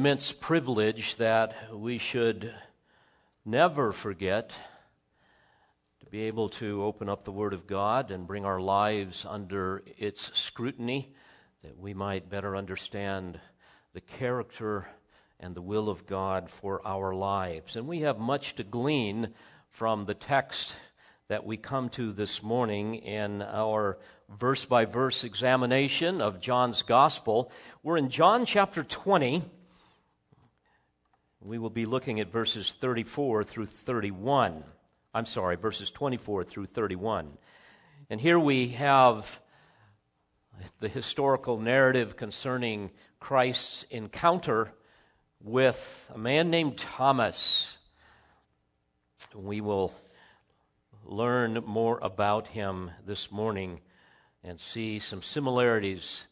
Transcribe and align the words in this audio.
immense 0.00 0.32
privilege 0.32 1.16
that 1.16 1.54
we 1.76 1.98
should 1.98 2.54
never 3.44 3.92
forget 3.92 4.50
to 6.02 6.06
be 6.06 6.22
able 6.22 6.48
to 6.48 6.82
open 6.82 7.06
up 7.06 7.22
the 7.22 7.30
Word 7.30 7.52
of 7.52 7.66
God 7.66 8.10
and 8.10 8.26
bring 8.26 8.46
our 8.46 8.58
lives 8.58 9.26
under 9.28 9.82
its 9.98 10.30
scrutiny 10.32 11.12
that 11.62 11.76
we 11.76 11.92
might 11.92 12.30
better 12.30 12.56
understand 12.56 13.38
the 13.92 14.00
character 14.00 14.88
and 15.38 15.54
the 15.54 15.60
will 15.60 15.90
of 15.90 16.06
God 16.06 16.48
for 16.48 16.80
our 16.86 17.14
lives. 17.14 17.76
And 17.76 17.86
we 17.86 18.00
have 18.00 18.18
much 18.18 18.54
to 18.54 18.64
glean 18.64 19.34
from 19.68 20.06
the 20.06 20.14
text 20.14 20.76
that 21.28 21.44
we 21.44 21.58
come 21.58 21.90
to 21.90 22.10
this 22.10 22.42
morning 22.42 22.94
in 22.94 23.42
our 23.42 23.98
verse 24.30 24.64
by 24.64 24.86
verse 24.86 25.24
examination 25.24 26.22
of 26.22 26.40
John's 26.40 26.80
Gospel. 26.80 27.52
We're 27.82 27.98
in 27.98 28.08
John 28.08 28.46
chapter 28.46 28.82
20. 28.82 29.44
We 31.42 31.56
will 31.56 31.70
be 31.70 31.86
looking 31.86 32.20
at 32.20 32.30
verses 32.30 32.70
34 32.78 33.44
through 33.44 33.64
31. 33.64 34.62
I'm 35.14 35.24
sorry, 35.24 35.56
verses 35.56 35.90
24 35.90 36.44
through 36.44 36.66
31. 36.66 37.38
And 38.10 38.20
here 38.20 38.38
we 38.38 38.68
have 38.68 39.40
the 40.80 40.88
historical 40.88 41.58
narrative 41.58 42.18
concerning 42.18 42.90
Christ's 43.20 43.84
encounter 43.84 44.72
with 45.42 46.10
a 46.14 46.18
man 46.18 46.50
named 46.50 46.76
Thomas. 46.76 47.78
We 49.34 49.62
will 49.62 49.94
learn 51.06 51.54
more 51.64 51.98
about 52.02 52.48
him 52.48 52.90
this 53.06 53.32
morning 53.32 53.80
and 54.44 54.60
see 54.60 54.98
some 54.98 55.22
similarities 55.22 56.24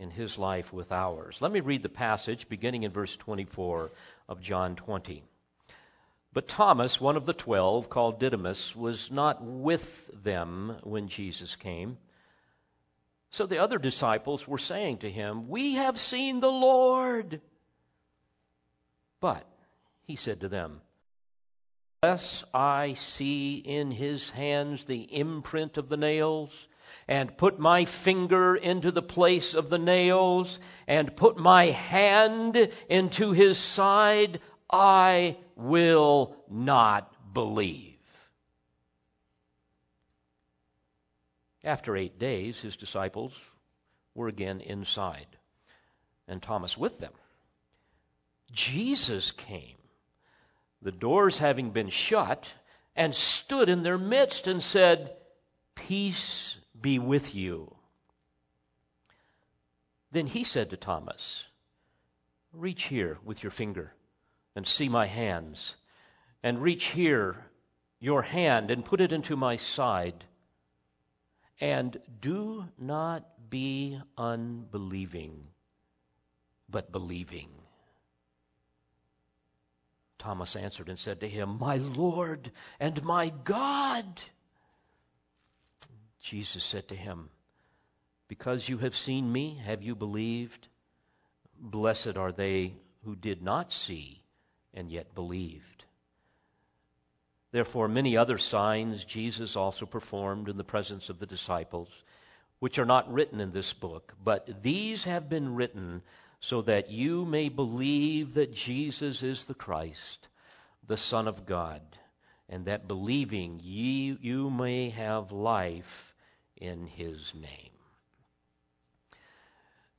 in 0.00 0.10
his 0.10 0.38
life 0.38 0.72
with 0.72 0.90
ours. 0.90 1.36
Let 1.40 1.52
me 1.52 1.60
read 1.60 1.82
the 1.82 1.90
passage 1.90 2.48
beginning 2.48 2.84
in 2.84 2.90
verse 2.90 3.16
24 3.16 3.90
of 4.30 4.40
John 4.40 4.76
20. 4.76 5.24
But 6.32 6.46
Thomas, 6.46 7.00
one 7.00 7.16
of 7.16 7.26
the 7.26 7.32
twelve, 7.32 7.90
called 7.90 8.20
Didymus, 8.20 8.76
was 8.76 9.10
not 9.10 9.42
with 9.42 10.10
them 10.22 10.76
when 10.84 11.08
Jesus 11.08 11.56
came. 11.56 11.98
So 13.30 13.46
the 13.46 13.58
other 13.58 13.78
disciples 13.78 14.46
were 14.46 14.58
saying 14.58 14.98
to 14.98 15.10
him, 15.10 15.48
We 15.48 15.74
have 15.74 15.98
seen 15.98 16.38
the 16.38 16.50
Lord. 16.50 17.40
But 19.20 19.44
he 20.04 20.14
said 20.14 20.40
to 20.40 20.48
them, 20.48 20.82
Unless 22.02 22.44
I 22.54 22.94
see 22.94 23.56
in 23.56 23.90
his 23.90 24.30
hands 24.30 24.84
the 24.84 25.02
imprint 25.14 25.76
of 25.76 25.88
the 25.88 25.96
nails, 25.96 26.50
and 27.08 27.36
put 27.36 27.58
my 27.58 27.84
finger 27.84 28.54
into 28.54 28.90
the 28.90 29.02
place 29.02 29.54
of 29.54 29.70
the 29.70 29.78
nails, 29.78 30.58
and 30.86 31.16
put 31.16 31.36
my 31.36 31.66
hand 31.66 32.70
into 32.88 33.32
his 33.32 33.58
side, 33.58 34.40
I 34.70 35.36
will 35.56 36.36
not 36.48 37.34
believe. 37.34 37.96
After 41.62 41.96
eight 41.96 42.18
days, 42.18 42.60
his 42.60 42.76
disciples 42.76 43.34
were 44.14 44.28
again 44.28 44.60
inside, 44.60 45.26
and 46.26 46.42
Thomas 46.42 46.78
with 46.78 46.98
them. 47.00 47.12
Jesus 48.52 49.30
came 49.30 49.76
the 50.82 50.92
doors 50.92 51.38
having 51.38 51.70
been 51.70 51.90
shut, 51.90 52.52
and 52.96 53.14
stood 53.14 53.68
in 53.68 53.82
their 53.82 53.98
midst 53.98 54.46
and 54.46 54.62
said, 54.62 55.14
Peace 55.74 56.58
be 56.80 56.98
with 56.98 57.34
you. 57.34 57.74
Then 60.12 60.26
he 60.26 60.44
said 60.44 60.70
to 60.70 60.76
Thomas, 60.76 61.44
Reach 62.52 62.84
here 62.84 63.18
with 63.24 63.42
your 63.42 63.52
finger 63.52 63.94
and 64.56 64.66
see 64.66 64.88
my 64.88 65.06
hands, 65.06 65.76
and 66.42 66.60
reach 66.60 66.86
here 66.86 67.46
your 68.00 68.22
hand 68.22 68.70
and 68.70 68.84
put 68.84 69.00
it 69.00 69.12
into 69.12 69.36
my 69.36 69.56
side. 69.56 70.24
And 71.60 72.00
do 72.20 72.64
not 72.78 73.50
be 73.50 74.00
unbelieving, 74.16 75.48
but 76.68 76.90
believing. 76.90 77.50
Thomas 80.18 80.56
answered 80.56 80.88
and 80.88 80.98
said 80.98 81.20
to 81.20 81.28
him, 81.28 81.58
My 81.58 81.76
Lord 81.76 82.52
and 82.78 83.02
my 83.02 83.30
God. 83.30 84.22
Jesus 86.20 86.64
said 86.64 86.88
to 86.88 86.94
him, 86.94 87.30
Because 88.28 88.68
you 88.68 88.78
have 88.78 88.96
seen 88.96 89.32
me, 89.32 89.60
have 89.64 89.82
you 89.82 89.94
believed? 89.94 90.68
Blessed 91.58 92.16
are 92.16 92.32
they 92.32 92.74
who 93.04 93.16
did 93.16 93.42
not 93.42 93.72
see 93.72 94.22
and 94.74 94.90
yet 94.90 95.14
believed. 95.14 95.84
Therefore, 97.52 97.88
many 97.88 98.16
other 98.16 98.38
signs 98.38 99.04
Jesus 99.04 99.56
also 99.56 99.84
performed 99.84 100.48
in 100.48 100.56
the 100.56 100.64
presence 100.64 101.08
of 101.08 101.18
the 101.18 101.26
disciples, 101.26 101.88
which 102.60 102.78
are 102.78 102.86
not 102.86 103.12
written 103.12 103.40
in 103.40 103.50
this 103.50 103.72
book, 103.72 104.14
but 104.22 104.62
these 104.62 105.04
have 105.04 105.28
been 105.28 105.54
written 105.54 106.02
so 106.40 106.62
that 106.62 106.90
you 106.90 107.24
may 107.24 107.48
believe 107.48 108.34
that 108.34 108.54
Jesus 108.54 109.22
is 109.22 109.44
the 109.44 109.54
Christ, 109.54 110.28
the 110.86 110.96
Son 110.96 111.26
of 111.26 111.44
God, 111.44 111.82
and 112.48 112.64
that 112.66 112.88
believing 112.88 113.60
ye, 113.62 114.16
you 114.20 114.50
may 114.50 114.90
have 114.90 115.32
life 115.32 116.09
in 116.60 116.86
his 116.86 117.32
name. 117.34 117.70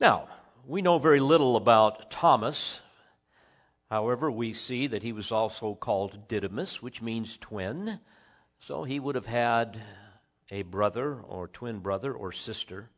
Now, 0.00 0.28
we 0.66 0.80
know 0.80 0.98
very 0.98 1.20
little 1.20 1.56
about 1.56 2.10
Thomas. 2.10 2.80
However, 3.90 4.30
we 4.30 4.52
see 4.52 4.86
that 4.86 5.02
he 5.02 5.12
was 5.12 5.30
also 5.30 5.74
called 5.74 6.28
Didymus, 6.28 6.80
which 6.80 7.02
means 7.02 7.36
twin. 7.36 8.00
So 8.60 8.84
he 8.84 9.00
would 9.00 9.16
have 9.16 9.26
had 9.26 9.80
a 10.50 10.62
brother 10.62 11.20
or 11.20 11.48
twin 11.48 11.80
brother 11.80 12.12
or 12.12 12.32
sister. 12.32 12.90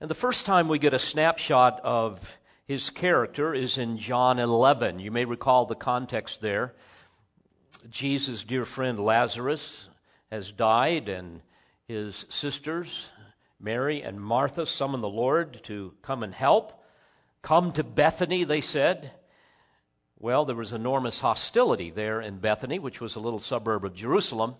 And 0.00 0.08
the 0.08 0.14
first 0.14 0.46
time 0.46 0.68
we 0.68 0.78
get 0.78 0.94
a 0.94 0.98
snapshot 0.98 1.80
of 1.82 2.38
his 2.66 2.90
character 2.90 3.52
is 3.52 3.78
in 3.78 3.98
John 3.98 4.38
11. 4.38 5.00
You 5.00 5.10
may 5.10 5.24
recall 5.24 5.66
the 5.66 5.74
context 5.74 6.40
there. 6.40 6.74
Jesus' 7.90 8.44
dear 8.44 8.64
friend 8.64 9.00
Lazarus 9.00 9.88
has 10.30 10.52
died, 10.52 11.08
and 11.08 11.40
his 11.88 12.26
sisters, 12.28 13.06
Mary 13.58 14.02
and 14.02 14.20
Martha, 14.20 14.66
summoned 14.66 15.02
the 15.02 15.08
Lord 15.08 15.64
to 15.64 15.94
come 16.02 16.22
and 16.22 16.34
help. 16.34 16.84
Come 17.42 17.72
to 17.72 17.82
Bethany, 17.82 18.44
they 18.44 18.60
said. 18.60 19.10
Well, 20.18 20.44
there 20.44 20.54
was 20.54 20.72
enormous 20.72 21.20
hostility 21.20 21.90
there 21.90 22.20
in 22.20 22.38
Bethany, 22.38 22.78
which 22.78 23.00
was 23.00 23.16
a 23.16 23.20
little 23.20 23.40
suburb 23.40 23.84
of 23.84 23.94
Jerusalem. 23.94 24.54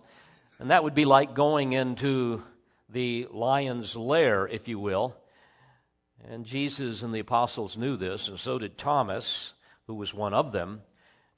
And 0.57 0.71
that 0.71 0.83
would 0.83 0.95
be 0.95 1.05
like 1.05 1.35
going 1.35 1.73
into 1.73 2.43
the 2.89 3.27
lion's 3.31 3.95
lair, 3.95 4.47
if 4.47 4.67
you 4.67 4.79
will, 4.79 5.15
and 6.27 6.45
Jesus 6.45 7.03
and 7.03 7.13
the 7.13 7.19
apostles 7.19 7.77
knew 7.77 7.95
this, 7.95 8.27
and 8.27 8.39
so 8.39 8.57
did 8.57 8.77
Thomas, 8.77 9.53
who 9.85 9.93
was 9.93 10.13
one 10.13 10.33
of 10.33 10.51
them. 10.51 10.81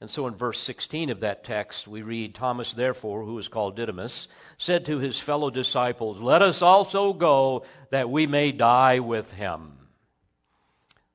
And 0.02 0.10
so 0.10 0.26
in 0.26 0.34
verse 0.34 0.60
16 0.60 1.10
of 1.10 1.20
that 1.20 1.44
text, 1.44 1.86
we 1.86 2.02
read 2.02 2.34
Thomas, 2.34 2.72
therefore, 2.72 3.22
who 3.22 3.38
is 3.38 3.46
called 3.46 3.76
Didymus, 3.76 4.26
said 4.58 4.84
to 4.86 4.98
his 4.98 5.20
fellow 5.20 5.48
disciples, 5.48 6.20
Let 6.20 6.42
us 6.42 6.60
also 6.60 7.12
go 7.12 7.64
that 7.90 8.10
we 8.10 8.26
may 8.26 8.50
die 8.50 8.98
with 8.98 9.32
him. 9.32 9.78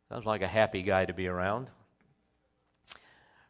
Sounds 0.08 0.26
like 0.26 0.42
a 0.42 0.47
happy 0.47 0.84
guy 0.84 1.03
to 1.03 1.12
be 1.12 1.28
around. 1.28 1.68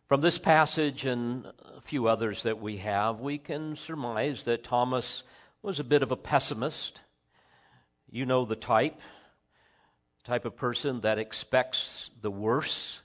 From 0.08 0.22
this 0.22 0.40
passage 0.40 1.06
and 1.06 1.46
a 1.76 1.82
few 1.82 2.08
others 2.08 2.42
that 2.42 2.60
we 2.60 2.78
have, 2.78 3.20
we 3.20 3.38
can 3.38 3.76
surmise 3.76 4.42
that 4.46 4.64
Thomas 4.64 5.22
was 5.62 5.80
a 5.80 5.84
bit 5.84 6.02
of 6.02 6.12
a 6.12 6.18
pessimist. 6.18 7.02
You 8.10 8.26
know 8.26 8.44
the 8.44 8.56
type 8.56 9.00
type 10.24 10.46
of 10.46 10.58
person 10.58 11.02
that 11.02 11.20
expects 11.20 12.10
the 12.22 12.32
worst, 12.32 13.02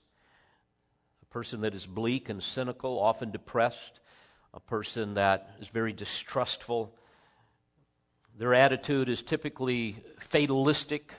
person 1.33 1.63
that 1.63 1.75
is 1.75 1.87
bleak 1.87 2.29
and 2.29 2.43
cynical, 2.43 3.01
often 3.01 3.31
depressed, 3.31 4.01
a 4.53 4.61
person 4.61 5.15
that 5.15 5.57
is 5.61 5.69
very 5.69 5.93
distrustful. 5.93 6.95
Their 8.39 8.53
attitude 8.53 9.09
is 9.09 9.23
typically 9.23 9.97
fatalistic, 10.21 11.15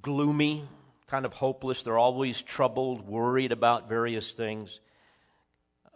gloomy, 0.00 0.64
kind 1.06 1.26
of 1.26 1.34
hopeless. 1.34 1.82
They're 1.82 1.98
always 1.98 2.40
troubled, 2.40 3.06
worried 3.06 3.52
about 3.52 3.90
various 3.90 4.30
things. 4.30 4.80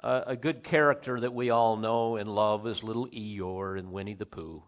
Uh, 0.02 0.24
a 0.26 0.36
good 0.36 0.62
character 0.62 1.18
that 1.18 1.32
we 1.32 1.48
all 1.48 1.78
know 1.78 2.16
and 2.16 2.28
love 2.28 2.66
is 2.66 2.82
little 2.82 3.08
Eeyore 3.08 3.78
in 3.78 3.90
Winnie 3.90 4.14
the 4.14 4.26
Pooh. 4.26 4.62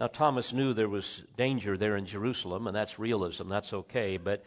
Now, 0.00 0.06
Thomas 0.06 0.54
knew 0.54 0.72
there 0.72 0.88
was 0.88 1.22
danger 1.36 1.76
there 1.76 1.94
in 1.94 2.06
Jerusalem, 2.06 2.66
and 2.66 2.74
that's 2.74 2.98
realism. 2.98 3.50
That's 3.50 3.74
okay. 3.74 4.16
But 4.16 4.42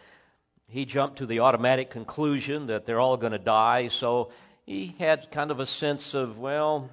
he 0.68 0.84
jumped 0.84 1.20
to 1.20 1.28
the 1.28 1.42
automatic 1.42 1.92
conclusion 1.92 2.66
that 2.68 2.88
they're 2.88 3.00
all 3.00 3.18
going 3.18 3.34
to 3.34 3.38
die. 3.38 3.90
So 3.90 4.32
he 4.66 4.96
had 4.98 5.30
kind 5.30 5.52
of 5.52 5.60
a 5.60 5.68
sense 5.68 6.16
of, 6.16 6.40
well, 6.40 6.90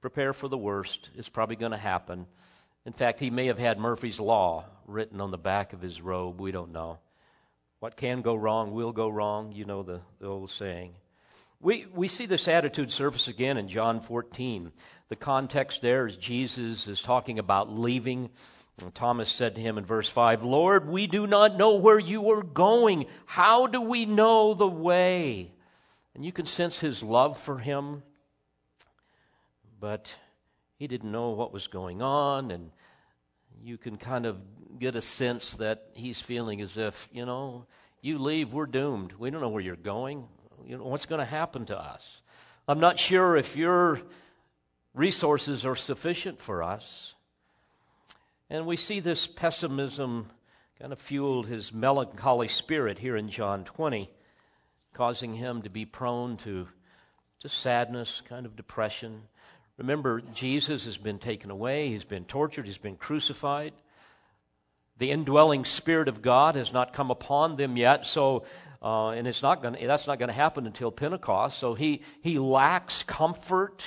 prepare 0.00 0.32
for 0.32 0.48
the 0.48 0.58
worst. 0.58 1.10
It's 1.14 1.28
probably 1.28 1.54
going 1.54 1.70
to 1.70 1.78
happen. 1.78 2.26
In 2.84 2.92
fact, 2.92 3.20
he 3.20 3.30
may 3.30 3.46
have 3.46 3.58
had 3.58 3.78
Murphy's 3.78 4.18
Law 4.18 4.64
written 4.88 5.20
on 5.20 5.30
the 5.30 5.38
back 5.38 5.72
of 5.72 5.80
his 5.80 6.00
robe. 6.00 6.40
We 6.40 6.50
don't 6.50 6.72
know. 6.72 6.98
What 7.78 7.96
can 7.96 8.22
go 8.22 8.34
wrong 8.34 8.72
will 8.72 8.90
go 8.90 9.08
wrong. 9.08 9.52
You 9.52 9.66
know 9.66 9.84
the, 9.84 10.00
the 10.18 10.26
old 10.26 10.50
saying. 10.50 10.94
We, 11.60 11.86
we 11.92 12.06
see 12.06 12.26
this 12.26 12.46
attitude 12.46 12.92
surface 12.92 13.26
again 13.26 13.56
in 13.56 13.68
John 13.68 14.00
14. 14.00 14.70
The 15.08 15.16
context 15.16 15.82
there 15.82 16.06
is 16.06 16.16
Jesus 16.16 16.86
is 16.86 17.02
talking 17.02 17.38
about 17.38 17.76
leaving. 17.76 18.30
And 18.80 18.94
Thomas 18.94 19.28
said 19.28 19.56
to 19.56 19.60
him 19.60 19.76
in 19.76 19.84
verse 19.84 20.08
5, 20.08 20.44
Lord, 20.44 20.88
we 20.88 21.08
do 21.08 21.26
not 21.26 21.56
know 21.56 21.74
where 21.74 21.98
you 21.98 22.30
are 22.30 22.44
going. 22.44 23.06
How 23.26 23.66
do 23.66 23.80
we 23.80 24.06
know 24.06 24.54
the 24.54 24.68
way? 24.68 25.52
And 26.14 26.24
you 26.24 26.30
can 26.30 26.46
sense 26.46 26.78
his 26.78 27.02
love 27.02 27.38
for 27.38 27.58
him, 27.58 28.04
but 29.80 30.12
he 30.78 30.86
didn't 30.86 31.10
know 31.10 31.30
what 31.30 31.52
was 31.52 31.66
going 31.66 32.02
on, 32.02 32.52
and 32.52 32.70
you 33.62 33.78
can 33.78 33.96
kind 33.96 34.26
of 34.26 34.36
get 34.78 34.94
a 34.94 35.02
sense 35.02 35.54
that 35.54 35.90
he's 35.94 36.20
feeling 36.20 36.60
as 36.60 36.76
if, 36.76 37.08
you 37.12 37.26
know, 37.26 37.66
you 38.00 38.18
leave, 38.18 38.52
we're 38.52 38.66
doomed. 38.66 39.12
We 39.14 39.30
don't 39.30 39.40
know 39.40 39.48
where 39.48 39.62
you're 39.62 39.76
going. 39.76 40.28
You 40.68 40.76
know, 40.76 40.84
what's 40.84 41.06
going 41.06 41.20
to 41.20 41.24
happen 41.24 41.64
to 41.66 41.78
us? 41.80 42.20
I'm 42.68 42.78
not 42.78 42.98
sure 42.98 43.38
if 43.38 43.56
your 43.56 44.02
resources 44.92 45.64
are 45.64 45.74
sufficient 45.74 46.42
for 46.42 46.62
us. 46.62 47.14
And 48.50 48.66
we 48.66 48.76
see 48.76 49.00
this 49.00 49.26
pessimism 49.26 50.28
kind 50.78 50.92
of 50.92 51.00
fueled 51.00 51.46
his 51.46 51.72
melancholy 51.72 52.48
spirit 52.48 52.98
here 52.98 53.16
in 53.16 53.30
John 53.30 53.64
20, 53.64 54.10
causing 54.92 55.32
him 55.32 55.62
to 55.62 55.70
be 55.70 55.86
prone 55.86 56.36
to, 56.38 56.68
to 57.40 57.48
sadness, 57.48 58.20
kind 58.28 58.44
of 58.44 58.54
depression. 58.54 59.22
Remember, 59.78 60.20
Jesus 60.34 60.84
has 60.84 60.98
been 60.98 61.18
taken 61.18 61.50
away, 61.50 61.88
he's 61.88 62.04
been 62.04 62.26
tortured, 62.26 62.66
he's 62.66 62.76
been 62.76 62.96
crucified. 62.96 63.72
The 64.98 65.12
indwelling 65.12 65.64
Spirit 65.64 66.08
of 66.08 66.20
God 66.20 66.56
has 66.56 66.74
not 66.74 66.92
come 66.92 67.10
upon 67.10 67.56
them 67.56 67.78
yet, 67.78 68.06
so 68.06 68.44
uh, 68.82 69.10
and 69.10 69.26
it's 69.26 69.42
not 69.42 69.62
going 69.62 69.76
that's 69.86 70.06
not 70.06 70.18
going 70.18 70.28
to 70.28 70.34
happen 70.34 70.66
until 70.66 70.90
Pentecost. 70.90 71.58
So 71.58 71.74
he 71.74 72.02
he 72.20 72.38
lacks 72.38 73.02
comfort 73.02 73.82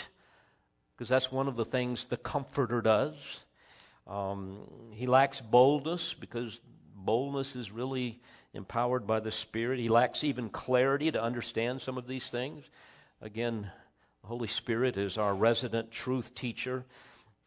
because 1.02 1.10
that's 1.10 1.32
one 1.32 1.48
of 1.48 1.56
the 1.56 1.66
things 1.66 2.06
the 2.06 2.18
Comforter 2.18 2.82
does. 2.82 3.16
Um, 4.06 4.60
he 4.92 5.08
lacks 5.08 5.42
boldness 5.42 6.14
because 6.14 6.60
boldness 6.96 7.56
is 7.56 7.72
really 7.72 8.22
empowered 8.54 9.08
by 9.08 9.20
the 9.20 9.32
Spirit. 9.32 9.80
He 9.80 9.90
lacks 9.90 10.24
even 10.24 10.50
clarity 10.50 11.12
to 11.12 11.22
understand 11.22 11.82
some 11.82 11.98
of 11.98 12.08
these 12.08 12.30
things. 12.30 12.66
Again, 13.22 13.72
the 14.22 14.28
Holy 14.28 14.48
Spirit 14.48 14.98
is 14.98 15.18
our 15.18 15.34
resident 15.34 15.92
truth 15.92 16.36
teacher. 16.36 16.86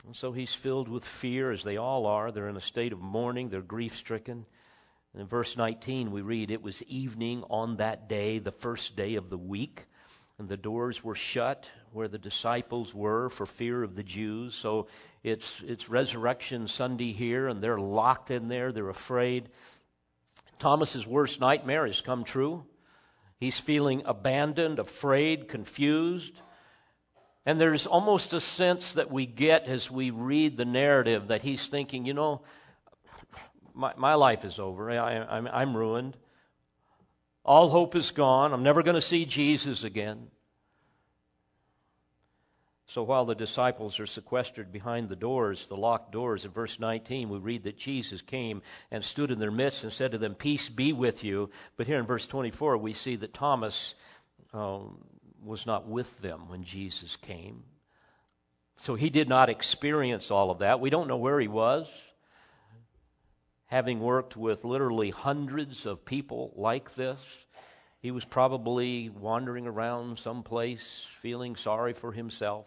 And 0.06 0.16
so 0.16 0.32
he's 0.32 0.54
filled 0.54 0.88
with 0.88 1.04
fear, 1.04 1.50
as 1.50 1.62
they 1.62 1.76
all 1.76 2.06
are. 2.06 2.32
They're 2.32 2.48
in 2.48 2.56
a 2.56 2.60
state 2.60 2.92
of 2.92 3.00
mourning, 3.00 3.48
they're 3.50 3.62
grief 3.62 3.96
stricken. 3.96 4.46
In 5.16 5.28
verse 5.28 5.56
19, 5.56 6.10
we 6.10 6.22
read, 6.22 6.50
It 6.50 6.60
was 6.62 6.82
evening 6.84 7.44
on 7.48 7.76
that 7.76 8.08
day, 8.08 8.40
the 8.40 8.50
first 8.50 8.96
day 8.96 9.14
of 9.14 9.30
the 9.30 9.38
week, 9.38 9.84
and 10.38 10.48
the 10.48 10.56
doors 10.56 11.04
were 11.04 11.14
shut 11.14 11.68
where 11.92 12.08
the 12.08 12.18
disciples 12.18 12.92
were 12.92 13.28
for 13.28 13.46
fear 13.46 13.84
of 13.84 13.94
the 13.94 14.02
Jews. 14.02 14.56
So 14.56 14.88
it's, 15.22 15.62
it's 15.64 15.88
Resurrection 15.88 16.66
Sunday 16.66 17.12
here, 17.12 17.46
and 17.46 17.62
they're 17.62 17.78
locked 17.78 18.32
in 18.32 18.48
there, 18.48 18.72
they're 18.72 18.88
afraid. 18.88 19.50
Thomas's 20.58 21.06
worst 21.06 21.38
nightmare 21.38 21.86
has 21.86 22.00
come 22.00 22.24
true. 22.24 22.64
He's 23.38 23.60
feeling 23.60 24.02
abandoned, 24.06 24.80
afraid, 24.80 25.46
confused. 25.46 26.32
And 27.46 27.60
there's 27.60 27.86
almost 27.86 28.32
a 28.32 28.40
sense 28.40 28.94
that 28.94 29.12
we 29.12 29.26
get 29.26 29.66
as 29.66 29.88
we 29.88 30.10
read 30.10 30.56
the 30.56 30.64
narrative 30.64 31.28
that 31.28 31.42
he's 31.42 31.68
thinking, 31.68 32.04
you 32.04 32.14
know, 32.14 32.42
my, 33.74 33.92
my 33.96 34.14
life 34.14 34.44
is 34.44 34.58
over. 34.58 34.90
I, 34.90 35.18
I'm, 35.18 35.48
I'm 35.48 35.76
ruined. 35.76 36.16
All 37.44 37.68
hope 37.68 37.94
is 37.94 38.10
gone. 38.10 38.52
I'm 38.52 38.62
never 38.62 38.82
going 38.82 38.94
to 38.94 39.02
see 39.02 39.26
Jesus 39.26 39.84
again. 39.84 40.28
So 42.86 43.02
while 43.02 43.24
the 43.24 43.34
disciples 43.34 43.98
are 43.98 44.06
sequestered 44.06 44.70
behind 44.70 45.08
the 45.08 45.16
doors, 45.16 45.66
the 45.66 45.76
locked 45.76 46.12
doors, 46.12 46.44
in 46.44 46.52
verse 46.52 46.78
19, 46.78 47.28
we 47.28 47.38
read 47.38 47.64
that 47.64 47.76
Jesus 47.76 48.22
came 48.22 48.62
and 48.90 49.04
stood 49.04 49.30
in 49.30 49.38
their 49.40 49.50
midst 49.50 49.82
and 49.82 49.92
said 49.92 50.12
to 50.12 50.18
them, 50.18 50.34
Peace 50.34 50.68
be 50.68 50.92
with 50.92 51.24
you. 51.24 51.50
But 51.76 51.86
here 51.86 51.98
in 51.98 52.06
verse 52.06 52.26
24, 52.26 52.76
we 52.76 52.92
see 52.92 53.16
that 53.16 53.34
Thomas 53.34 53.94
um, 54.52 54.98
was 55.42 55.66
not 55.66 55.88
with 55.88 56.20
them 56.20 56.48
when 56.48 56.62
Jesus 56.62 57.16
came. 57.16 57.64
So 58.82 58.94
he 58.94 59.10
did 59.10 59.28
not 59.28 59.48
experience 59.48 60.30
all 60.30 60.50
of 60.50 60.58
that. 60.58 60.80
We 60.80 60.90
don't 60.90 61.08
know 61.08 61.16
where 61.16 61.40
he 61.40 61.48
was. 61.48 61.88
Having 63.74 63.98
worked 63.98 64.36
with 64.36 64.62
literally 64.62 65.10
hundreds 65.10 65.84
of 65.84 66.04
people 66.04 66.52
like 66.54 66.94
this, 66.94 67.18
he 67.98 68.12
was 68.12 68.24
probably 68.24 69.08
wandering 69.08 69.66
around 69.66 70.20
someplace 70.20 71.04
feeling 71.20 71.56
sorry 71.56 71.92
for 71.92 72.12
himself. 72.12 72.66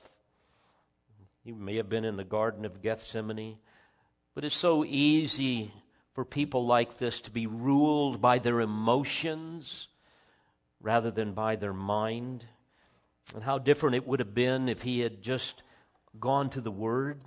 He 1.46 1.54
may 1.54 1.78
have 1.78 1.88
been 1.88 2.04
in 2.04 2.18
the 2.18 2.26
Garden 2.26 2.66
of 2.66 2.82
Gethsemane. 2.82 3.56
But 4.36 4.44
it's 4.44 4.58
so 4.58 4.84
easy 4.84 5.72
for 6.14 6.26
people 6.26 6.66
like 6.66 6.98
this 6.98 7.22
to 7.22 7.32
be 7.32 7.48
ruled 7.48 8.20
by 8.20 8.40
their 8.40 8.60
emotions 8.60 9.88
rather 10.82 11.10
than 11.10 11.32
by 11.32 11.56
their 11.56 11.72
mind. 11.72 12.44
And 13.34 13.46
how 13.46 13.60
different 13.60 13.96
it 13.96 14.06
would 14.06 14.20
have 14.20 14.36
been 14.36 14.68
if 14.68 14.82
he 14.82 15.00
had 15.00 15.22
just 15.22 15.64
gone 16.20 16.50
to 16.50 16.60
the 16.60 16.70
Word, 16.70 17.22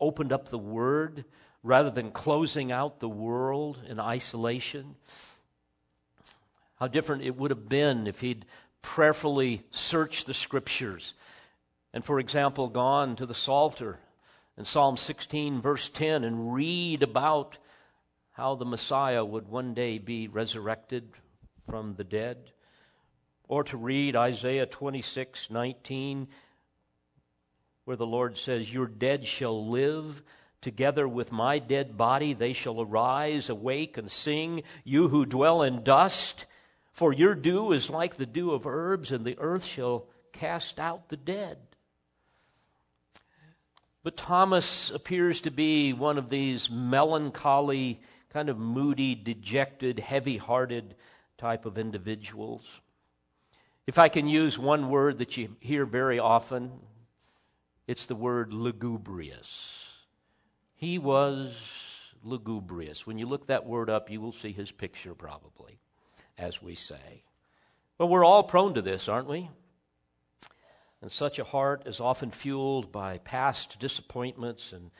opened 0.00 0.32
up 0.32 0.48
the 0.48 0.56
Word, 0.56 1.26
rather 1.62 1.90
than 1.90 2.10
closing 2.10 2.70
out 2.70 3.00
the 3.00 3.08
world 3.08 3.78
in 3.88 3.98
isolation. 3.98 4.94
How 6.78 6.88
different 6.88 7.22
it 7.22 7.36
would 7.36 7.50
have 7.50 7.68
been 7.68 8.06
if 8.06 8.20
he'd 8.20 8.44
prayerfully 8.82 9.64
searched 9.70 10.26
the 10.26 10.34
Scriptures 10.34 11.14
and, 11.92 12.04
for 12.04 12.20
example, 12.20 12.68
gone 12.68 13.16
to 13.16 13.26
the 13.26 13.34
Psalter 13.34 13.98
in 14.58 14.64
Psalm 14.64 14.96
16, 14.96 15.60
verse 15.60 15.88
10, 15.88 16.24
and 16.24 16.52
read 16.52 17.02
about 17.02 17.58
how 18.32 18.54
the 18.54 18.66
Messiah 18.66 19.24
would 19.24 19.48
one 19.48 19.72
day 19.72 19.98
be 19.98 20.28
resurrected 20.28 21.08
from 21.66 21.94
the 21.94 22.04
dead 22.04 22.52
or 23.48 23.64
to 23.64 23.76
read 23.76 24.16
Isaiah 24.16 24.66
26 24.66 25.50
19, 25.50 26.28
where 27.84 27.96
the 27.96 28.06
Lord 28.06 28.36
says, 28.36 28.72
Your 28.72 28.86
dead 28.86 29.26
shall 29.26 29.68
live. 29.68 30.22
Together 30.60 31.06
with 31.06 31.30
my 31.30 31.58
dead 31.58 31.96
body, 31.96 32.32
they 32.32 32.52
shall 32.52 32.80
arise, 32.80 33.48
awake, 33.48 33.96
and 33.96 34.10
sing. 34.10 34.62
You 34.84 35.08
who 35.08 35.24
dwell 35.26 35.62
in 35.62 35.84
dust, 35.84 36.46
for 36.92 37.12
your 37.12 37.34
dew 37.34 37.72
is 37.72 37.90
like 37.90 38.16
the 38.16 38.26
dew 38.26 38.52
of 38.52 38.66
herbs, 38.66 39.12
and 39.12 39.24
the 39.24 39.38
earth 39.38 39.64
shall 39.64 40.06
cast 40.32 40.78
out 40.80 41.08
the 41.08 41.16
dead. 41.16 41.58
But 44.02 44.16
Thomas 44.16 44.90
appears 44.90 45.40
to 45.42 45.50
be 45.50 45.92
one 45.92 46.16
of 46.16 46.30
these 46.30 46.70
melancholy, 46.70 48.00
kind 48.30 48.48
of 48.48 48.58
moody, 48.58 49.14
dejected, 49.14 49.98
heavy 49.98 50.36
hearted 50.36 50.94
type 51.38 51.66
of 51.66 51.76
individuals. 51.76 52.62
If 53.86 53.98
I 53.98 54.08
can 54.08 54.28
use 54.28 54.58
one 54.58 54.90
word 54.90 55.18
that 55.18 55.36
you 55.36 55.56
hear 55.60 55.84
very 55.84 56.18
often, 56.18 56.72
it's 57.86 58.06
the 58.06 58.14
word 58.14 58.52
lugubrious. 58.52 59.85
He 60.76 60.98
was 60.98 61.54
lugubrious. 62.22 63.06
When 63.06 63.18
you 63.18 63.26
look 63.26 63.46
that 63.46 63.66
word 63.66 63.90
up, 63.90 64.10
you 64.10 64.20
will 64.20 64.32
see 64.32 64.52
his 64.52 64.70
picture 64.70 65.14
probably, 65.14 65.78
as 66.38 66.62
we 66.62 66.74
say. 66.74 67.24
But 67.98 68.06
we're 68.06 68.24
all 68.24 68.44
prone 68.44 68.74
to 68.74 68.82
this, 68.82 69.08
aren't 69.08 69.28
we? 69.28 69.50
And 71.02 71.10
such 71.10 71.38
a 71.38 71.44
heart 71.44 71.82
is 71.86 71.98
often 71.98 72.30
fueled 72.30 72.92
by 72.92 73.18
past 73.18 73.78
disappointments 73.78 74.72
and 74.72 74.90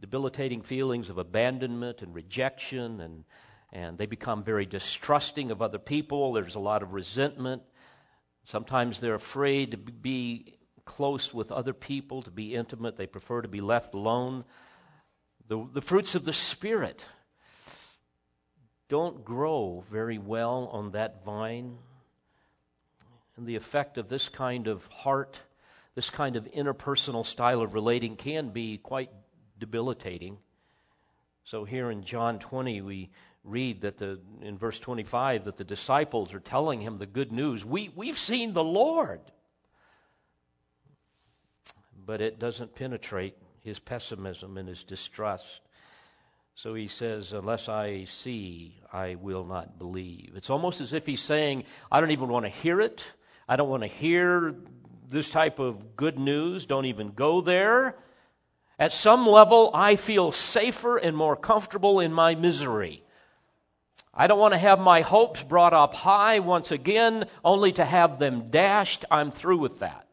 debilitating 0.00 0.62
feelings 0.62 1.08
of 1.08 1.18
abandonment 1.18 2.02
and 2.02 2.14
rejection, 2.14 3.00
and, 3.00 3.24
and 3.72 3.98
they 3.98 4.06
become 4.06 4.42
very 4.42 4.66
distrusting 4.66 5.50
of 5.50 5.62
other 5.62 5.78
people. 5.78 6.32
There's 6.32 6.54
a 6.54 6.60
lot 6.60 6.82
of 6.82 6.92
resentment 6.92 7.62
Sometimes 8.46 9.00
they're 9.00 9.16
afraid 9.16 9.72
to 9.72 9.76
be 9.76 10.54
close 10.84 11.34
with 11.34 11.50
other 11.50 11.72
people, 11.72 12.22
to 12.22 12.30
be 12.30 12.54
intimate. 12.54 12.96
They 12.96 13.08
prefer 13.08 13.42
to 13.42 13.48
be 13.48 13.60
left 13.60 13.92
alone. 13.92 14.44
The, 15.48 15.64
the 15.72 15.82
fruits 15.82 16.14
of 16.14 16.24
the 16.24 16.32
Spirit 16.32 17.00
don't 18.88 19.24
grow 19.24 19.84
very 19.90 20.18
well 20.18 20.68
on 20.72 20.92
that 20.92 21.24
vine. 21.24 21.78
And 23.36 23.46
the 23.46 23.56
effect 23.56 23.98
of 23.98 24.08
this 24.08 24.28
kind 24.28 24.66
of 24.66 24.86
heart, 24.86 25.38
this 25.94 26.10
kind 26.10 26.36
of 26.36 26.46
interpersonal 26.52 27.24
style 27.24 27.60
of 27.60 27.74
relating 27.74 28.16
can 28.16 28.50
be 28.50 28.78
quite 28.78 29.10
debilitating. 29.58 30.38
So 31.44 31.64
here 31.64 31.90
in 31.90 32.02
John 32.02 32.38
20, 32.38 32.80
we 32.80 33.10
read 33.44 33.82
that 33.82 33.98
the, 33.98 34.18
in 34.42 34.58
verse 34.58 34.80
25 34.80 35.44
that 35.44 35.56
the 35.56 35.64
disciples 35.64 36.34
are 36.34 36.40
telling 36.40 36.80
him 36.80 36.98
the 36.98 37.06
good 37.06 37.30
news 37.30 37.64
we, 37.64 37.90
we've 37.94 38.18
seen 38.18 38.52
the 38.52 38.64
Lord. 38.64 39.20
But 42.04 42.20
it 42.20 42.40
doesn't 42.40 42.74
penetrate 42.74 43.36
his 43.66 43.78
pessimism 43.78 44.56
and 44.56 44.68
his 44.68 44.84
distrust. 44.84 45.60
So 46.54 46.72
he 46.72 46.88
says, 46.88 47.34
Unless 47.34 47.68
I 47.68 48.04
see, 48.04 48.76
I 48.90 49.16
will 49.16 49.44
not 49.44 49.78
believe. 49.78 50.32
It's 50.36 50.48
almost 50.48 50.80
as 50.80 50.94
if 50.94 51.04
he's 51.04 51.20
saying, 51.20 51.64
I 51.92 52.00
don't 52.00 52.12
even 52.12 52.28
want 52.28 52.46
to 52.46 52.50
hear 52.50 52.80
it. 52.80 53.04
I 53.46 53.56
don't 53.56 53.68
want 53.68 53.82
to 53.82 53.88
hear 53.88 54.54
this 55.08 55.28
type 55.28 55.58
of 55.58 55.96
good 55.96 56.18
news. 56.18 56.64
Don't 56.64 56.86
even 56.86 57.10
go 57.10 57.42
there. 57.42 57.96
At 58.78 58.92
some 58.92 59.26
level, 59.26 59.70
I 59.74 59.96
feel 59.96 60.32
safer 60.32 60.96
and 60.96 61.16
more 61.16 61.36
comfortable 61.36 62.00
in 62.00 62.12
my 62.12 62.34
misery. 62.34 63.02
I 64.14 64.26
don't 64.26 64.38
want 64.38 64.54
to 64.54 64.58
have 64.58 64.78
my 64.78 65.02
hopes 65.02 65.42
brought 65.42 65.74
up 65.74 65.92
high 65.92 66.38
once 66.38 66.70
again, 66.70 67.26
only 67.44 67.72
to 67.72 67.84
have 67.84 68.18
them 68.18 68.50
dashed. 68.50 69.04
I'm 69.10 69.30
through 69.30 69.58
with 69.58 69.80
that. 69.80 70.06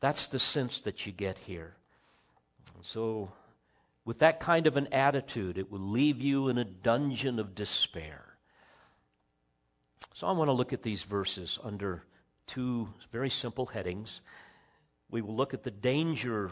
That's 0.00 0.26
the 0.26 0.40
sense 0.40 0.80
that 0.80 1.06
you 1.06 1.12
get 1.12 1.38
here. 1.38 1.76
So, 2.82 3.32
with 4.04 4.18
that 4.18 4.40
kind 4.40 4.66
of 4.66 4.76
an 4.76 4.88
attitude, 4.88 5.56
it 5.56 5.70
will 5.70 5.78
leave 5.78 6.20
you 6.20 6.48
in 6.48 6.58
a 6.58 6.64
dungeon 6.64 7.38
of 7.38 7.54
despair. 7.54 8.36
So, 10.14 10.26
I 10.26 10.32
want 10.32 10.48
to 10.48 10.52
look 10.52 10.72
at 10.72 10.82
these 10.82 11.04
verses 11.04 11.58
under 11.62 12.02
two 12.46 12.88
very 13.12 13.30
simple 13.30 13.66
headings. 13.66 14.20
We 15.10 15.22
will 15.22 15.36
look 15.36 15.54
at 15.54 15.62
the 15.62 15.70
danger, 15.70 16.50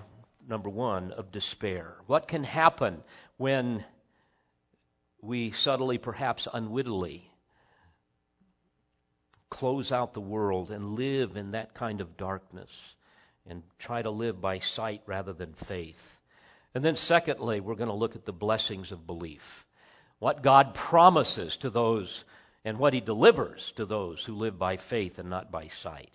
number 0.48 0.68
one, 0.68 1.12
of 1.12 1.32
despair. 1.32 1.96
What 2.06 2.28
can 2.28 2.44
happen 2.44 3.02
when 3.36 3.84
we 5.20 5.50
subtly, 5.50 5.98
perhaps 5.98 6.46
unwittingly, 6.52 7.30
close 9.50 9.90
out 9.90 10.14
the 10.14 10.20
world 10.20 10.70
and 10.70 10.94
live 10.94 11.36
in 11.36 11.50
that 11.50 11.74
kind 11.74 12.00
of 12.00 12.16
darkness 12.16 12.94
and 13.46 13.62
try 13.78 14.00
to 14.00 14.10
live 14.10 14.40
by 14.40 14.60
sight 14.60 15.02
rather 15.06 15.32
than 15.32 15.52
faith. 15.52 16.19
And 16.74 16.84
then, 16.84 16.96
secondly, 16.96 17.60
we're 17.60 17.74
going 17.74 17.88
to 17.88 17.94
look 17.94 18.14
at 18.14 18.24
the 18.24 18.32
blessings 18.32 18.92
of 18.92 19.06
belief. 19.06 19.66
What 20.18 20.42
God 20.42 20.74
promises 20.74 21.56
to 21.58 21.70
those 21.70 22.24
and 22.64 22.78
what 22.78 22.94
He 22.94 23.00
delivers 23.00 23.72
to 23.76 23.84
those 23.84 24.24
who 24.24 24.34
live 24.34 24.58
by 24.58 24.76
faith 24.76 25.18
and 25.18 25.30
not 25.30 25.50
by 25.50 25.66
sight. 25.66 26.10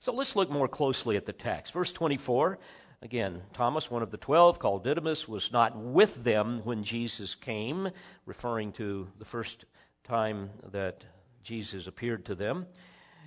So 0.00 0.12
let's 0.12 0.36
look 0.36 0.50
more 0.50 0.68
closely 0.68 1.16
at 1.16 1.26
the 1.26 1.32
text. 1.32 1.72
Verse 1.72 1.92
24 1.92 2.58
Again, 3.04 3.42
Thomas, 3.52 3.90
one 3.90 4.02
of 4.02 4.10
the 4.10 4.16
twelve, 4.16 4.58
called 4.58 4.82
Didymus, 4.82 5.28
was 5.28 5.52
not 5.52 5.76
with 5.76 6.24
them 6.24 6.62
when 6.64 6.84
Jesus 6.84 7.34
came, 7.34 7.90
referring 8.24 8.72
to 8.72 9.08
the 9.18 9.26
first 9.26 9.66
time 10.04 10.48
that 10.72 11.04
Jesus 11.42 11.86
appeared 11.86 12.24
to 12.24 12.34
them. 12.34 12.64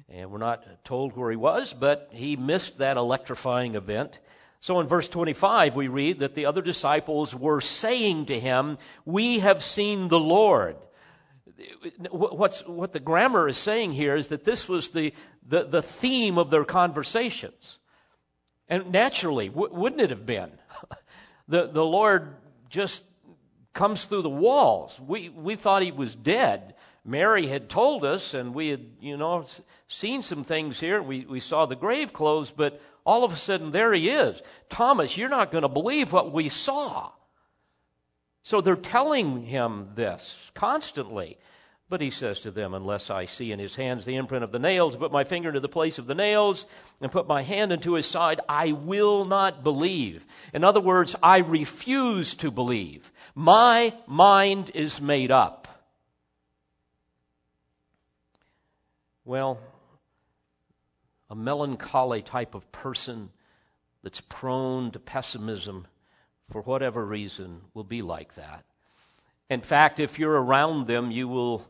And 0.09 0.31
we're 0.31 0.39
not 0.39 0.83
told 0.83 1.15
where 1.15 1.29
he 1.29 1.37
was, 1.37 1.73
but 1.73 2.09
he 2.11 2.35
missed 2.35 2.79
that 2.79 2.97
electrifying 2.97 3.75
event. 3.75 4.17
So 4.59 4.79
in 4.79 4.87
verse 4.87 5.07
25, 5.07 5.75
we 5.75 5.87
read 5.87 6.19
that 6.19 6.33
the 6.33 6.45
other 6.45 6.61
disciples 6.61 7.35
were 7.35 7.61
saying 7.61 8.25
to 8.27 8.39
him, 8.39 8.77
We 9.05 9.39
have 9.39 9.63
seen 9.63 10.07
the 10.07 10.19
Lord. 10.19 10.77
What's, 12.11 12.61
what 12.67 12.93
the 12.93 12.99
grammar 12.99 13.47
is 13.47 13.57
saying 13.57 13.93
here 13.93 14.15
is 14.15 14.27
that 14.27 14.43
this 14.43 14.67
was 14.67 14.89
the, 14.89 15.13
the, 15.47 15.63
the 15.63 15.81
theme 15.81 16.37
of 16.37 16.51
their 16.51 16.65
conversations. 16.65 17.79
And 18.67 18.91
naturally, 18.91 19.49
w- 19.49 19.73
wouldn't 19.73 20.01
it 20.01 20.09
have 20.09 20.25
been? 20.25 20.51
the, 21.47 21.67
the 21.67 21.85
Lord 21.85 22.35
just 22.69 23.03
comes 23.73 24.05
through 24.05 24.23
the 24.23 24.29
walls. 24.29 24.99
We, 24.99 25.29
we 25.29 25.55
thought 25.55 25.83
he 25.83 25.91
was 25.91 26.15
dead. 26.15 26.75
Mary 27.07 27.47
had 27.47 27.69
told 27.69 28.03
us, 28.03 28.33
and 28.33 28.53
we 28.53 28.67
had, 28.67 28.85
you 28.99 29.15
know, 29.15 29.45
seen 29.87 30.21
some 30.21 30.43
things 30.43 30.79
here. 30.79 31.01
We, 31.01 31.25
we 31.25 31.39
saw 31.39 31.65
the 31.65 31.75
grave 31.75 32.11
clothes, 32.11 32.53
but 32.55 32.81
all 33.05 33.23
of 33.23 33.31
a 33.31 33.37
sudden, 33.37 33.71
there 33.71 33.93
he 33.93 34.09
is. 34.09 34.41
Thomas, 34.69 35.15
you're 35.15 35.29
not 35.29 35.49
going 35.49 35.61
to 35.61 35.69
believe 35.69 36.11
what 36.11 36.33
we 36.33 36.49
saw. 36.49 37.11
So 38.43 38.59
they're 38.59 38.75
telling 38.75 39.45
him 39.45 39.91
this 39.95 40.51
constantly. 40.53 41.37
But 41.89 42.01
he 42.01 42.11
says 42.11 42.41
to 42.41 42.51
them, 42.51 42.73
Unless 42.73 43.09
I 43.09 43.25
see 43.25 43.53
in 43.53 43.59
his 43.59 43.75
hands 43.75 44.03
the 44.03 44.17
imprint 44.17 44.43
of 44.43 44.51
the 44.51 44.59
nails, 44.59 44.97
put 44.97 45.11
my 45.11 45.23
finger 45.23 45.47
into 45.47 45.61
the 45.61 45.69
place 45.69 45.97
of 45.97 46.07
the 46.07 46.15
nails, 46.15 46.65
and 46.99 47.09
put 47.09 47.27
my 47.27 47.43
hand 47.43 47.71
into 47.71 47.93
his 47.93 48.05
side, 48.05 48.41
I 48.49 48.73
will 48.73 49.23
not 49.23 49.63
believe. 49.63 50.25
In 50.53 50.65
other 50.65 50.81
words, 50.81 51.15
I 51.23 51.37
refuse 51.37 52.33
to 52.35 52.51
believe. 52.51 53.09
My 53.33 53.93
mind 54.05 54.71
is 54.73 54.99
made 54.99 55.31
up. 55.31 55.56
Well, 59.27 59.59
a 61.29 61.35
melancholy 61.35 62.23
type 62.23 62.55
of 62.55 62.71
person 62.71 63.29
that's 64.01 64.21
prone 64.21 64.89
to 64.91 64.99
pessimism 64.99 65.85
for 66.49 66.61
whatever 66.61 67.05
reason 67.05 67.61
will 67.75 67.83
be 67.83 68.01
like 68.01 68.33
that. 68.35 68.63
In 69.49 69.61
fact, 69.61 69.99
if 69.99 70.17
you're 70.17 70.41
around 70.41 70.87
them, 70.87 71.11
you 71.11 71.27
will 71.27 71.69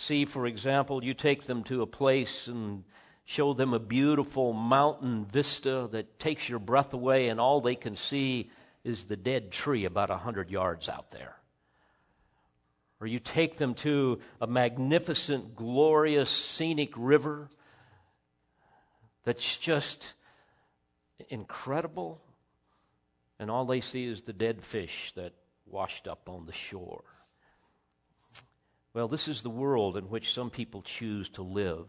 See, 0.00 0.26
for 0.26 0.46
example, 0.46 1.02
you 1.02 1.12
take 1.12 1.46
them 1.46 1.64
to 1.64 1.82
a 1.82 1.86
place 1.86 2.46
and 2.46 2.84
show 3.24 3.52
them 3.52 3.74
a 3.74 3.80
beautiful 3.80 4.52
mountain 4.52 5.24
vista 5.24 5.88
that 5.90 6.20
takes 6.20 6.48
your 6.48 6.60
breath 6.60 6.92
away, 6.92 7.28
and 7.28 7.40
all 7.40 7.60
they 7.60 7.74
can 7.74 7.96
see 7.96 8.48
is 8.84 9.06
the 9.06 9.16
dead 9.16 9.50
tree 9.50 9.84
about 9.84 10.10
a 10.10 10.16
hundred 10.16 10.50
yards 10.50 10.88
out 10.88 11.10
there. 11.10 11.37
Or 13.00 13.06
you 13.06 13.20
take 13.20 13.58
them 13.58 13.74
to 13.74 14.20
a 14.40 14.46
magnificent, 14.46 15.54
glorious, 15.54 16.30
scenic 16.30 16.92
river 16.96 17.48
that's 19.24 19.56
just 19.56 20.14
incredible, 21.28 22.20
and 23.38 23.50
all 23.50 23.66
they 23.66 23.80
see 23.80 24.04
is 24.04 24.22
the 24.22 24.32
dead 24.32 24.64
fish 24.64 25.12
that 25.14 25.32
washed 25.66 26.08
up 26.08 26.28
on 26.28 26.46
the 26.46 26.52
shore. 26.52 27.04
Well, 28.94 29.08
this 29.08 29.28
is 29.28 29.42
the 29.42 29.50
world 29.50 29.96
in 29.96 30.04
which 30.04 30.32
some 30.32 30.50
people 30.50 30.82
choose 30.82 31.28
to 31.30 31.42
live. 31.42 31.86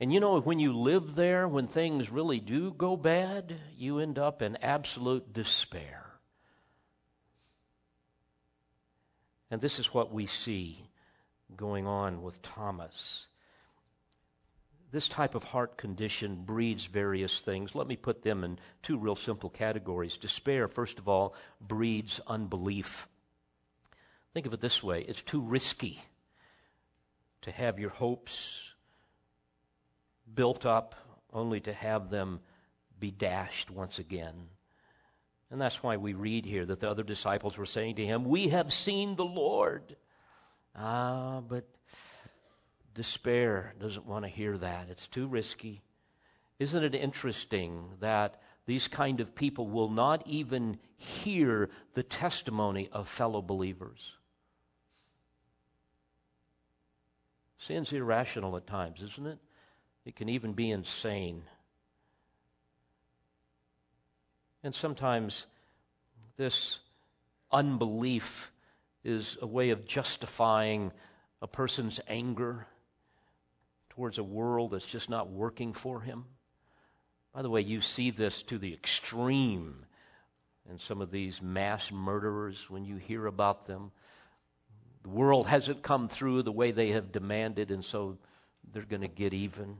And 0.00 0.12
you 0.12 0.18
know, 0.18 0.40
when 0.40 0.58
you 0.58 0.72
live 0.72 1.14
there, 1.14 1.46
when 1.46 1.68
things 1.68 2.10
really 2.10 2.40
do 2.40 2.72
go 2.72 2.96
bad, 2.96 3.54
you 3.76 4.00
end 4.00 4.18
up 4.18 4.42
in 4.42 4.56
absolute 4.56 5.32
despair. 5.32 6.11
And 9.52 9.60
this 9.60 9.78
is 9.78 9.92
what 9.92 10.10
we 10.10 10.26
see 10.26 10.82
going 11.54 11.86
on 11.86 12.22
with 12.22 12.40
Thomas. 12.40 13.26
This 14.90 15.08
type 15.08 15.34
of 15.34 15.44
heart 15.44 15.76
condition 15.76 16.36
breeds 16.36 16.86
various 16.86 17.38
things. 17.40 17.74
Let 17.74 17.86
me 17.86 17.96
put 17.96 18.22
them 18.22 18.44
in 18.44 18.58
two 18.82 18.96
real 18.96 19.14
simple 19.14 19.50
categories. 19.50 20.16
Despair, 20.16 20.68
first 20.68 20.98
of 20.98 21.06
all, 21.06 21.34
breeds 21.60 22.18
unbelief. 22.26 23.06
Think 24.32 24.46
of 24.46 24.54
it 24.54 24.62
this 24.62 24.82
way 24.82 25.02
it's 25.02 25.20
too 25.20 25.42
risky 25.42 26.00
to 27.42 27.50
have 27.50 27.78
your 27.78 27.90
hopes 27.90 28.70
built 30.34 30.64
up 30.64 30.94
only 31.30 31.60
to 31.60 31.74
have 31.74 32.08
them 32.08 32.40
be 32.98 33.10
dashed 33.10 33.70
once 33.70 33.98
again. 33.98 34.48
And 35.52 35.60
that's 35.60 35.82
why 35.82 35.98
we 35.98 36.14
read 36.14 36.46
here 36.46 36.64
that 36.64 36.80
the 36.80 36.90
other 36.90 37.02
disciples 37.02 37.58
were 37.58 37.66
saying 37.66 37.96
to 37.96 38.06
him, 38.06 38.24
We 38.24 38.48
have 38.48 38.72
seen 38.72 39.16
the 39.16 39.24
Lord. 39.24 39.96
Ah, 40.74 41.42
but 41.46 41.68
despair 42.94 43.74
doesn't 43.78 44.06
want 44.06 44.24
to 44.24 44.30
hear 44.30 44.56
that. 44.56 44.88
It's 44.88 45.06
too 45.06 45.26
risky. 45.26 45.82
Isn't 46.58 46.82
it 46.82 46.94
interesting 46.94 47.84
that 48.00 48.40
these 48.64 48.88
kind 48.88 49.20
of 49.20 49.34
people 49.34 49.66
will 49.66 49.90
not 49.90 50.26
even 50.26 50.78
hear 50.96 51.68
the 51.92 52.02
testimony 52.02 52.88
of 52.90 53.06
fellow 53.06 53.42
believers? 53.42 54.16
Sin's 57.58 57.92
irrational 57.92 58.56
at 58.56 58.66
times, 58.66 59.02
isn't 59.02 59.26
it? 59.26 59.38
It 60.06 60.16
can 60.16 60.30
even 60.30 60.54
be 60.54 60.70
insane. 60.70 61.42
And 64.64 64.74
sometimes 64.74 65.46
this 66.36 66.78
unbelief 67.50 68.52
is 69.04 69.36
a 69.42 69.46
way 69.46 69.70
of 69.70 69.86
justifying 69.86 70.92
a 71.40 71.46
person's 71.46 72.00
anger 72.06 72.66
towards 73.90 74.18
a 74.18 74.24
world 74.24 74.70
that's 74.70 74.86
just 74.86 75.10
not 75.10 75.28
working 75.28 75.72
for 75.72 76.00
him. 76.00 76.24
By 77.34 77.42
the 77.42 77.50
way, 77.50 77.60
you 77.60 77.80
see 77.80 78.10
this 78.10 78.42
to 78.44 78.58
the 78.58 78.72
extreme 78.72 79.84
in 80.70 80.78
some 80.78 81.00
of 81.00 81.10
these 81.10 81.42
mass 81.42 81.90
murderers 81.90 82.66
when 82.68 82.84
you 82.84 82.96
hear 82.96 83.26
about 83.26 83.66
them. 83.66 83.90
The 85.02 85.08
world 85.08 85.48
hasn't 85.48 85.82
come 85.82 86.08
through 86.08 86.42
the 86.42 86.52
way 86.52 86.70
they 86.70 86.90
have 86.92 87.10
demanded, 87.10 87.70
and 87.70 87.84
so 87.84 88.18
they're 88.72 88.82
going 88.82 89.02
to 89.02 89.08
get 89.08 89.34
even. 89.34 89.78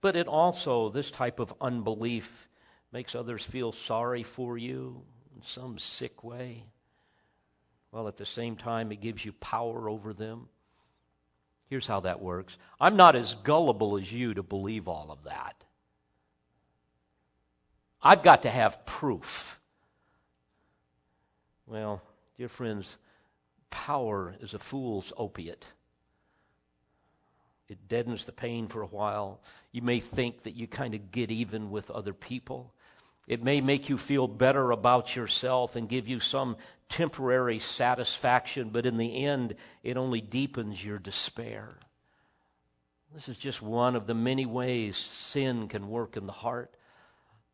But 0.00 0.16
it 0.16 0.26
also, 0.26 0.90
this 0.90 1.10
type 1.10 1.38
of 1.38 1.54
unbelief 1.60 2.48
makes 2.92 3.14
others 3.14 3.44
feel 3.44 3.72
sorry 3.72 4.22
for 4.22 4.58
you 4.58 5.02
in 5.34 5.42
some 5.42 5.78
sick 5.78 6.24
way. 6.24 6.64
While 7.90 8.08
at 8.08 8.16
the 8.16 8.26
same 8.26 8.56
time, 8.56 8.92
it 8.92 9.00
gives 9.00 9.24
you 9.24 9.32
power 9.32 9.88
over 9.88 10.12
them. 10.12 10.48
Here's 11.68 11.86
how 11.86 12.00
that 12.00 12.20
works 12.20 12.56
I'm 12.80 12.96
not 12.96 13.16
as 13.16 13.34
gullible 13.34 13.96
as 13.96 14.12
you 14.12 14.34
to 14.34 14.42
believe 14.42 14.88
all 14.88 15.10
of 15.10 15.24
that. 15.24 15.64
I've 18.02 18.22
got 18.22 18.42
to 18.42 18.50
have 18.50 18.86
proof. 18.86 19.58
Well, 21.66 22.02
Dear 22.40 22.48
friends, 22.48 22.96
power 23.68 24.34
is 24.40 24.54
a 24.54 24.58
fool's 24.58 25.12
opiate. 25.18 25.66
It 27.68 27.86
deadens 27.86 28.24
the 28.24 28.32
pain 28.32 28.66
for 28.66 28.80
a 28.80 28.86
while. 28.86 29.42
You 29.72 29.82
may 29.82 30.00
think 30.00 30.44
that 30.44 30.56
you 30.56 30.66
kind 30.66 30.94
of 30.94 31.10
get 31.10 31.30
even 31.30 31.70
with 31.70 31.90
other 31.90 32.14
people. 32.14 32.72
It 33.30 33.44
may 33.44 33.60
make 33.60 33.88
you 33.88 33.96
feel 33.96 34.26
better 34.26 34.72
about 34.72 35.14
yourself 35.14 35.76
and 35.76 35.88
give 35.88 36.08
you 36.08 36.18
some 36.18 36.56
temporary 36.88 37.60
satisfaction, 37.60 38.70
but 38.70 38.86
in 38.86 38.96
the 38.96 39.24
end, 39.24 39.54
it 39.84 39.96
only 39.96 40.20
deepens 40.20 40.84
your 40.84 40.98
despair. 40.98 41.68
This 43.14 43.28
is 43.28 43.36
just 43.36 43.62
one 43.62 43.94
of 43.94 44.08
the 44.08 44.14
many 44.14 44.46
ways 44.46 44.96
sin 44.96 45.68
can 45.68 45.88
work 45.88 46.16
in 46.16 46.26
the 46.26 46.32
heart. 46.32 46.74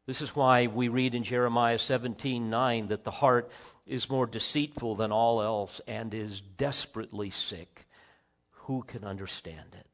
This 0.06 0.22
is 0.22 0.34
why 0.34 0.66
we 0.66 0.88
read 0.88 1.14
in 1.14 1.24
Jeremiah 1.24 1.78
17 1.78 2.48
9 2.48 2.88
that 2.88 3.04
the 3.04 3.10
heart 3.10 3.50
is 3.86 4.08
more 4.08 4.26
deceitful 4.26 4.94
than 4.94 5.12
all 5.12 5.42
else 5.42 5.82
and 5.86 6.14
is 6.14 6.40
desperately 6.40 7.28
sick. 7.28 7.86
Who 8.62 8.82
can 8.82 9.04
understand 9.04 9.74
it? 9.78 9.86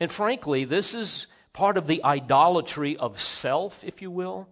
And 0.00 0.10
frankly, 0.10 0.64
this 0.64 0.94
is 0.94 1.28
part 1.52 1.76
of 1.76 1.86
the 1.86 2.02
idolatry 2.02 2.96
of 2.96 3.20
self, 3.20 3.84
if 3.84 4.02
you 4.02 4.10
will 4.10 4.48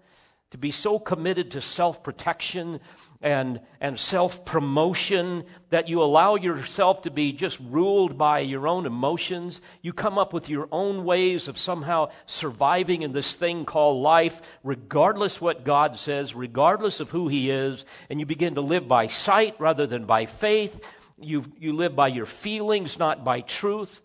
to 0.50 0.59
be 0.59 0.73
so 0.73 0.99
committed 0.99 1.52
to 1.52 1.61
self 1.61 2.02
protection 2.02 2.80
and, 3.23 3.61
and 3.80 3.99
self 3.99 4.45
promotion 4.45 5.45
that 5.69 5.88
you 5.88 6.02
allow 6.02 6.35
yourself 6.35 7.02
to 7.02 7.11
be 7.11 7.33
just 7.33 7.59
ruled 7.61 8.16
by 8.16 8.40
your 8.40 8.66
own 8.66 8.87
emotions. 8.87 9.61
You 9.83 9.92
come 9.92 10.19
up 10.19 10.33
with 10.33 10.49
your 10.49 10.69
own 10.73 11.04
ways 11.04 11.47
of 11.47 11.59
somehow 11.59 12.11
surviving 12.26 13.02
in 13.02 13.12
this 13.12 13.35
thing 13.35 13.64
called 13.64 14.02
life, 14.02 14.40
regardless 14.64 15.40
what 15.40 15.64
God 15.64 15.99
says, 15.99 16.35
regardless 16.35 16.99
of 16.99 17.11
who 17.11 17.28
He 17.28 17.50
is, 17.50 17.85
and 18.09 18.19
you 18.19 18.26
begin 18.26 18.54
to 18.57 18.61
live 18.61 18.88
by 18.88 19.07
sight 19.07 19.54
rather 19.59 19.87
than 19.87 20.04
by 20.04 20.26
faith. 20.26 20.85
You, 21.19 21.45
you 21.59 21.75
live 21.75 21.95
by 21.95 22.09
your 22.09 22.26
feelings, 22.26 22.99
not 22.99 23.25
by 23.25 23.42
truth. 23.42 24.02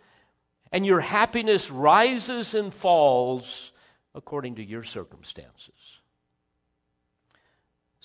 And 0.72 0.86
your 0.86 1.00
happiness 1.00 1.72
rises 1.72 2.54
and 2.54 2.74
falls 2.74 3.72
according 4.14 4.56
to 4.56 4.64
your 4.64 4.84
circumstances. 4.84 5.75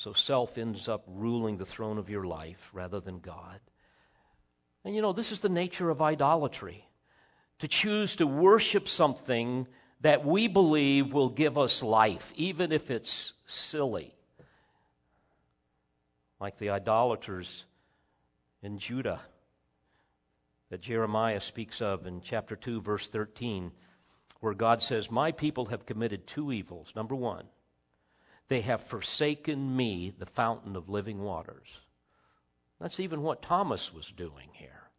So 0.01 0.15
self 0.15 0.57
ends 0.57 0.89
up 0.89 1.05
ruling 1.07 1.59
the 1.59 1.67
throne 1.67 1.99
of 1.99 2.09
your 2.09 2.25
life 2.25 2.71
rather 2.73 3.01
than 3.01 3.19
God. 3.19 3.61
And 4.83 4.97
you 4.97 5.03
know, 5.03 5.13
this 5.13 5.31
is 5.31 5.41
the 5.41 5.51
nature 5.51 5.91
of 5.91 6.01
idolatry 6.01 6.89
to 7.59 7.69
choose 7.69 8.17
to 8.17 8.27
worship 8.27 8.89
something 8.89 9.69
that 10.01 10.25
we 10.25 10.49
believe 10.49 11.13
will 11.13 11.29
give 11.29 11.59
us 11.59 11.83
life, 11.83 12.33
even 12.35 12.73
if 12.73 12.91
it's 12.91 13.35
silly. 13.45 14.15
Like 16.41 16.57
the 16.57 16.71
idolaters 16.71 17.67
in 18.63 18.79
Judah 18.79 19.21
that 20.71 20.81
Jeremiah 20.81 21.43
speaks 21.43 21.83
of 21.83 22.07
in 22.07 22.23
chapter 22.23 22.57
2, 22.57 22.81
verse 22.81 23.07
13, 23.07 23.71
where 24.41 24.55
God 24.55 24.81
says, 24.81 25.11
My 25.11 25.31
people 25.31 25.67
have 25.67 25.85
committed 25.85 26.27
two 26.27 26.53
evils. 26.53 26.91
Number 26.97 27.15
one, 27.15 27.45
they 28.51 28.63
have 28.63 28.83
forsaken 28.83 29.77
me, 29.77 30.13
the 30.19 30.27
fountain 30.27 30.75
of 30.75 30.89
living 30.89 31.23
waters. 31.23 31.69
That's 32.81 32.99
even 32.99 33.23
what 33.23 33.43
Thomas 33.43 33.95
was 33.95 34.13
doing 34.15 34.49
here. 34.55 34.91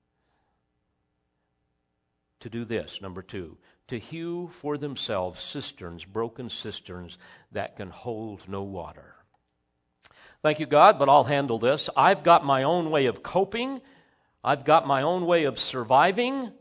To 2.39 2.49
do 2.49 2.63
this, 2.63 3.01
number 3.01 3.21
two, 3.21 3.57
to 3.89 3.99
hew 3.99 4.49
for 4.53 4.77
themselves 4.77 5.43
cisterns, 5.43 6.05
broken 6.05 6.49
cisterns 6.49 7.17
that 7.51 7.75
can 7.75 7.89
hold 7.89 8.47
no 8.47 8.63
water. 8.63 9.15
Thank 10.41 10.61
you, 10.61 10.65
God, 10.65 10.97
but 10.97 11.09
I'll 11.09 11.25
handle 11.25 11.59
this. 11.59 11.89
I've 11.95 12.23
got 12.23 12.45
my 12.45 12.63
own 12.63 12.89
way 12.89 13.07
of 13.07 13.21
coping, 13.21 13.81
I've 14.45 14.63
got 14.63 14.87
my 14.87 15.01
own 15.01 15.25
way 15.25 15.43
of 15.43 15.59
surviving, 15.59 16.53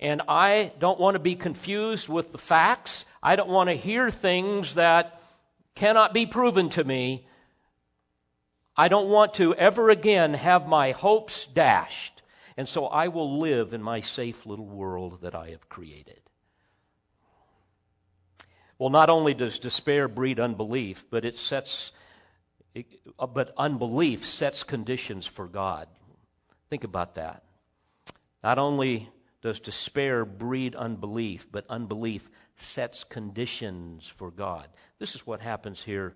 and 0.00 0.22
I 0.26 0.72
don't 0.78 0.98
want 0.98 1.16
to 1.16 1.20
be 1.20 1.34
confused 1.34 2.08
with 2.08 2.32
the 2.32 2.38
facts. 2.38 3.04
I 3.22 3.36
don't 3.36 3.50
want 3.50 3.68
to 3.68 3.76
hear 3.76 4.10
things 4.10 4.76
that 4.76 5.18
cannot 5.74 6.14
be 6.14 6.26
proven 6.26 6.68
to 6.70 6.84
me, 6.84 7.26
I 8.76 8.88
don't 8.88 9.08
want 9.08 9.34
to 9.34 9.54
ever 9.54 9.90
again 9.90 10.34
have 10.34 10.66
my 10.66 10.92
hopes 10.92 11.46
dashed. 11.46 12.22
And 12.56 12.68
so 12.68 12.86
I 12.86 13.08
will 13.08 13.38
live 13.38 13.72
in 13.72 13.82
my 13.82 14.00
safe 14.00 14.46
little 14.46 14.66
world 14.66 15.20
that 15.22 15.34
I 15.34 15.50
have 15.50 15.68
created. 15.68 16.20
Well, 18.78 18.90
not 18.90 19.10
only 19.10 19.34
does 19.34 19.58
despair 19.58 20.08
breed 20.08 20.40
unbelief, 20.40 21.04
but 21.10 21.24
it 21.24 21.38
sets, 21.38 21.92
uh, 22.76 23.26
but 23.26 23.54
unbelief 23.56 24.26
sets 24.26 24.62
conditions 24.62 25.26
for 25.26 25.46
God. 25.46 25.86
Think 26.68 26.84
about 26.84 27.14
that. 27.14 27.44
Not 28.42 28.58
only 28.58 29.08
does 29.40 29.60
despair 29.60 30.24
breed 30.24 30.74
unbelief, 30.74 31.46
but 31.50 31.64
unbelief 31.68 32.28
sets 32.56 33.04
conditions 33.04 34.06
for 34.06 34.30
God. 34.30 34.68
This 34.98 35.14
is 35.14 35.26
what 35.26 35.40
happens 35.40 35.82
here 35.82 36.14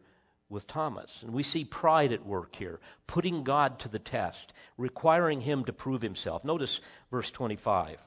with 0.49 0.67
Thomas. 0.67 1.23
And 1.23 1.33
we 1.33 1.43
see 1.43 1.65
pride 1.65 2.13
at 2.13 2.25
work 2.25 2.57
here, 2.57 2.81
putting 3.07 3.43
God 3.43 3.79
to 3.81 3.89
the 3.89 3.99
test, 3.99 4.53
requiring 4.77 5.41
him 5.41 5.65
to 5.65 5.73
prove 5.73 6.03
himself. 6.03 6.45
Notice 6.45 6.81
verse 7.11 7.31
25. 7.31 7.99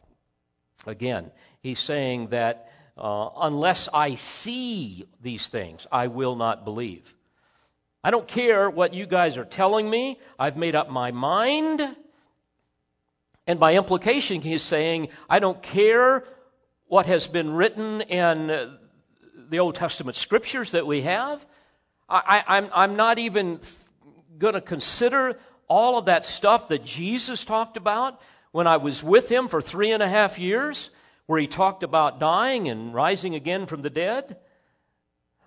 Again, 0.86 1.32
he's 1.62 1.80
saying 1.80 2.28
that 2.28 2.72
uh, 2.98 3.30
unless 3.38 3.90
I 3.94 4.16
see 4.16 5.06
these 5.22 5.48
things, 5.48 5.88
I 5.92 6.08
will 6.08 6.36
not 6.36 6.64
believe. 6.64 7.14
I 8.04 8.12
don't 8.12 8.28
care 8.28 8.70
what 8.70 8.94
you 8.94 9.06
guys 9.06 9.36
are 9.36 9.46
telling 9.46 9.90
me. 9.90 10.20
I've 10.38 10.56
made 10.56 10.76
up 10.76 10.90
my 10.90 11.12
mind. 11.12 11.96
And 13.46 13.60
by 13.60 13.76
implication, 13.76 14.42
he's 14.42 14.64
saying, 14.64 15.10
I 15.30 15.40
don't 15.40 15.62
care 15.62 16.24
what 16.90 17.06
has 17.06 17.28
been 17.28 17.52
written 17.52 18.02
in 18.02 18.78
the 19.50 19.60
Old 19.60 19.76
Testament 19.76 20.18
scriptures 20.18 20.72
that 20.72 20.86
we 20.86 21.04
have. 21.04 21.46
I, 22.10 22.44
I'm, 22.48 22.70
I'm 22.74 22.96
not 22.96 23.20
even 23.20 23.60
going 24.40 24.56
to 24.56 24.62
consider 24.62 25.40
all 25.68 26.00
of 26.00 26.06
that 26.06 26.26
stuff 26.26 26.68
that 26.70 26.84
Jesus 26.84 27.46
talked 27.46 27.78
about 27.78 28.20
when 28.52 28.66
I 28.66 28.78
was 28.78 29.04
with 29.04 29.30
him 29.30 29.48
for 29.48 29.62
three 29.62 29.92
and 29.92 30.02
a 30.02 30.10
half 30.10 30.40
years, 30.40 30.90
where 31.28 31.40
he 31.40 31.46
talked 31.46 31.84
about 31.84 32.20
dying 32.20 32.68
and 32.68 32.92
rising 32.92 33.36
again 33.36 33.68
from 33.68 33.84
the 33.84 33.92
dead. 33.92 34.38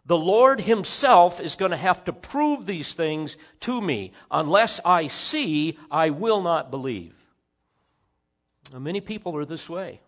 The 0.07 0.17
Lord 0.17 0.61
Himself 0.61 1.41
is 1.41 1.57
going 1.57 1.73
to 1.73 1.77
have 1.77 2.05
to 2.05 2.13
prove 2.13 2.67
these 2.67 2.93
things 2.93 3.37
to 3.61 3.81
me. 3.81 4.13
Unless 4.31 4.79
I 4.85 5.09
see, 5.09 5.77
I 5.91 6.11
will 6.11 6.41
not 6.41 6.71
believe. 6.71 7.15
Now, 8.73 8.79
many 8.79 9.01
people 9.01 9.37
are 9.37 9.45
this 9.45 9.69
way 9.69 10.02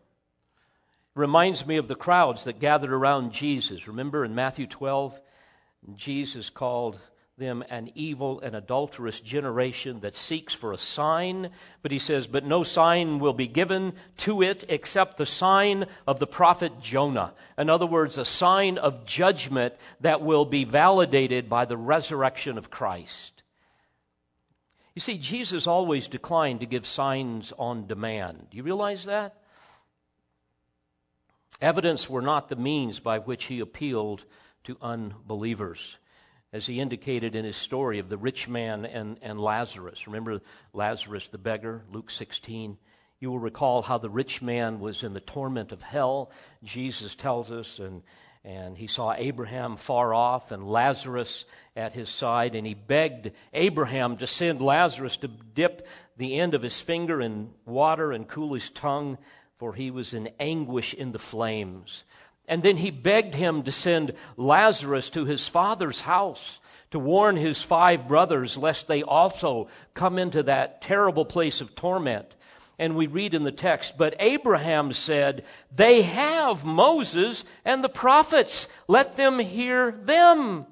reminds 1.15 1.67
me 1.67 1.77
of 1.77 1.89
the 1.89 1.95
crowds 1.95 2.45
that 2.45 2.59
gathered 2.59 2.93
around 2.93 3.33
Jesus. 3.33 3.87
Remember 3.87 4.25
in 4.25 4.35
Matthew 4.35 4.67
12, 4.67 5.21
Jesus 5.95 6.51
called 6.51 6.99
them 7.37 7.65
an 7.69 7.91
evil 7.97 8.39
and 8.41 8.55
adulterous 8.55 9.19
generation 9.19 10.01
that 10.01 10.15
seeks 10.15 10.55
for 10.55 10.73
a 10.73 10.79
sign. 10.79 11.51
But 11.83 11.91
he 11.91 11.99
says, 11.99 12.27
But 12.27 12.45
no 12.45 12.63
sign 12.63 13.19
will 13.19 13.33
be 13.33 13.49
given 13.49 13.95
to 14.19 14.43
it 14.43 14.65
except 14.69 15.17
the 15.17 15.27
sign 15.27 15.87
of 16.07 16.21
the 16.21 16.29
prophet 16.29 16.81
Jonah. 16.81 17.35
In 17.59 17.69
other 17.69 17.87
words, 17.87 18.17
a 18.17 18.25
sign 18.25 18.79
of 18.79 19.05
judgment 19.05 19.75
that 20.01 20.23
will 20.23 20.45
be 20.45 20.65
validated 20.65 21.49
by 21.49 21.65
the 21.65 21.77
resurrection 21.77 22.57
of 22.57 22.71
Christ. 22.71 23.43
You 24.95 25.01
see, 25.01 25.19
Jesus 25.19 25.67
always 25.67 26.07
declined 26.07 26.61
to 26.61 26.67
give 26.67 26.87
signs 26.87 27.53
on 27.59 27.89
demand. 27.89 28.47
Do 28.51 28.57
you 28.57 28.63
realize 28.63 29.05
that? 29.07 29.35
Evidence 31.61 32.09
were 32.09 32.23
not 32.23 32.49
the 32.49 32.57
means 32.57 33.01
by 33.01 33.19
which 33.19 33.45
he 33.45 33.61
appealed 33.61 34.25
to 34.65 34.77
unbelievers. 34.83 35.99
As 36.53 36.67
he 36.67 36.81
indicated 36.81 37.35
in 37.35 37.45
his 37.45 37.57
story 37.57 37.99
of 37.99 38.09
the 38.09 38.17
rich 38.17 38.49
man 38.49 38.85
and, 38.85 39.19
and 39.23 39.41
Lazarus. 39.41 40.07
Remember 40.07 40.41
Lazarus 40.73 41.29
the 41.29 41.39
beggar, 41.39 41.83
Luke 41.91 42.11
16? 42.11 42.79
You 43.19 43.31
will 43.31 43.41
recall 43.41 43.83
how 43.83 43.99
the 43.99 44.11
rich 44.11 44.41
man 44.43 44.81
was 44.81 45.03
in 45.03 45.15
the 45.15 45.21
torment 45.21 45.73
of 45.73 45.83
hell. 45.83 46.31
Jesus 46.63 47.15
tells 47.17 47.51
us, 47.51 47.79
and, 47.79 48.03
and 48.45 48.77
he 48.77 48.87
saw 48.87 49.15
Abraham 49.15 49.77
far 49.77 50.15
off 50.15 50.53
and 50.53 50.69
Lazarus 50.69 51.45
at 51.75 51.93
his 51.93 52.09
side, 52.09 52.55
and 52.55 52.67
he 52.67 52.75
begged 52.75 53.33
Abraham 53.53 54.17
to 54.19 54.27
send 54.27 54.61
Lazarus 54.61 55.17
to 55.19 55.29
dip 55.29 55.89
the 56.17 56.39
end 56.39 56.55
of 56.55 56.63
his 56.63 56.81
finger 56.81 57.21
in 57.21 57.51
water 57.65 58.13
and 58.13 58.29
cool 58.29 58.55
his 58.55 58.71
tongue 58.71 59.19
for 59.59 59.75
he 59.75 59.91
was 59.91 60.13
in 60.13 60.31
anguish 60.39 60.95
in 60.95 61.13
the 61.13 61.19
flames. 61.19 62.05
And 62.47 62.63
then 62.63 62.77
he 62.77 62.91
begged 62.91 63.35
him 63.35 63.63
to 63.63 63.73
send 63.73 64.13
Lazarus 64.37 65.11
to 65.11 65.25
his 65.25 65.49
father's 65.49 66.01
house 66.01 66.61
to 66.91 66.99
warn 67.01 67.37
his 67.37 67.61
five 67.61 68.07
brothers 68.07 68.57
lest 68.57 68.87
they 68.87 69.03
also 69.03 69.69
come 69.95 70.17
into 70.19 70.45
that 70.45 70.81
terrible 70.81 71.25
place 71.25 71.61
of 71.61 71.75
torment. 71.75 72.37
And 72.79 72.95
we 72.95 73.09
read 73.09 73.35
in 73.35 73.43
the 73.43 73.51
text, 73.51 73.99
but 73.99 74.15
Abraham 74.21 74.93
said, 74.93 75.45
They 75.75 76.03
have 76.03 76.65
Moses 76.65 77.45
and 77.65 77.83
the 77.83 77.89
prophets. 77.89 78.69
Let 78.87 79.17
them 79.17 79.41
hear 79.41 79.91
them. 79.91 80.67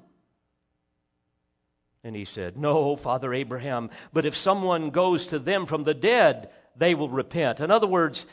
And 2.05 2.15
he 2.15 2.23
said, 2.25 2.57
No, 2.57 2.95
Father 2.95 3.33
Abraham, 3.33 3.89
but 4.13 4.25
if 4.25 4.37
someone 4.37 4.91
goes 4.91 5.25
to 5.25 5.39
them 5.39 5.65
from 5.65 5.83
the 5.83 5.93
dead, 5.93 6.49
they 6.75 6.95
will 6.95 7.09
repent. 7.09 7.59
In 7.59 7.71
other 7.71 7.87
words, 7.87 8.25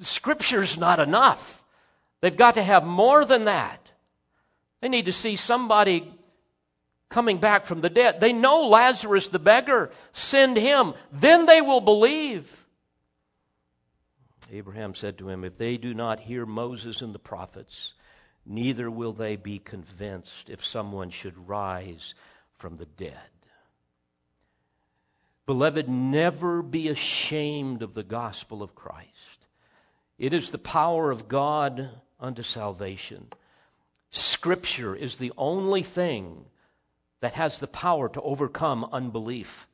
Scripture's 0.00 0.78
not 0.78 1.00
enough. 1.00 1.62
They've 2.20 2.36
got 2.36 2.54
to 2.54 2.62
have 2.62 2.84
more 2.84 3.24
than 3.24 3.44
that. 3.44 3.90
They 4.80 4.88
need 4.88 5.06
to 5.06 5.12
see 5.12 5.36
somebody 5.36 6.10
coming 7.08 7.38
back 7.38 7.66
from 7.66 7.80
the 7.80 7.90
dead. 7.90 8.20
They 8.20 8.32
know 8.32 8.62
Lazarus 8.62 9.28
the 9.28 9.38
beggar. 9.38 9.90
Send 10.12 10.56
him. 10.56 10.94
Then 11.12 11.46
they 11.46 11.60
will 11.60 11.80
believe. 11.80 12.56
Abraham 14.52 14.94
said 14.94 15.18
to 15.18 15.28
him, 15.28 15.44
If 15.44 15.58
they 15.58 15.76
do 15.76 15.94
not 15.94 16.20
hear 16.20 16.46
Moses 16.46 17.02
and 17.02 17.14
the 17.14 17.18
prophets, 17.18 17.92
neither 18.46 18.90
will 18.90 19.12
they 19.12 19.36
be 19.36 19.58
convinced 19.58 20.48
if 20.48 20.64
someone 20.64 21.10
should 21.10 21.48
rise 21.48 22.14
from 22.56 22.76
the 22.76 22.86
dead. 22.86 23.14
Beloved, 25.46 25.88
never 25.88 26.62
be 26.62 26.88
ashamed 26.88 27.82
of 27.82 27.94
the 27.94 28.04
gospel 28.04 28.62
of 28.62 28.74
Christ. 28.74 29.39
It 30.20 30.34
is 30.34 30.50
the 30.50 30.58
power 30.58 31.10
of 31.10 31.28
God 31.28 31.88
unto 32.20 32.42
salvation. 32.42 33.28
Scripture 34.10 34.94
is 34.94 35.16
the 35.16 35.32
only 35.38 35.82
thing 35.82 36.44
that 37.20 37.32
has 37.32 37.58
the 37.58 37.66
power 37.66 38.06
to 38.10 38.20
overcome 38.20 38.86
unbelief. 38.92 39.66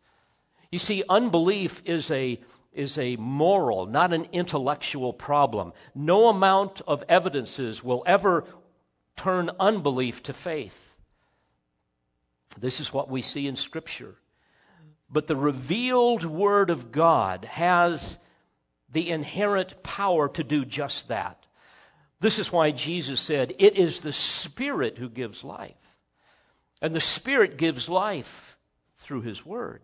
You 0.70 0.78
see, 0.78 1.02
unbelief 1.09 1.82
is 1.85 2.12
a, 2.12 2.40
is 2.72 2.96
a 2.96 3.16
moral, 3.16 3.87
not 3.87 4.12
an 4.12 4.28
intellectual 4.30 5.12
problem. 5.12 5.72
No 5.96 6.28
amount 6.28 6.80
of 6.87 7.02
evidences 7.09 7.82
will 7.82 8.04
ever 8.06 8.44
turn 9.16 9.50
unbelief 9.59 10.22
to 10.22 10.32
faith. 10.32 10.94
This 12.56 12.78
is 12.78 12.92
what 12.92 13.11
we 13.11 13.20
see 13.20 13.48
in 13.48 13.56
Scripture. 13.56 14.14
But 15.11 15.26
the 15.26 15.35
revealed 15.35 16.24
Word 16.24 16.70
of 16.70 16.92
God 16.92 17.46
has 17.46 18.16
the 18.96 19.11
inherent 19.11 19.82
power 19.82 20.26
to 20.26 20.42
do 20.42 20.64
just 20.64 21.09
that. 21.09 21.44
This 22.20 22.38
is 22.38 22.50
why 22.50 22.70
Jesus 22.70 23.20
said, 23.20 23.52
It 23.59 23.76
is 23.76 24.00
the 24.00 24.14
Spirit 24.14 24.96
who 24.96 25.11
gives 25.11 25.44
life. 25.44 25.74
And 26.80 26.94
the 26.94 27.00
Spirit 27.02 27.59
gives 27.59 27.90
life 27.90 28.56
through 28.96 29.20
His 29.20 29.44
Word. 29.44 29.82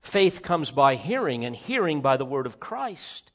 Faith 0.00 0.42
comes 0.42 0.70
by 0.70 0.94
hearing, 0.94 1.44
and 1.44 1.56
hearing 1.56 2.02
by 2.02 2.16
the 2.16 2.24
Word 2.24 2.46
of 2.46 2.60
Christ. 2.60 3.32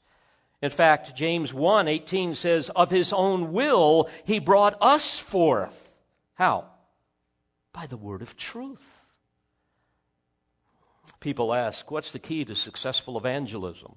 In 0.62 0.70
fact, 0.70 1.14
James 1.14 1.52
1 1.52 1.88
18 1.88 2.34
says, 2.34 2.70
Of 2.70 2.90
His 2.90 3.12
own 3.12 3.52
will 3.52 4.08
He 4.24 4.38
brought 4.38 4.78
us 4.80 5.18
forth. 5.18 5.92
How? 6.36 6.68
By 7.74 7.86
the 7.86 7.98
Word 7.98 8.22
of 8.22 8.34
truth. 8.34 9.02
People 11.20 11.52
ask, 11.52 11.90
What's 11.90 12.12
the 12.12 12.18
key 12.18 12.46
to 12.46 12.56
successful 12.56 13.18
evangelism? 13.18 13.96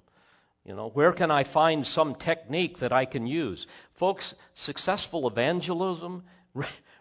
You 0.64 0.74
know, 0.74 0.88
where 0.90 1.12
can 1.12 1.30
I 1.30 1.44
find 1.44 1.86
some 1.86 2.14
technique 2.14 2.78
that 2.78 2.92
I 2.92 3.04
can 3.04 3.26
use? 3.26 3.66
Folks, 3.94 4.34
successful 4.54 5.26
evangelism 5.26 6.24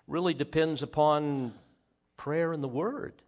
really 0.08 0.34
depends 0.34 0.82
upon 0.82 1.54
prayer 2.18 2.54
and 2.54 2.64
the 2.64 2.68
Word. 2.68 3.22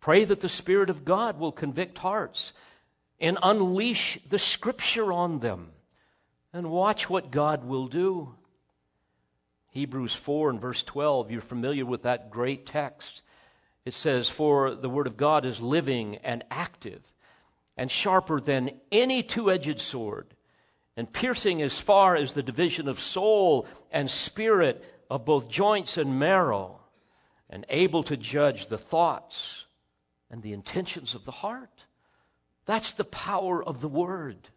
Pray 0.00 0.24
that 0.24 0.40
the 0.40 0.48
Spirit 0.48 0.88
of 0.88 1.04
God 1.04 1.38
will 1.38 1.52
convict 1.52 1.98
hearts 1.98 2.52
and 3.20 3.38
unleash 3.42 4.18
the 4.28 4.38
Scripture 4.38 5.12
on 5.12 5.40
them. 5.40 5.72
And 6.52 6.70
watch 6.70 7.10
what 7.10 7.30
God 7.30 7.64
will 7.64 7.86
do. 7.86 8.34
Hebrews 9.72 10.14
4 10.14 10.50
and 10.50 10.60
verse 10.60 10.82
12, 10.82 11.30
you're 11.30 11.42
familiar 11.42 11.84
with 11.84 12.04
that 12.04 12.30
great 12.30 12.64
text. 12.64 13.20
It 13.84 13.92
says, 13.92 14.28
For 14.30 14.74
the 14.74 14.88
Word 14.88 15.06
of 15.06 15.18
God 15.18 15.44
is 15.44 15.60
living 15.60 16.16
and 16.16 16.44
active 16.50 17.02
and 17.76 17.90
sharper 17.90 18.40
than 18.40 18.70
any 18.90 19.22
two 19.22 19.50
edged 19.50 19.80
sword, 19.80 20.34
and 20.96 21.12
piercing 21.12 21.60
as 21.60 21.78
far 21.78 22.16
as 22.16 22.32
the 22.32 22.42
division 22.42 22.88
of 22.88 23.00
soul 23.00 23.66
and 23.90 24.10
spirit, 24.10 24.84
of 25.10 25.24
both 25.24 25.48
joints 25.48 25.98
and 25.98 26.18
marrow, 26.18 26.80
and 27.50 27.64
able 27.68 28.02
to 28.02 28.16
judge 28.16 28.68
the 28.68 28.78
thoughts 28.78 29.66
and 30.30 30.42
the 30.42 30.52
intentions 30.52 31.14
of 31.14 31.24
the 31.24 31.30
heart. 31.30 31.84
That's 32.64 32.92
the 32.92 33.04
power 33.04 33.62
of 33.62 33.80
the 33.80 33.88
Word. 33.88 34.48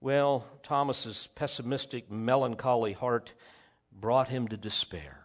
Well, 0.00 0.44
Thomas's 0.62 1.28
pessimistic, 1.34 2.10
melancholy 2.10 2.92
heart 2.92 3.32
brought 3.92 4.28
him 4.28 4.48
to 4.48 4.56
despair. 4.56 5.20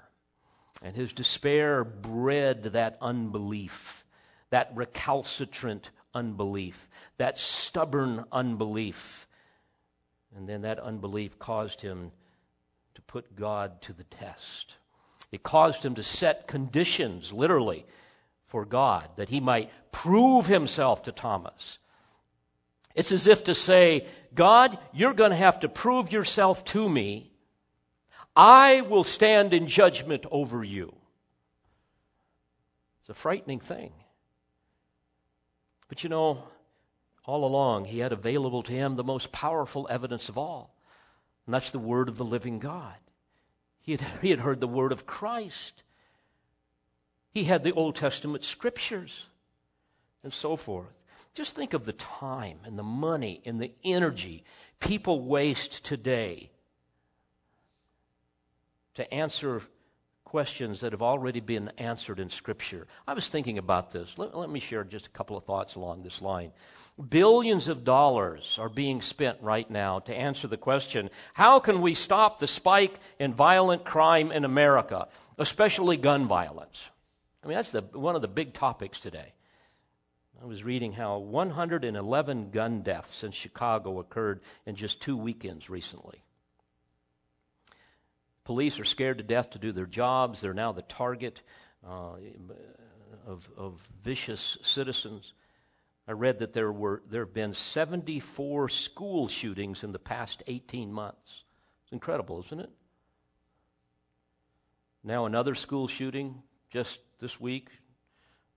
And 0.81 0.95
his 0.95 1.11
despair 1.11 1.83
bred 1.83 2.63
that 2.63 2.97
unbelief 3.01 4.05
that 4.49 4.71
recalcitrant 4.73 5.91
unbelief, 6.13 6.89
that 7.17 7.39
stubborn 7.39 8.25
unbelief. 8.31 9.27
And 10.35 10.47
then 10.47 10.61
that 10.61 10.79
unbelief 10.79 11.39
caused 11.39 11.81
him 11.81 12.11
to 12.95 13.01
put 13.01 13.35
God 13.35 13.81
to 13.83 13.93
the 13.93 14.03
test. 14.03 14.75
It 15.31 15.43
caused 15.43 15.83
him 15.83 15.95
to 15.95 16.03
set 16.03 16.47
conditions, 16.47 17.31
literally, 17.31 17.85
for 18.47 18.65
God, 18.65 19.09
that 19.15 19.29
he 19.29 19.39
might 19.39 19.69
prove 19.91 20.47
himself 20.47 21.03
to 21.03 21.11
Thomas. 21.11 21.77
It's 22.95 23.11
as 23.11 23.27
if 23.27 23.43
to 23.45 23.55
say, 23.55 24.07
God, 24.33 24.77
you're 24.91 25.13
going 25.13 25.31
to 25.31 25.37
have 25.37 25.59
to 25.61 25.69
prove 25.69 26.11
yourself 26.11 26.65
to 26.65 26.89
me. 26.89 27.31
I 28.35 28.81
will 28.81 29.03
stand 29.03 29.53
in 29.53 29.67
judgment 29.67 30.25
over 30.31 30.63
you. 30.63 30.95
It's 33.01 33.09
a 33.09 33.13
frightening 33.13 33.59
thing. 33.59 33.91
But 35.89 36.03
you 36.03 36.09
know, 36.09 36.43
all 37.25 37.43
along, 37.43 37.85
he 37.85 37.99
had 37.99 38.13
available 38.13 38.63
to 38.63 38.71
him 38.71 38.95
the 38.95 39.03
most 39.03 39.31
powerful 39.31 39.87
evidence 39.89 40.29
of 40.29 40.37
all, 40.37 40.75
and 41.45 41.53
that's 41.53 41.71
the 41.71 41.79
word 41.79 42.07
of 42.07 42.17
the 42.17 42.23
living 42.23 42.59
God. 42.59 42.95
He 43.81 43.93
had, 43.93 44.05
he 44.21 44.29
had 44.29 44.39
heard 44.39 44.61
the 44.61 44.67
word 44.67 44.91
of 44.91 45.05
Christ, 45.05 45.83
he 47.31 47.43
had 47.43 47.63
the 47.63 47.73
Old 47.73 47.95
Testament 47.95 48.45
scriptures, 48.45 49.25
and 50.23 50.33
so 50.33 50.55
forth. 50.55 50.93
Just 51.33 51.55
think 51.55 51.73
of 51.73 51.85
the 51.85 51.93
time 51.93 52.59
and 52.65 52.77
the 52.77 52.83
money 52.83 53.41
and 53.45 53.61
the 53.61 53.71
energy 53.83 54.43
people 54.79 55.21
waste 55.21 55.83
today 55.83 56.49
to 58.95 59.13
answer 59.13 59.61
questions 60.29 60.81
that 60.81 60.91
have 60.91 61.01
already 61.01 61.39
been 61.39 61.71
answered 61.79 62.19
in 62.19 62.29
Scripture. 62.29 62.85
I 63.07 63.15
was 63.15 63.29
thinking 63.29 63.57
about 63.57 63.89
this. 63.89 64.13
Let, 64.15 64.37
let, 64.37 64.47
me 64.51 64.59
share 64.59 64.83
just 64.83 65.07
a 65.07 65.09
couple 65.09 65.35
of 65.35 65.43
thoughts 65.43 65.73
along 65.73 66.03
this 66.03 66.21
line. 66.21 66.51
Billions 67.09 67.67
of 67.67 67.83
dollars 67.83 68.59
are 68.61 68.69
being 68.69 69.01
spent 69.01 69.39
right 69.41 69.67
now 69.71 69.97
to 70.01 70.13
answer 70.13 70.47
the 70.47 70.55
question 70.55 71.09
how 71.33 71.59
can 71.59 71.81
we 71.81 71.95
stop 71.95 72.37
the 72.37 72.45
spike 72.45 72.99
in 73.17 73.33
violent 73.33 73.83
crime 73.83 74.31
in 74.31 74.45
America, 74.45 75.07
especially 75.39 75.97
gun 75.97 76.27
violence? 76.27 76.77
I 77.43 77.47
mean, 77.47 77.55
that's 77.55 77.71
the, 77.71 77.81
one 77.81 78.15
of 78.15 78.21
the 78.21 78.27
big 78.27 78.53
topics 78.53 78.99
today. 78.99 79.33
I 80.39 80.45
was 80.45 80.63
reading 80.63 80.93
how 80.93 81.17
111 81.17 82.51
gun 82.51 82.81
deaths 82.83 83.23
in 83.23 83.31
Chicago 83.31 83.99
occurred 83.99 84.41
in 84.67 84.75
just 84.75 85.01
two 85.01 85.17
weekends 85.17 85.71
recently. 85.71 86.21
Police 88.49 88.79
are 88.79 88.83
scared 88.83 89.19
to 89.19 89.23
death 89.23 89.51
to 89.51 89.59
do 89.59 89.71
their 89.71 89.85
jobs. 89.85 90.41
They're 90.41 90.55
now 90.55 90.71
the 90.71 90.81
target 90.81 91.43
uh, 91.87 92.13
of, 93.27 93.47
of 93.55 93.87
vicious 94.03 94.57
citizens. 94.63 95.33
I 96.07 96.13
read 96.13 96.39
that 96.39 96.53
there 96.53 96.71
were 96.71 97.03
there 97.07 97.25
have 97.25 97.33
been 97.35 97.53
74 97.53 98.69
school 98.69 99.27
shootings 99.27 99.83
in 99.83 99.91
the 99.91 99.99
past 99.99 100.41
18 100.47 100.91
months. 100.91 101.43
It's 101.83 101.91
incredible, 101.91 102.43
isn't 102.47 102.59
it? 102.59 102.71
Now 105.03 105.27
another 105.27 105.53
school 105.53 105.87
shooting 105.87 106.41
just 106.71 107.01
this 107.19 107.39
week 107.39 107.69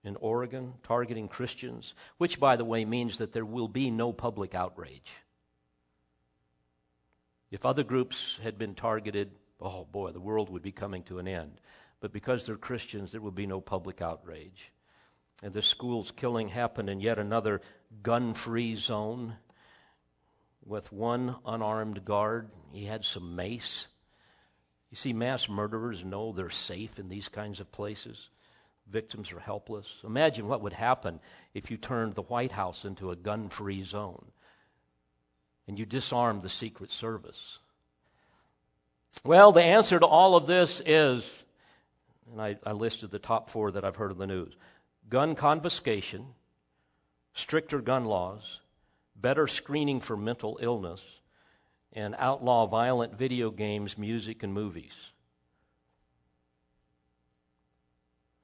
in 0.04 0.16
Oregon 0.16 0.72
targeting 0.82 1.28
Christians, 1.28 1.92
which 2.16 2.40
by 2.40 2.56
the 2.56 2.64
way 2.64 2.86
means 2.86 3.18
that 3.18 3.32
there 3.32 3.44
will 3.44 3.68
be 3.68 3.90
no 3.90 4.10
public 4.10 4.54
outrage. 4.54 5.12
If 7.50 7.66
other 7.66 7.84
groups 7.84 8.38
had 8.42 8.56
been 8.56 8.74
targeted, 8.74 9.32
oh 9.62 9.86
boy, 9.90 10.10
the 10.12 10.20
world 10.20 10.50
would 10.50 10.62
be 10.62 10.72
coming 10.72 11.02
to 11.04 11.18
an 11.18 11.28
end. 11.28 11.60
But 12.00 12.12
because 12.12 12.44
they're 12.44 12.56
Christians, 12.56 13.12
there 13.12 13.20
would 13.20 13.34
be 13.34 13.46
no 13.46 13.60
public 13.60 14.02
outrage. 14.02 14.72
And 15.42 15.52
this 15.52 15.66
school's 15.66 16.10
killing 16.10 16.48
happened 16.48 16.88
in 16.88 17.00
yet 17.00 17.18
another 17.18 17.60
gun 18.02 18.34
free 18.34 18.76
zone 18.76 19.36
with 20.64 20.92
one 20.92 21.36
unarmed 21.44 22.04
guard. 22.04 22.50
He 22.72 22.84
had 22.84 23.04
some 23.04 23.34
mace. 23.34 23.88
You 24.90 24.96
see, 24.96 25.12
mass 25.12 25.48
murderers 25.48 26.04
know 26.04 26.32
they're 26.32 26.50
safe 26.50 26.98
in 26.98 27.08
these 27.08 27.28
kinds 27.28 27.60
of 27.60 27.72
places. 27.72 28.28
Victims 28.88 29.32
are 29.32 29.40
helpless. 29.40 29.86
Imagine 30.04 30.48
what 30.48 30.60
would 30.60 30.74
happen 30.74 31.20
if 31.54 31.70
you 31.70 31.76
turned 31.76 32.14
the 32.14 32.22
White 32.22 32.52
House 32.52 32.84
into 32.84 33.10
a 33.10 33.16
gun 33.16 33.48
free 33.48 33.82
zone 33.82 34.26
and 35.66 35.78
you 35.78 35.86
disarmed 35.86 36.42
the 36.42 36.48
Secret 36.48 36.90
Service. 36.90 37.58
Well, 39.24 39.52
the 39.52 39.62
answer 39.62 40.00
to 40.00 40.06
all 40.06 40.36
of 40.36 40.46
this 40.46 40.80
is 40.84 41.42
and 42.32 42.40
I, 42.40 42.56
I 42.64 42.72
listed 42.72 43.10
the 43.10 43.18
top 43.18 43.50
four 43.50 43.70
that 43.72 43.84
I've 43.84 43.96
heard 43.96 44.10
in 44.10 44.18
the 44.18 44.26
news 44.26 44.56
gun 45.08 45.34
confiscation, 45.34 46.26
stricter 47.34 47.80
gun 47.80 48.06
laws, 48.06 48.60
better 49.14 49.46
screening 49.46 50.00
for 50.00 50.16
mental 50.16 50.58
illness, 50.62 51.02
and 51.92 52.14
outlaw 52.18 52.66
violent 52.66 53.18
video 53.18 53.50
games, 53.50 53.98
music, 53.98 54.42
and 54.42 54.54
movies. 54.54 54.94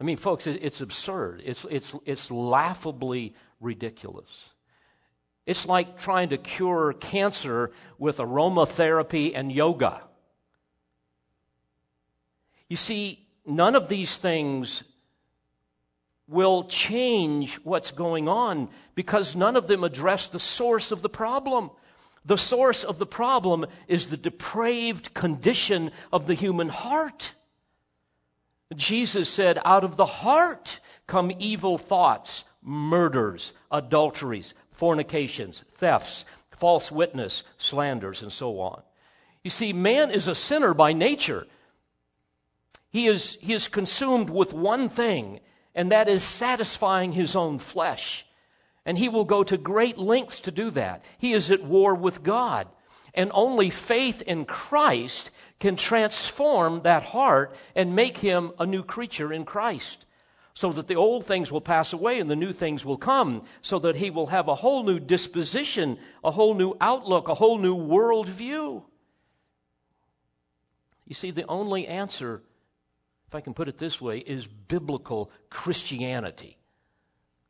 I 0.00 0.04
mean, 0.04 0.18
folks, 0.18 0.46
it's 0.46 0.80
absurd. 0.80 1.42
It's, 1.44 1.66
it's, 1.70 1.92
it's 2.04 2.30
laughably 2.30 3.34
ridiculous. 3.60 4.50
It's 5.44 5.66
like 5.66 5.98
trying 5.98 6.28
to 6.28 6.36
cure 6.36 6.92
cancer 6.92 7.72
with 7.98 8.18
aromatherapy 8.18 9.32
and 9.34 9.50
yoga. 9.50 10.02
You 12.68 12.76
see, 12.76 13.26
none 13.46 13.74
of 13.74 13.88
these 13.88 14.16
things 14.16 14.84
will 16.28 16.64
change 16.64 17.56
what's 17.64 17.90
going 17.90 18.28
on 18.28 18.68
because 18.94 19.34
none 19.34 19.56
of 19.56 19.66
them 19.66 19.82
address 19.82 20.26
the 20.26 20.40
source 20.40 20.92
of 20.92 21.00
the 21.00 21.08
problem. 21.08 21.70
The 22.24 22.36
source 22.36 22.84
of 22.84 22.98
the 22.98 23.06
problem 23.06 23.64
is 23.86 24.08
the 24.08 24.18
depraved 24.18 25.14
condition 25.14 25.90
of 26.12 26.26
the 26.26 26.34
human 26.34 26.68
heart. 26.68 27.32
Jesus 28.76 29.30
said, 29.30 29.58
Out 29.64 29.82
of 29.82 29.96
the 29.96 30.04
heart 30.04 30.80
come 31.06 31.32
evil 31.38 31.78
thoughts, 31.78 32.44
murders, 32.62 33.54
adulteries, 33.70 34.52
fornications, 34.70 35.64
thefts, 35.76 36.26
false 36.50 36.92
witness, 36.92 37.42
slanders, 37.56 38.20
and 38.20 38.32
so 38.32 38.60
on. 38.60 38.82
You 39.42 39.50
see, 39.50 39.72
man 39.72 40.10
is 40.10 40.28
a 40.28 40.34
sinner 40.34 40.74
by 40.74 40.92
nature. 40.92 41.46
He 42.90 43.06
is, 43.06 43.36
he 43.40 43.52
is 43.52 43.68
consumed 43.68 44.30
with 44.30 44.54
one 44.54 44.88
thing, 44.88 45.40
and 45.74 45.92
that 45.92 46.08
is 46.08 46.22
satisfying 46.22 47.12
his 47.12 47.36
own 47.36 47.58
flesh. 47.58 48.24
And 48.86 48.96
he 48.96 49.08
will 49.08 49.26
go 49.26 49.44
to 49.44 49.58
great 49.58 49.98
lengths 49.98 50.40
to 50.40 50.50
do 50.50 50.70
that. 50.70 51.04
He 51.18 51.34
is 51.34 51.50
at 51.50 51.62
war 51.62 51.94
with 51.94 52.22
God. 52.22 52.68
And 53.12 53.30
only 53.34 53.68
faith 53.68 54.22
in 54.22 54.44
Christ 54.44 55.30
can 55.60 55.76
transform 55.76 56.82
that 56.82 57.02
heart 57.02 57.54
and 57.74 57.94
make 57.94 58.18
him 58.18 58.52
a 58.58 58.64
new 58.64 58.82
creature 58.82 59.32
in 59.32 59.44
Christ. 59.44 60.06
So 60.54 60.72
that 60.72 60.88
the 60.88 60.96
old 60.96 61.26
things 61.26 61.52
will 61.52 61.60
pass 61.60 61.92
away 61.92 62.18
and 62.18 62.30
the 62.30 62.36
new 62.36 62.52
things 62.52 62.84
will 62.84 62.96
come, 62.96 63.42
so 63.60 63.78
that 63.80 63.96
he 63.96 64.10
will 64.10 64.28
have 64.28 64.48
a 64.48 64.56
whole 64.56 64.82
new 64.82 64.98
disposition, 64.98 65.98
a 66.24 66.30
whole 66.30 66.54
new 66.54 66.74
outlook, 66.80 67.28
a 67.28 67.34
whole 67.34 67.58
new 67.58 67.76
worldview. 67.76 68.82
You 71.06 71.14
see, 71.14 71.30
the 71.30 71.46
only 71.46 71.86
answer 71.86 72.42
if 73.28 73.34
I 73.34 73.40
can 73.42 73.52
put 73.52 73.68
it 73.68 73.76
this 73.76 74.00
way, 74.00 74.18
is 74.18 74.46
biblical 74.46 75.30
Christianity, 75.50 76.56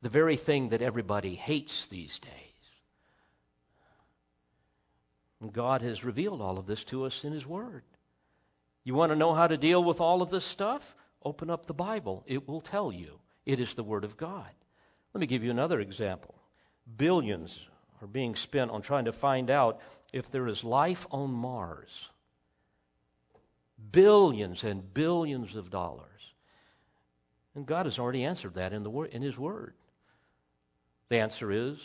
the 0.03 0.09
very 0.09 0.37
thing 0.37 0.71
that 0.71 0.83
everybody 0.83 1.37
hates 1.37 1.87
these 1.87 2.19
days. 2.19 2.33
And 5.41 5.53
God 5.53 5.83
has 5.83 6.03
revealed 6.03 6.41
all 6.41 6.59
of 6.59 6.67
this 6.67 6.83
to 6.85 7.05
us 7.05 7.23
in 7.23 7.33
His 7.33 7.47
Word. 7.47 7.85
You 8.83 8.95
want 8.95 9.13
to 9.13 9.17
know 9.17 9.35
how 9.35 9.47
to 9.47 9.57
deal 9.57 9.85
with 9.85 10.01
all 10.01 10.21
of 10.21 10.31
this 10.31 10.45
stuff? 10.45 10.97
Open 11.25 11.49
up 11.49 11.67
the 11.67 11.75
Bible. 11.75 12.25
It 12.27 12.49
will 12.49 12.61
tell 12.61 12.91
you. 12.91 13.21
It 13.47 13.61
is 13.61 13.75
the 13.75 13.85
Word 13.85 14.03
of 14.03 14.17
God. 14.17 14.51
Let 15.15 15.21
me 15.21 15.27
give 15.29 15.45
you 15.45 15.53
another 15.53 15.79
example. 15.79 16.35
Billions 16.97 17.61
are 18.03 18.09
being 18.09 18.35
spent 18.35 18.73
on 18.73 18.83
trying 18.83 19.05
to 19.05 19.13
find 19.13 19.49
out 19.49 19.81
if 20.13 20.29
there 20.31 20.49
is 20.49 20.65
life 20.65 21.07
on 21.13 21.31
Mars 21.31 22.09
billions 23.91 24.65
and 24.65 24.93
billions 24.95 25.55
of 25.55 25.71
dollars. 25.71 26.05
And 27.55 27.67
God 27.67 27.87
has 27.87 27.99
already 27.99 28.25
answered 28.25 28.55
that 28.55 28.73
in, 28.73 28.83
the 28.83 28.91
in 28.91 29.23
His 29.23 29.37
Word. 29.37 29.75
The 31.09 31.19
answer 31.19 31.51
is 31.51 31.79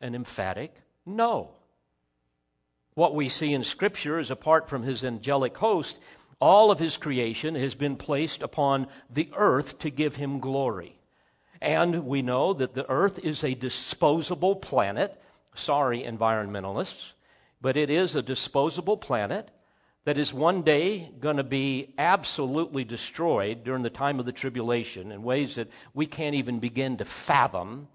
an 0.00 0.14
emphatic 0.14 0.74
no. 1.04 1.50
What 2.94 3.14
we 3.14 3.28
see 3.28 3.52
in 3.52 3.64
Scripture 3.64 4.18
is 4.18 4.30
apart 4.30 4.68
from 4.68 4.82
His 4.82 5.04
angelic 5.04 5.56
host, 5.56 5.98
all 6.40 6.70
of 6.70 6.78
His 6.78 6.96
creation 6.96 7.54
has 7.54 7.74
been 7.74 7.96
placed 7.96 8.42
upon 8.42 8.86
the 9.10 9.30
earth 9.36 9.78
to 9.80 9.90
give 9.90 10.16
Him 10.16 10.40
glory. 10.40 10.98
And 11.60 12.06
we 12.06 12.22
know 12.22 12.52
that 12.52 12.74
the 12.74 12.88
earth 12.88 13.18
is 13.18 13.42
a 13.42 13.54
disposable 13.54 14.56
planet. 14.56 15.20
Sorry, 15.54 16.02
environmentalists, 16.04 17.12
but 17.60 17.76
it 17.76 17.90
is 17.90 18.14
a 18.14 18.22
disposable 18.22 18.96
planet 18.96 19.50
that 20.08 20.16
is 20.16 20.32
one 20.32 20.62
day 20.62 21.10
going 21.20 21.36
to 21.36 21.44
be 21.44 21.92
absolutely 21.98 22.82
destroyed 22.82 23.62
during 23.62 23.82
the 23.82 23.90
time 23.90 24.18
of 24.18 24.24
the 24.24 24.32
tribulation 24.32 25.12
in 25.12 25.22
ways 25.22 25.56
that 25.56 25.68
we 25.92 26.06
can't 26.06 26.34
even 26.34 26.60
begin 26.60 26.96
to 26.96 27.04
fathom. 27.04 27.88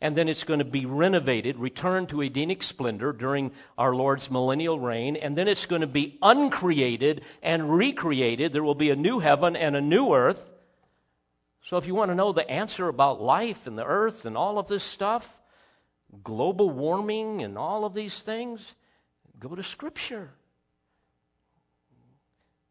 And 0.00 0.16
then 0.16 0.28
it's 0.28 0.44
going 0.44 0.60
to 0.60 0.64
be 0.64 0.86
renovated, 0.86 1.58
returned 1.58 2.08
to 2.10 2.22
Edenic 2.22 2.62
splendor 2.62 3.12
during 3.12 3.50
our 3.76 3.96
Lord's 3.96 4.30
millennial 4.30 4.78
reign. 4.78 5.16
And 5.16 5.36
then 5.36 5.48
it's 5.48 5.66
going 5.66 5.80
to 5.80 5.88
be 5.88 6.20
uncreated 6.22 7.22
and 7.42 7.76
recreated. 7.76 8.52
There 8.52 8.62
will 8.62 8.76
be 8.76 8.90
a 8.90 8.94
new 8.94 9.18
heaven 9.18 9.56
and 9.56 9.74
a 9.74 9.80
new 9.80 10.14
earth. 10.14 10.48
So 11.64 11.78
if 11.78 11.88
you 11.88 11.96
want 11.96 12.12
to 12.12 12.14
know 12.14 12.30
the 12.30 12.48
answer 12.48 12.86
about 12.86 13.20
life 13.20 13.66
and 13.66 13.76
the 13.76 13.84
earth 13.84 14.24
and 14.24 14.36
all 14.36 14.60
of 14.60 14.68
this 14.68 14.84
stuff, 14.84 15.40
global 16.22 16.70
warming 16.70 17.42
and 17.42 17.58
all 17.58 17.84
of 17.84 17.92
these 17.92 18.22
things, 18.22 18.76
go 19.40 19.56
to 19.56 19.64
Scripture. 19.64 20.30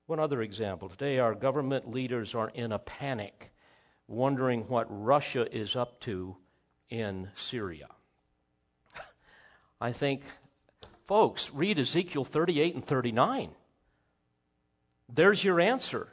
One 0.07 0.19
other 0.19 0.43
example. 0.43 0.87
Today, 0.87 1.17
our 1.17 1.33
government 1.33 1.89
leaders 1.89 2.35
are 2.35 2.49
in 2.49 2.71
a 2.71 2.77
panic, 2.77 3.51
wondering 4.07 4.67
what 4.67 4.85
Russia 4.87 5.47
is 5.51 5.75
up 5.75 5.99
to 6.01 6.37
in 6.91 7.29
Syria. 7.35 7.87
I 9.81 9.91
think, 9.91 10.21
folks, 11.07 11.49
read 11.51 11.79
Ezekiel 11.79 12.23
38 12.23 12.75
and 12.75 12.85
39. 12.85 13.49
There's 15.11 15.43
your 15.43 15.59
answer. 15.59 16.09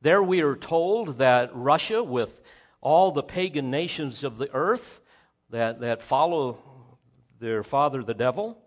There 0.00 0.22
we 0.22 0.40
are 0.40 0.54
told 0.54 1.18
that 1.18 1.50
Russia, 1.52 2.04
with 2.04 2.40
all 2.80 3.10
the 3.10 3.24
pagan 3.24 3.68
nations 3.68 4.22
of 4.22 4.38
the 4.38 4.52
earth 4.54 5.00
that, 5.50 5.80
that 5.80 6.04
follow 6.04 6.58
their 7.40 7.64
father, 7.64 8.04
the 8.04 8.14
devil, 8.14 8.62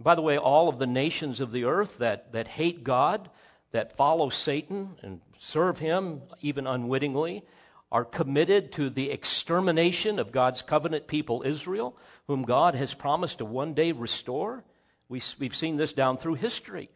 by 0.00 0.16
the 0.16 0.22
way, 0.22 0.36
all 0.36 0.68
of 0.68 0.80
the 0.80 0.88
nations 0.88 1.40
of 1.40 1.52
the 1.52 1.64
earth 1.64 1.98
that, 1.98 2.32
that 2.32 2.48
hate 2.48 2.82
God, 2.82 3.30
that 3.72 3.96
follow 3.96 4.30
Satan 4.30 4.96
and 5.02 5.20
serve 5.38 5.78
him 5.78 6.22
even 6.40 6.66
unwittingly 6.66 7.44
are 7.92 8.04
committed 8.04 8.70
to 8.72 8.88
the 8.88 9.10
extermination 9.10 10.18
of 10.18 10.32
God's 10.32 10.62
covenant 10.62 11.06
people, 11.06 11.42
Israel, 11.44 11.96
whom 12.26 12.42
God 12.44 12.74
has 12.74 12.94
promised 12.94 13.38
to 13.38 13.44
one 13.44 13.74
day 13.74 13.92
restore. 13.92 14.62
We, 15.08 15.20
have 15.42 15.56
seen 15.56 15.76
this 15.76 15.92
down 15.92 16.18
through 16.18 16.34
history. 16.34 16.88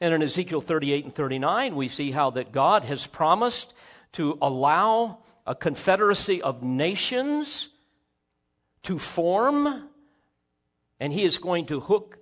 And 0.00 0.14
in 0.14 0.22
Ezekiel 0.22 0.60
38 0.60 1.04
and 1.04 1.14
39, 1.14 1.76
we 1.76 1.88
see 1.88 2.12
how 2.12 2.30
that 2.30 2.52
God 2.52 2.84
has 2.84 3.06
promised 3.06 3.74
to 4.12 4.38
allow 4.40 5.18
a 5.46 5.54
confederacy 5.54 6.40
of 6.40 6.62
nations 6.62 7.68
to 8.84 8.98
form, 8.98 9.90
and 10.98 11.12
He 11.12 11.24
is 11.24 11.36
going 11.36 11.66
to 11.66 11.80
hook 11.80 12.18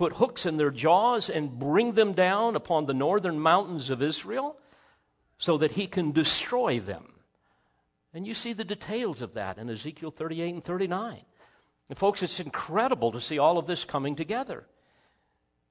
put 0.00 0.14
hooks 0.14 0.46
in 0.46 0.56
their 0.56 0.70
jaws 0.70 1.28
and 1.28 1.58
bring 1.58 1.92
them 1.92 2.14
down 2.14 2.56
upon 2.56 2.86
the 2.86 2.94
northern 2.94 3.38
mountains 3.38 3.90
of 3.90 4.00
Israel 4.00 4.56
so 5.36 5.58
that 5.58 5.72
he 5.72 5.86
can 5.86 6.10
destroy 6.10 6.80
them. 6.80 7.12
And 8.14 8.26
you 8.26 8.32
see 8.32 8.54
the 8.54 8.64
details 8.64 9.20
of 9.20 9.34
that 9.34 9.58
in 9.58 9.68
Ezekiel 9.68 10.10
38 10.10 10.54
and 10.54 10.64
39. 10.64 11.20
And 11.90 11.98
folks, 11.98 12.22
it's 12.22 12.40
incredible 12.40 13.12
to 13.12 13.20
see 13.20 13.38
all 13.38 13.58
of 13.58 13.66
this 13.66 13.84
coming 13.84 14.16
together. 14.16 14.64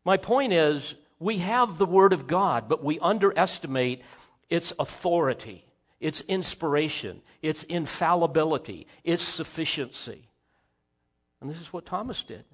My 0.06 0.16
point 0.16 0.54
is, 0.54 0.94
we 1.18 1.40
have 1.40 1.80
the 1.80 1.88
Word 1.88 2.14
of 2.14 2.28
God, 2.28 2.70
but 2.70 2.84
we 2.84 3.00
underestimate 3.00 4.04
its 4.48 4.74
authority, 4.78 5.66
its 6.00 6.22
inspiration, 6.28 7.24
its 7.42 7.64
infallibility, 7.64 8.86
its 9.04 9.24
sufficiency. 9.24 10.30
And 11.42 11.50
this 11.50 11.60
is 11.60 11.74
what 11.74 11.88
Thomas 11.88 12.22
did. 12.22 12.46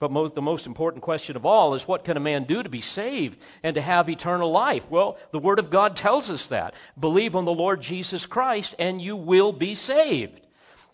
But 0.00 0.12
most, 0.12 0.34
the 0.34 0.42
most 0.42 0.66
important 0.66 1.02
question 1.02 1.34
of 1.34 1.44
all 1.44 1.74
is 1.74 1.88
what 1.88 2.04
can 2.04 2.16
a 2.16 2.20
man 2.20 2.44
do 2.44 2.62
to 2.62 2.68
be 2.68 2.80
saved 2.80 3.40
and 3.62 3.74
to 3.74 3.80
have 3.80 4.08
eternal 4.08 4.50
life? 4.50 4.88
Well, 4.88 5.18
the 5.32 5.40
Word 5.40 5.58
of 5.58 5.70
God 5.70 5.96
tells 5.96 6.30
us 6.30 6.46
that. 6.46 6.74
Believe 6.98 7.34
on 7.34 7.44
the 7.44 7.52
Lord 7.52 7.80
Jesus 7.80 8.24
Christ 8.24 8.76
and 8.78 9.02
you 9.02 9.16
will 9.16 9.52
be 9.52 9.74
saved. 9.74 10.40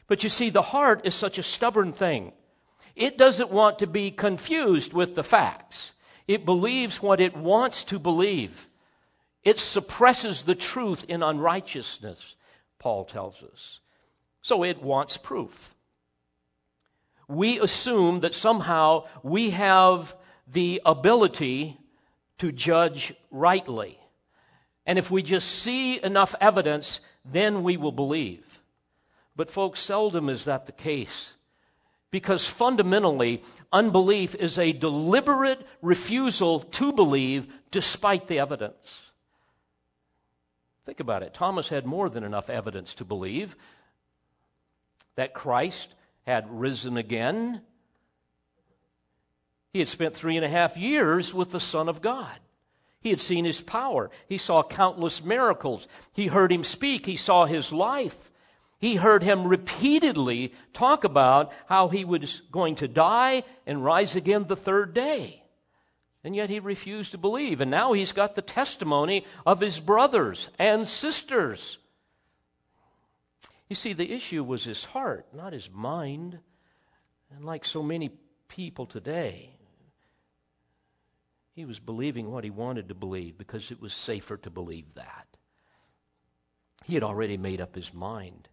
But 0.06 0.22
you 0.22 0.30
see, 0.30 0.48
the 0.48 0.62
heart 0.62 1.02
is 1.04 1.14
such 1.14 1.38
a 1.38 1.42
stubborn 1.42 1.92
thing. 1.92 2.32
It 2.96 3.18
doesn't 3.18 3.50
want 3.50 3.80
to 3.80 3.86
be 3.86 4.10
confused 4.10 4.92
with 4.94 5.14
the 5.14 5.24
facts. 5.24 5.92
It 6.26 6.46
believes 6.46 7.02
what 7.02 7.20
it 7.20 7.36
wants 7.36 7.84
to 7.84 7.98
believe. 7.98 8.68
It 9.42 9.58
suppresses 9.58 10.42
the 10.42 10.54
truth 10.54 11.04
in 11.08 11.22
unrighteousness, 11.22 12.36
Paul 12.78 13.04
tells 13.04 13.42
us. 13.42 13.80
So 14.40 14.62
it 14.62 14.82
wants 14.82 15.18
proof 15.18 15.73
we 17.28 17.58
assume 17.60 18.20
that 18.20 18.34
somehow 18.34 19.04
we 19.22 19.50
have 19.50 20.16
the 20.46 20.80
ability 20.84 21.78
to 22.38 22.52
judge 22.52 23.14
rightly. 23.30 23.98
And 24.86 24.98
if 24.98 25.10
we 25.10 25.22
just 25.22 25.48
see 25.48 26.02
enough 26.02 26.34
evidence, 26.40 27.00
then 27.24 27.62
we 27.62 27.76
will 27.76 27.92
believe. 27.92 28.60
But, 29.36 29.50
folks, 29.50 29.80
seldom 29.80 30.28
is 30.28 30.44
that 30.44 30.66
the 30.66 30.72
case. 30.72 31.34
Because 32.10 32.46
fundamentally, 32.46 33.42
unbelief 33.72 34.34
is 34.36 34.58
a 34.58 34.72
deliberate 34.72 35.66
refusal 35.82 36.60
to 36.60 36.92
believe 36.92 37.48
despite 37.70 38.28
the 38.28 38.38
evidence. 38.38 39.00
Think 40.86 41.00
about 41.00 41.22
it. 41.22 41.34
Thomas 41.34 41.70
had 41.70 41.86
more 41.86 42.08
than 42.08 42.22
enough 42.22 42.50
evidence 42.50 42.94
to 42.94 43.04
believe 43.04 43.56
that 45.16 45.34
Christ 45.34 45.94
had 46.26 46.50
risen 46.50 46.96
again. 46.96 47.62
He 49.72 49.78
had 49.80 49.88
spent 49.88 50.14
three 50.14 50.36
and 50.36 50.44
a 50.44 50.48
half 50.48 50.76
years 50.76 51.34
with 51.34 51.50
the 51.50 51.60
Son 51.60 51.88
of 51.88 52.00
God. 52.00 52.38
He 53.00 53.10
had 53.10 53.20
seen 53.20 53.44
his 53.44 53.60
power. 53.60 54.10
He 54.28 54.38
saw 54.38 54.62
countless 54.62 55.22
miracles. 55.22 55.86
He 56.12 56.28
heard 56.28 56.50
him 56.50 56.64
speak. 56.64 57.04
He 57.04 57.16
saw 57.16 57.44
his 57.44 57.70
life. 57.70 58.30
He 58.78 58.96
heard 58.96 59.22
him 59.22 59.46
repeatedly 59.46 60.54
talk 60.72 61.04
about 61.04 61.52
how 61.66 61.88
he 61.88 62.04
was 62.04 62.42
going 62.50 62.76
to 62.76 62.88
die 62.88 63.44
and 63.66 63.84
rise 63.84 64.14
again 64.14 64.46
the 64.46 64.56
third 64.56 64.94
day. 64.94 65.42
And 66.22 66.34
yet 66.34 66.48
he 66.48 66.60
refused 66.60 67.12
to 67.12 67.18
believe. 67.18 67.60
And 67.60 67.70
now 67.70 67.92
he's 67.92 68.12
got 68.12 68.34
the 68.34 68.42
testimony 68.42 69.26
of 69.44 69.60
his 69.60 69.80
brothers 69.80 70.48
and 70.58 70.88
sisters. 70.88 71.78
You 73.68 73.76
see, 73.76 73.92
the 73.92 74.12
issue 74.12 74.44
was 74.44 74.64
his 74.64 74.84
heart, 74.84 75.26
not 75.34 75.52
his 75.52 75.70
mind. 75.70 76.38
And 77.34 77.44
like 77.44 77.64
so 77.64 77.82
many 77.82 78.10
people 78.48 78.86
today, 78.86 79.56
he 81.54 81.64
was 81.64 81.78
believing 81.78 82.30
what 82.30 82.44
he 82.44 82.50
wanted 82.50 82.88
to 82.88 82.94
believe 82.94 83.38
because 83.38 83.70
it 83.70 83.80
was 83.80 83.94
safer 83.94 84.36
to 84.38 84.50
believe 84.50 84.94
that. 84.94 85.26
He 86.84 86.94
had 86.94 87.02
already 87.02 87.36
made 87.36 87.60
up 87.60 87.74
his 87.74 87.94
mind. 87.94 88.48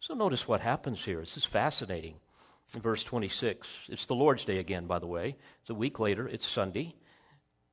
So 0.00 0.14
notice 0.14 0.46
what 0.46 0.60
happens 0.60 1.04
here. 1.04 1.20
This 1.20 1.36
is 1.36 1.44
fascinating. 1.44 2.16
In 2.74 2.80
verse 2.80 3.04
26, 3.04 3.68
it's 3.88 4.06
the 4.06 4.14
Lord's 4.14 4.44
Day 4.44 4.58
again, 4.58 4.86
by 4.86 4.98
the 4.98 5.06
way. 5.06 5.36
It's 5.60 5.70
a 5.70 5.74
week 5.74 5.98
later, 5.98 6.26
it's 6.28 6.46
Sunday 6.46 6.94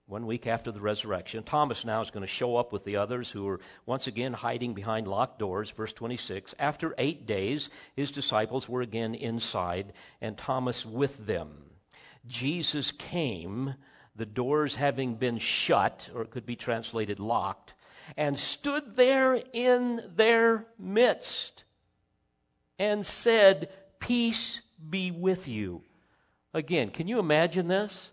one 0.10 0.26
week 0.26 0.48
after 0.48 0.72
the 0.72 0.82
resurrection. 0.82 1.44
Thomas 1.44 1.86
now 1.86 2.02
is 2.02 2.10
going 2.10 2.22
to 2.22 2.28
show 2.28 2.56
up 2.56 2.74
with 2.74 2.84
the 2.84 2.96
others 2.96 3.30
who 3.30 3.48
are 3.48 3.60
once 3.86 4.08
again 4.08 4.34
hiding 4.34 4.74
behind 4.74 5.08
locked 5.08 5.38
doors. 5.38 5.70
Verse 5.70 5.94
26 5.94 6.56
After 6.58 6.96
eight 6.98 7.28
days, 7.28 7.70
his 7.96 8.10
disciples 8.10 8.68
were 8.68 8.82
again 8.82 9.14
inside, 9.14 9.94
and 10.20 10.36
Thomas 10.36 10.84
with 10.84 11.28
them. 11.28 11.50
Jesus 12.28 12.92
came, 12.92 13.76
the 14.16 14.26
doors 14.26 14.76
having 14.76 15.16
been 15.16 15.38
shut, 15.38 16.10
or 16.16 16.24
it 16.24 16.32
could 16.32 16.46
be 16.46 16.56
translated 16.56 17.20
locked, 17.20 17.76
and 18.18 18.38
stood 18.38 18.96
there 18.96 19.40
in 19.54 20.02
their 20.16 20.66
midst 20.80 21.66
and 22.80 23.06
said, 23.06 23.70
Peace 24.00 24.62
be 24.90 25.12
with 25.12 25.48
you. 25.48 25.84
Again, 26.52 26.90
can 26.90 27.08
you 27.08 27.20
imagine 27.20 27.68
this? 27.68 28.10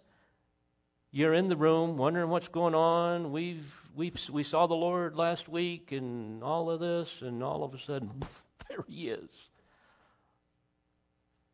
You're 1.16 1.32
in 1.32 1.48
the 1.48 1.56
room 1.56 1.96
wondering 1.96 2.28
what's 2.28 2.48
going 2.48 2.74
on. 2.74 3.32
We've, 3.32 3.74
we've, 3.94 4.20
we 4.30 4.42
saw 4.42 4.66
the 4.66 4.74
Lord 4.74 5.16
last 5.16 5.48
week 5.48 5.90
and 5.90 6.44
all 6.44 6.68
of 6.68 6.78
this, 6.78 7.08
and 7.22 7.42
all 7.42 7.64
of 7.64 7.72
a 7.72 7.80
sudden, 7.80 8.10
there 8.68 8.84
he 8.86 9.08
is. 9.08 9.30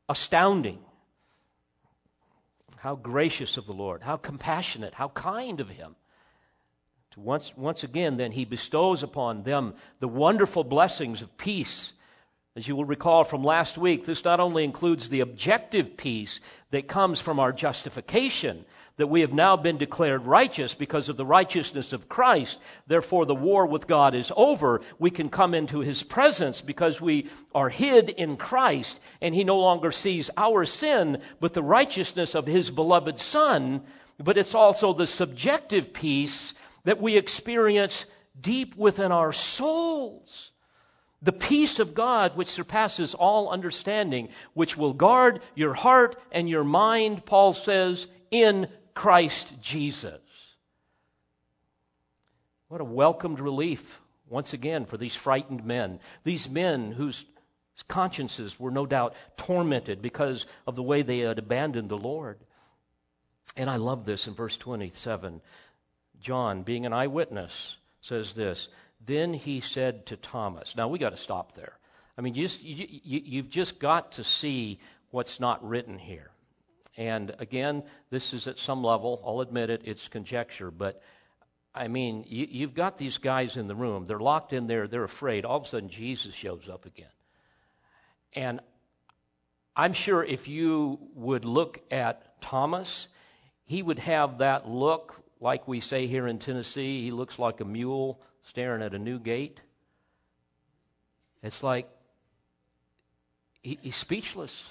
Astounding. 0.09 0.81
How 2.79 2.97
gracious 2.97 3.57
of 3.57 3.67
the 3.67 3.73
Lord, 3.73 4.03
how 4.03 4.17
compassionate, 4.17 4.95
how 4.95 5.11
kind 5.11 5.61
of 5.61 5.69
him. 5.69 5.95
Once, 7.17 7.53
once 7.57 7.85
again, 7.85 8.17
then, 8.17 8.33
he 8.33 8.45
bestows 8.45 9.05
upon 9.05 9.45
them 9.45 9.75
the 10.01 10.09
wonderful 10.09 10.65
blessings 10.65 11.23
of 11.23 11.39
peace. 11.39 11.93
As 12.55 12.69
you 12.69 12.77
will 12.77 12.85
recall 12.85 13.25
from 13.25 13.43
last 13.43 13.79
week, 13.79 14.05
this 14.05 14.25
not 14.25 14.39
only 14.39 14.63
includes 14.63 15.09
the 15.09 15.21
objective 15.21 15.97
peace 15.97 16.39
that 16.71 16.87
comes 16.87 17.19
from 17.19 17.39
our 17.39 17.51
justification, 17.53 18.67
that 18.97 19.07
we 19.07 19.23
have 19.23 19.33
now 19.33 19.57
been 19.57 19.79
declared 19.79 20.27
righteous 20.27 20.75
because 20.75 21.09
of 21.09 21.17
the 21.17 21.25
righteousness 21.25 21.95
of 21.95 22.11
Christ. 22.11 22.59
Therefore, 22.87 23.25
the 23.25 23.35
war 23.35 23.67
with 23.67 23.87
God 23.87 24.15
is 24.15 24.31
over. 24.37 24.83
We 24.99 25.11
can 25.11 25.31
come 25.31 25.55
into 25.55 25.81
his 25.81 26.03
presence 26.03 26.61
because 26.61 27.01
we 27.01 27.31
are 27.55 27.71
hid 27.71 28.11
in 28.11 28.37
Christ 28.37 29.01
and 29.23 29.35
he 29.35 29.45
no 29.45 29.59
longer 29.59 29.91
sees 29.91 30.29
our 30.37 30.67
sin, 30.67 31.23
but 31.41 31.55
the 31.55 31.63
righteousness 31.63 32.35
of 32.35 32.47
his 32.47 32.71
beloved 32.71 33.19
Son. 33.19 33.83
But 34.19 34.37
it's 34.37 34.55
also 34.55 34.93
the 34.93 35.07
subjective 35.07 35.95
peace 35.95 36.53
that 36.85 37.01
we 37.01 37.17
experience 37.17 38.05
deep 38.39 38.77
within 38.77 39.11
our 39.11 39.33
souls. 39.33 40.52
The 41.23 41.33
peace 41.33 41.79
of 41.79 41.95
God, 41.95 42.37
which 42.37 42.49
surpasses 42.49 43.15
all 43.15 43.49
understanding, 43.49 44.29
which 44.55 44.77
will 44.77 44.93
guard 44.93 45.41
your 45.55 45.75
heart 45.75 46.21
and 46.33 46.49
your 46.49 46.65
mind, 46.65 47.25
Paul 47.25 47.53
says, 47.53 48.09
in 48.31 48.69
Christ 48.95 49.53
Jesus. 49.61 50.21
What 52.69 52.81
a 52.81 52.85
welcomed 52.85 53.39
relief, 53.39 54.01
once 54.29 54.53
again, 54.53 54.85
for 54.85 54.97
these 54.97 55.15
frightened 55.15 55.65
men. 55.65 56.01
These 56.25 56.51
men 56.51 56.93
whose 56.93 57.25
consciences 57.87 58.59
were 58.59 58.71
no 58.71 58.87
doubt 58.87 59.15
tormented 59.37 60.03
because 60.03 60.47
of 60.67 60.75
the 60.75 60.83
way 60.83 61.03
they 61.03 61.21
had 61.21 61.39
abandoned 61.39 61.89
the 61.89 61.99
Lord. 61.99 62.39
And 63.57 63.69
I 63.69 63.77
love 63.77 64.07
this 64.07 64.27
in 64.27 64.35
verse 64.35 64.57
27. 64.57 65.41
John, 66.21 66.63
being 66.63 66.87
an 66.87 66.93
eyewitness, 66.93 67.77
says 68.01 68.33
this 68.33 68.69
Then 69.05 69.35
he 69.35 69.61
said 69.61 70.07
to 70.07 70.17
Thomas, 70.17 70.75
Now 70.77 70.89
we 70.89 70.99
got 70.99 71.11
to 71.11 71.17
stop 71.17 71.55
there. 71.55 71.79
I 72.17 72.21
mean, 72.21 72.35
you, 72.35 72.49
you, 72.61 73.21
you've 73.25 73.51
just 73.51 73.79
got 73.79 74.13
to 74.13 74.25
see 74.25 74.79
what's 75.11 75.41
not 75.41 75.67
written 75.67 75.99
here. 75.99 76.31
And 76.97 77.35
again, 77.39 77.85
this 78.11 78.35
is 78.35 78.47
at 78.47 78.59
some 78.59 78.85
level, 78.85 79.23
I'll 79.27 79.41
admit 79.41 79.71
it, 79.71 79.83
it's 79.85 80.09
conjecture, 80.09 80.71
but 80.71 81.03
I 81.75 81.89
mean, 81.89 82.25
you, 82.29 82.67
have 82.67 82.75
got 82.75 82.99
these 82.99 83.17
guys 83.17 83.57
in 83.57 83.67
the 83.67 83.75
room. 83.75 84.05
They're 84.05 84.21
locked 84.21 84.53
in 84.53 84.67
there. 84.67 84.87
They're 84.87 85.05
afraid. 85.05 85.47
All 85.47 85.57
of 85.57 85.65
a 85.65 85.69
sudden, 85.69 85.89
Jesus 85.89 86.35
shows 86.35 86.69
up 86.71 86.85
again. 86.85 87.07
And 88.35 88.61
I'm 89.75 89.95
sure 89.95 90.23
if 90.23 90.49
you 90.49 90.99
would 91.15 91.47
look 91.47 91.81
at 91.91 92.43
Thomas, 92.43 93.09
he 93.65 93.83
would 93.83 94.01
have 94.01 94.39
that 94.39 94.69
look, 94.69 95.15
like 95.41 95.67
we 95.67 95.81
say 95.81 96.07
here 96.07 96.27
in 96.27 96.39
Tennessee. 96.39 97.03
He 97.03 97.11
looks 97.11 97.39
like 97.39 97.63
a 97.63 97.65
mule 97.65 98.21
staring 98.45 98.83
at 98.83 98.95
a 98.95 98.99
new 98.99 99.19
gate. 99.19 99.61
It's 101.43 101.63
like 101.63 101.89
he, 103.63 103.79
he's 103.83 103.97
speechless. 103.97 104.67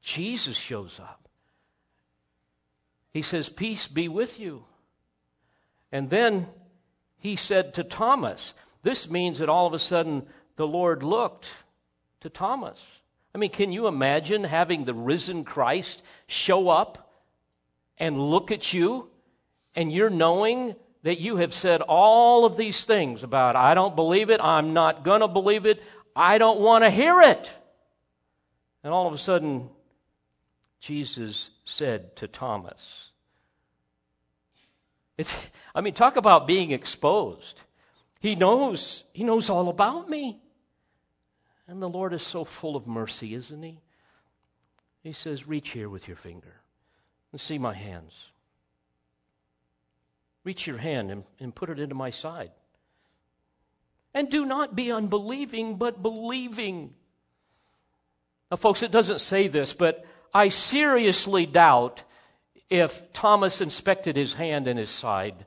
Jesus 0.00 0.56
shows 0.56 0.98
up. 1.00 1.28
He 3.12 3.22
says, 3.22 3.48
Peace 3.48 3.86
be 3.86 4.08
with 4.08 4.40
you. 4.40 4.64
And 5.90 6.10
then 6.10 6.46
he 7.18 7.36
said 7.36 7.74
to 7.74 7.84
Thomas, 7.84 8.54
This 8.82 9.10
means 9.10 9.38
that 9.38 9.48
all 9.48 9.66
of 9.66 9.74
a 9.74 9.78
sudden 9.78 10.26
the 10.56 10.66
Lord 10.66 11.02
looked 11.02 11.48
to 12.20 12.30
Thomas. 12.30 12.80
I 13.34 13.38
mean, 13.38 13.50
can 13.50 13.72
you 13.72 13.86
imagine 13.86 14.44
having 14.44 14.84
the 14.84 14.94
risen 14.94 15.44
Christ 15.44 16.02
show 16.26 16.68
up 16.68 17.10
and 17.98 18.18
look 18.18 18.50
at 18.50 18.72
you 18.72 19.08
and 19.74 19.92
you're 19.92 20.10
knowing 20.10 20.74
that 21.02 21.20
you 21.20 21.36
have 21.36 21.52
said 21.52 21.80
all 21.82 22.44
of 22.44 22.56
these 22.56 22.84
things 22.84 23.22
about, 23.22 23.56
I 23.56 23.74
don't 23.74 23.96
believe 23.96 24.30
it, 24.30 24.40
I'm 24.40 24.72
not 24.72 25.04
going 25.04 25.20
to 25.20 25.28
believe 25.28 25.66
it, 25.66 25.82
I 26.14 26.38
don't 26.38 26.60
want 26.60 26.84
to 26.84 26.90
hear 26.90 27.20
it. 27.20 27.50
And 28.84 28.92
all 28.92 29.06
of 29.06 29.12
a 29.12 29.18
sudden, 29.18 29.68
Jesus 30.80 31.50
said 31.64 32.16
to 32.16 32.28
Thomas, 32.28 33.10
it's, 35.18 35.48
I 35.74 35.80
mean, 35.80 35.94
talk 35.94 36.16
about 36.16 36.46
being 36.46 36.70
exposed. 36.70 37.60
He 38.20 38.34
knows, 38.34 39.04
he 39.12 39.24
knows 39.24 39.50
all 39.50 39.68
about 39.68 40.08
me. 40.08 40.40
And 41.68 41.80
the 41.80 41.88
Lord 41.88 42.12
is 42.12 42.22
so 42.22 42.44
full 42.44 42.76
of 42.76 42.86
mercy, 42.86 43.34
isn't 43.34 43.62
he? 43.62 43.78
He 45.02 45.12
says, 45.12 45.48
Reach 45.48 45.70
here 45.70 45.88
with 45.88 46.06
your 46.06 46.16
finger 46.16 46.60
and 47.30 47.40
see 47.40 47.58
my 47.58 47.74
hands. 47.74 48.31
Reach 50.44 50.66
your 50.66 50.78
hand 50.78 51.10
and, 51.10 51.24
and 51.38 51.54
put 51.54 51.70
it 51.70 51.78
into 51.78 51.94
my 51.94 52.10
side. 52.10 52.50
And 54.14 54.30
do 54.30 54.44
not 54.44 54.76
be 54.76 54.92
unbelieving, 54.92 55.76
but 55.76 56.02
believing. 56.02 56.94
Now, 58.50 58.56
folks, 58.56 58.82
it 58.82 58.90
doesn't 58.90 59.20
say 59.20 59.48
this, 59.48 59.72
but 59.72 60.04
I 60.34 60.48
seriously 60.48 61.46
doubt 61.46 62.02
if 62.68 63.12
Thomas 63.12 63.60
inspected 63.60 64.16
his 64.16 64.34
hand 64.34 64.66
and 64.66 64.78
his 64.78 64.90
side. 64.90 65.46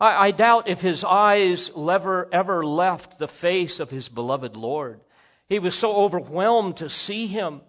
I, 0.00 0.28
I 0.28 0.30
doubt 0.30 0.68
if 0.68 0.80
his 0.80 1.04
eyes 1.04 1.70
ever, 1.76 2.28
ever 2.32 2.64
left 2.64 3.18
the 3.18 3.28
face 3.28 3.80
of 3.80 3.90
his 3.90 4.08
beloved 4.08 4.56
Lord. 4.56 5.00
He 5.48 5.58
was 5.58 5.74
so 5.74 5.94
overwhelmed 5.96 6.78
to 6.78 6.90
see 6.90 7.26
him. 7.26 7.60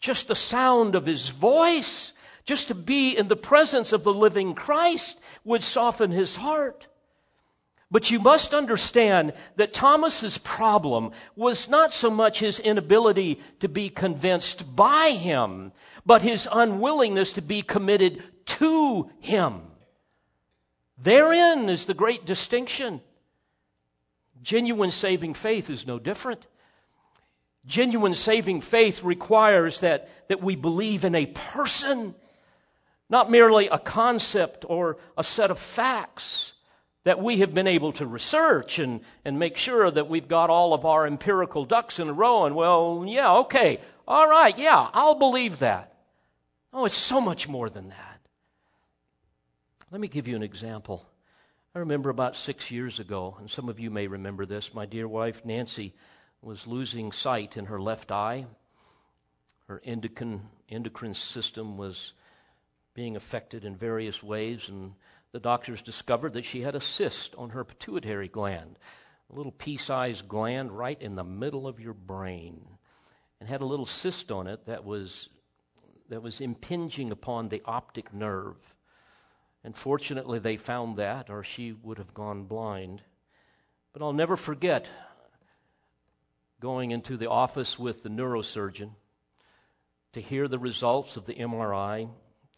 Just 0.00 0.28
the 0.28 0.36
sound 0.36 0.94
of 0.94 1.06
his 1.06 1.28
voice, 1.28 2.12
just 2.48 2.68
to 2.68 2.74
be 2.74 3.14
in 3.14 3.28
the 3.28 3.36
presence 3.36 3.92
of 3.92 4.04
the 4.04 4.14
living 4.14 4.54
Christ, 4.54 5.18
would 5.44 5.62
soften 5.62 6.10
his 6.10 6.36
heart. 6.36 6.86
But 7.90 8.10
you 8.10 8.18
must 8.20 8.54
understand 8.54 9.34
that 9.56 9.74
Thomas's 9.74 10.38
problem 10.38 11.10
was 11.36 11.68
not 11.68 11.92
so 11.92 12.08
much 12.08 12.38
his 12.38 12.58
inability 12.58 13.38
to 13.60 13.68
be 13.68 13.90
convinced 13.90 14.74
by 14.74 15.10
him, 15.10 15.72
but 16.06 16.22
his 16.22 16.48
unwillingness 16.50 17.34
to 17.34 17.42
be 17.42 17.60
committed 17.60 18.22
to 18.46 19.10
him. 19.18 19.60
Therein 20.96 21.68
is 21.68 21.84
the 21.84 21.92
great 21.92 22.24
distinction. 22.24 23.02
Genuine 24.40 24.90
saving 24.90 25.34
faith 25.34 25.68
is 25.68 25.86
no 25.86 25.98
different. 25.98 26.46
Genuine 27.66 28.14
saving 28.14 28.62
faith 28.62 29.02
requires 29.02 29.80
that, 29.80 30.08
that 30.28 30.42
we 30.42 30.56
believe 30.56 31.04
in 31.04 31.14
a 31.14 31.26
person, 31.26 32.14
not 33.10 33.30
merely 33.30 33.68
a 33.68 33.78
concept 33.78 34.64
or 34.68 34.98
a 35.16 35.24
set 35.24 35.50
of 35.50 35.58
facts 35.58 36.52
that 37.04 37.22
we 37.22 37.38
have 37.38 37.54
been 37.54 37.66
able 37.66 37.92
to 37.92 38.06
research 38.06 38.78
and, 38.78 39.00
and 39.24 39.38
make 39.38 39.56
sure 39.56 39.90
that 39.90 40.08
we've 40.08 40.28
got 40.28 40.50
all 40.50 40.74
of 40.74 40.84
our 40.84 41.06
empirical 41.06 41.64
ducks 41.64 41.98
in 41.98 42.08
a 42.08 42.12
row. 42.12 42.44
And, 42.44 42.54
well, 42.54 43.04
yeah, 43.06 43.32
okay, 43.36 43.80
all 44.06 44.28
right, 44.28 44.56
yeah, 44.58 44.88
I'll 44.92 45.14
believe 45.14 45.60
that. 45.60 45.94
Oh, 46.72 46.84
it's 46.84 46.96
so 46.96 47.20
much 47.20 47.48
more 47.48 47.70
than 47.70 47.88
that. 47.88 48.20
Let 49.90 50.02
me 50.02 50.08
give 50.08 50.28
you 50.28 50.36
an 50.36 50.42
example. 50.42 51.06
I 51.74 51.78
remember 51.78 52.10
about 52.10 52.36
six 52.36 52.70
years 52.70 52.98
ago, 52.98 53.36
and 53.40 53.50
some 53.50 53.70
of 53.70 53.80
you 53.80 53.90
may 53.90 54.06
remember 54.06 54.44
this, 54.44 54.74
my 54.74 54.84
dear 54.84 55.08
wife 55.08 55.44
Nancy 55.46 55.94
was 56.42 56.66
losing 56.66 57.12
sight 57.12 57.56
in 57.56 57.66
her 57.66 57.80
left 57.80 58.12
eye. 58.12 58.46
Her 59.66 59.80
endocrine, 59.84 60.42
endocrine 60.68 61.14
system 61.14 61.78
was 61.78 62.12
being 62.98 63.14
affected 63.14 63.64
in 63.64 63.76
various 63.76 64.24
ways, 64.24 64.68
and 64.68 64.92
the 65.30 65.38
doctors 65.38 65.80
discovered 65.80 66.32
that 66.32 66.44
she 66.44 66.62
had 66.62 66.74
a 66.74 66.80
cyst 66.80 67.32
on 67.36 67.50
her 67.50 67.62
pituitary 67.62 68.26
gland, 68.26 68.76
a 69.32 69.36
little 69.36 69.52
pea 69.52 69.76
sized 69.76 70.26
gland 70.26 70.72
right 70.72 71.00
in 71.00 71.14
the 71.14 71.22
middle 71.22 71.68
of 71.68 71.78
your 71.78 71.94
brain, 71.94 72.60
and 73.38 73.48
had 73.48 73.60
a 73.60 73.64
little 73.64 73.86
cyst 73.86 74.32
on 74.32 74.48
it 74.48 74.66
that 74.66 74.84
was, 74.84 75.28
that 76.08 76.22
was 76.22 76.40
impinging 76.40 77.12
upon 77.12 77.48
the 77.48 77.62
optic 77.66 78.12
nerve. 78.12 78.56
And 79.62 79.76
fortunately, 79.76 80.40
they 80.40 80.56
found 80.56 80.96
that, 80.96 81.30
or 81.30 81.44
she 81.44 81.70
would 81.70 81.98
have 81.98 82.12
gone 82.12 82.46
blind. 82.46 83.02
But 83.92 84.02
I'll 84.02 84.12
never 84.12 84.36
forget 84.36 84.88
going 86.58 86.90
into 86.90 87.16
the 87.16 87.30
office 87.30 87.78
with 87.78 88.02
the 88.02 88.08
neurosurgeon 88.08 88.90
to 90.14 90.20
hear 90.20 90.48
the 90.48 90.58
results 90.58 91.16
of 91.16 91.26
the 91.26 91.34
MRI, 91.36 92.08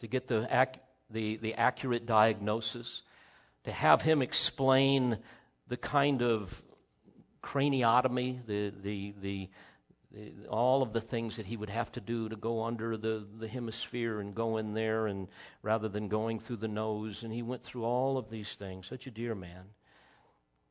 to 0.01 0.07
get 0.07 0.27
the, 0.27 0.49
ac- 0.51 0.81
the, 1.11 1.37
the 1.37 1.55
accurate 1.55 2.07
diagnosis, 2.07 3.03
to 3.65 3.73
have 3.73 4.03
him 4.03 4.23
explain 4.23 5.19
the 5.69 5.77
kind 5.77 6.23
of 6.23 6.63
craniotomy, 7.43 8.45
the, 8.47 8.73
the, 8.83 9.15
the, 9.21 9.49
the, 10.13 10.49
all 10.49 10.83
of 10.83 10.93
the 10.93 11.01
things 11.01 11.37
that 11.37 11.47
he 11.47 11.57
would 11.57 11.71
have 11.71 11.93
to 11.93 12.01
do 12.01 12.29
to 12.29 12.37
go 12.37 12.65
under 12.65 12.97
the, 12.97 13.25
the 13.39 13.49
hemisphere 13.49 14.21
and 14.21 14.35
go 14.35 14.57
in 14.57 14.75
there 14.75 15.07
and 15.07 15.29
rather 15.63 15.89
than 15.89 16.09
going 16.09 16.39
through 16.39 16.57
the 16.57 16.69
nose. 16.69 17.23
And 17.23 17.33
he 17.33 17.43
went 17.43 17.63
through 17.63 17.85
all 17.85 18.19
of 18.19 18.31
these 18.31 18.55
things. 18.55 18.87
Such 18.89 19.07
a 19.07 19.11
dear 19.11 19.35
man. 19.35 19.65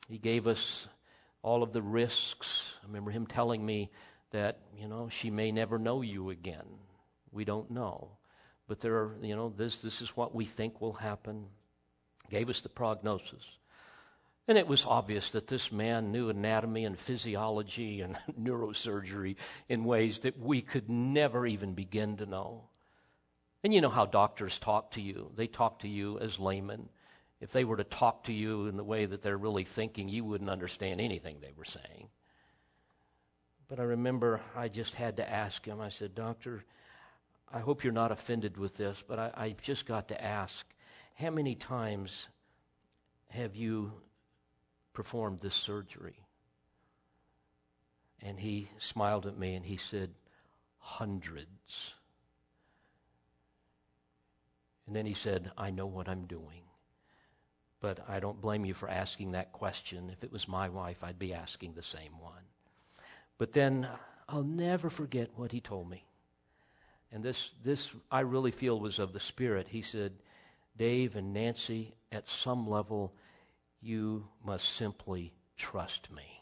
He 0.09 0.17
gave 0.17 0.47
us 0.47 0.87
all 1.43 1.63
of 1.63 1.71
the 1.71 1.81
risks. 1.81 2.63
I 2.83 2.87
remember 2.87 3.11
him 3.11 3.27
telling 3.27 3.65
me 3.65 3.91
that 4.31 4.59
you 4.77 4.87
know 4.87 5.09
she 5.09 5.29
may 5.29 5.51
never 5.51 5.79
know 5.79 6.01
you 6.01 6.29
again. 6.29 6.65
We 7.31 7.45
don't 7.45 7.71
know 7.71 8.18
but 8.69 8.79
there 8.79 8.95
are 8.95 9.15
you 9.21 9.35
know 9.35 9.51
this 9.57 9.77
this 9.77 10.01
is 10.01 10.15
what 10.15 10.33
we 10.33 10.45
think 10.45 10.79
will 10.79 10.93
happen 10.93 11.47
gave 12.29 12.49
us 12.49 12.61
the 12.61 12.69
prognosis 12.69 13.57
and 14.49 14.57
it 14.57 14.67
was 14.67 14.83
obvious 14.83 15.29
that 15.29 15.45
this 15.45 15.71
man 15.71 16.11
knew 16.11 16.29
anatomy 16.29 16.83
and 16.83 16.97
physiology 16.97 18.01
and 18.01 18.17
neurosurgery 18.41 19.35
in 19.69 19.83
ways 19.83 20.21
that 20.21 20.39
we 20.39 20.63
could 20.63 20.89
never 20.89 21.45
even 21.45 21.75
begin 21.75 22.17
to 22.17 22.25
know. 22.25 22.63
And 23.63 23.71
you 23.71 23.79
know 23.79 23.91
how 23.91 24.07
doctors 24.07 24.57
talk 24.57 24.89
to 24.93 25.01
you. 25.01 25.29
They 25.35 25.45
talk 25.45 25.81
to 25.81 25.87
you 25.87 26.17
as 26.17 26.39
laymen. 26.39 26.89
If 27.39 27.51
they 27.51 27.63
were 27.63 27.77
to 27.77 27.83
talk 27.83 28.23
to 28.23 28.33
you 28.33 28.65
in 28.65 28.75
the 28.75 28.83
way 28.83 29.05
that 29.05 29.21
they're 29.21 29.37
really 29.37 29.65
thinking, 29.65 30.09
you 30.09 30.25
wouldn't 30.25 30.49
understand 30.49 30.99
anything 30.99 31.37
they 31.41 31.53
were 31.55 31.63
saying. 31.63 32.09
But 33.67 33.79
I 33.79 33.83
remember 33.83 34.41
I 34.55 34.67
just 34.67 34.95
had 34.95 35.17
to 35.17 35.31
ask 35.31 35.63
him. 35.63 35.79
I 35.79 35.89
said, 35.89 36.15
Doctor, 36.15 36.65
I 37.51 37.59
hope 37.59 37.83
you're 37.83 37.93
not 37.93 38.11
offended 38.11 38.57
with 38.57 38.77
this, 38.77 39.03
but 39.07 39.17
I, 39.17 39.31
I 39.35 39.55
just 39.61 39.85
got 39.85 40.07
to 40.09 40.23
ask 40.23 40.65
how 41.15 41.31
many 41.31 41.55
times 41.55 42.27
have 43.29 43.55
you 43.55 43.91
performed 44.93 45.39
this 45.39 45.55
surgery? 45.55 46.19
And 48.21 48.39
he 48.39 48.69
smiled 48.79 49.25
at 49.25 49.37
me 49.37 49.55
and 49.55 49.65
he 49.65 49.77
said, 49.77 50.11
Hundreds. 50.77 51.93
And 54.87 54.95
then 54.95 55.05
he 55.05 55.13
said, 55.13 55.51
I 55.57 55.71
know 55.71 55.85
what 55.85 56.09
I'm 56.09 56.25
doing. 56.25 56.63
But 57.79 57.99
I 58.07 58.19
don't 58.19 58.41
blame 58.41 58.65
you 58.65 58.73
for 58.73 58.89
asking 58.89 59.31
that 59.31 59.51
question. 59.51 60.09
If 60.09 60.23
it 60.23 60.31
was 60.31 60.47
my 60.47 60.67
wife, 60.67 61.03
I'd 61.03 61.19
be 61.19 61.33
asking 61.33 61.73
the 61.73 61.83
same 61.83 62.19
one. 62.19 62.43
But 63.37 63.53
then 63.53 63.87
I'll 64.27 64.43
never 64.43 64.89
forget 64.89 65.29
what 65.35 65.51
he 65.51 65.61
told 65.61 65.89
me. 65.89 66.08
And 67.11 67.23
this, 67.23 67.49
this 67.63 67.91
I 68.11 68.21
really 68.21 68.51
feel 68.51 68.79
was 68.79 68.99
of 68.99 69.13
the 69.13 69.19
Spirit. 69.19 69.67
He 69.69 69.81
said, 69.81 70.13
Dave 70.77 71.15
and 71.15 71.33
Nancy, 71.33 71.93
at 72.11 72.29
some 72.29 72.69
level, 72.69 73.13
you 73.81 74.27
must 74.45 74.69
simply 74.69 75.33
trust 75.57 76.11
me. 76.11 76.41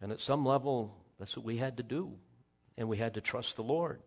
And 0.00 0.12
at 0.12 0.20
some 0.20 0.44
level, 0.44 0.94
that's 1.18 1.36
what 1.36 1.44
we 1.44 1.56
had 1.56 1.76
to 1.78 1.82
do. 1.82 2.12
And 2.76 2.88
we 2.88 2.96
had 2.96 3.14
to 3.14 3.20
trust 3.20 3.56
the 3.56 3.62
Lord. 3.62 4.00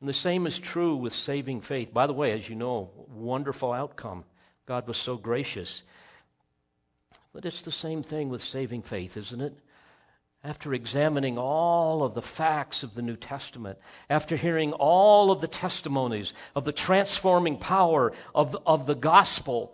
And 0.00 0.08
the 0.08 0.14
same 0.14 0.46
is 0.46 0.58
true 0.58 0.96
with 0.96 1.12
saving 1.12 1.60
faith. 1.60 1.92
By 1.92 2.06
the 2.06 2.12
way, 2.12 2.32
as 2.32 2.48
you 2.48 2.54
know, 2.54 2.90
wonderful 3.08 3.72
outcome. 3.72 4.24
God 4.66 4.86
was 4.86 4.96
so 4.96 5.16
gracious. 5.16 5.82
But 7.32 7.44
it's 7.44 7.62
the 7.62 7.72
same 7.72 8.02
thing 8.02 8.28
with 8.28 8.42
saving 8.42 8.82
faith, 8.82 9.16
isn't 9.16 9.40
it? 9.40 9.58
After 10.44 10.74
examining 10.74 11.38
all 11.38 12.02
of 12.02 12.14
the 12.14 12.22
facts 12.22 12.82
of 12.82 12.94
the 12.94 13.02
New 13.02 13.16
Testament, 13.16 13.78
after 14.10 14.36
hearing 14.36 14.72
all 14.72 15.30
of 15.30 15.40
the 15.40 15.46
testimonies 15.46 16.32
of 16.56 16.64
the 16.64 16.72
transforming 16.72 17.56
power 17.58 18.12
of, 18.34 18.56
of 18.66 18.86
the 18.86 18.96
gospel, 18.96 19.72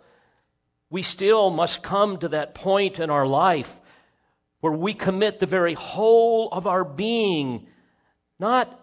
we 0.91 1.01
still 1.01 1.49
must 1.49 1.81
come 1.81 2.17
to 2.17 2.27
that 2.29 2.53
point 2.53 2.99
in 2.99 3.09
our 3.09 3.25
life 3.25 3.79
where 4.59 4.73
we 4.73 4.93
commit 4.93 5.39
the 5.39 5.47
very 5.47 5.73
whole 5.73 6.49
of 6.49 6.67
our 6.67 6.83
being, 6.83 7.65
not 8.37 8.79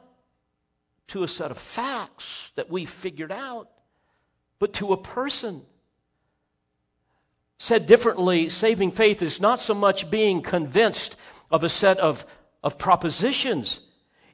to 1.09 1.22
a 1.22 1.28
set 1.28 1.53
of 1.53 1.59
facts 1.59 2.51
that 2.57 2.68
we've 2.68 2.91
figured 2.91 3.30
out, 3.30 3.70
but 4.59 4.72
to 4.72 4.93
a 4.93 4.97
person. 4.97 5.62
Said 7.59 7.87
differently, 7.87 8.51
saving 8.51 8.91
faith 8.91 9.22
is 9.22 9.41
not 9.41 9.61
so 9.61 9.74
much 9.74 10.11
being 10.11 10.43
convinced 10.43 11.14
of 11.51 11.64
a 11.64 11.68
set 11.68 11.99
of, 11.99 12.26
of 12.62 12.78
propositions, 12.78 13.80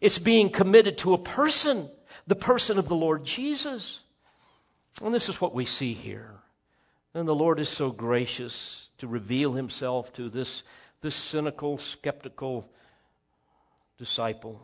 it's 0.00 0.18
being 0.18 0.50
committed 0.50 0.98
to 0.98 1.14
a 1.14 1.18
person, 1.18 1.88
the 2.26 2.34
person 2.34 2.78
of 2.78 2.88
the 2.88 2.94
Lord 2.94 3.24
Jesus. 3.24 4.00
And 5.02 5.14
this 5.14 5.28
is 5.28 5.40
what 5.40 5.54
we 5.54 5.64
see 5.64 5.92
here. 5.92 6.30
And 7.14 7.28
the 7.28 7.34
Lord 7.34 7.60
is 7.60 7.68
so 7.68 7.90
gracious 7.90 8.88
to 8.98 9.06
reveal 9.06 9.52
himself 9.52 10.12
to 10.14 10.28
this, 10.28 10.62
this 11.00 11.14
cynical, 11.14 11.78
skeptical 11.78 12.68
disciple 13.98 14.60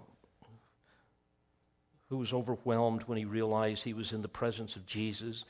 who 2.08 2.16
was 2.16 2.32
overwhelmed 2.32 3.02
when 3.02 3.18
he 3.18 3.24
realized 3.24 3.84
he 3.84 3.92
was 3.92 4.12
in 4.12 4.22
the 4.22 4.28
presence 4.28 4.76
of 4.76 4.86
Jesus. 4.86 5.44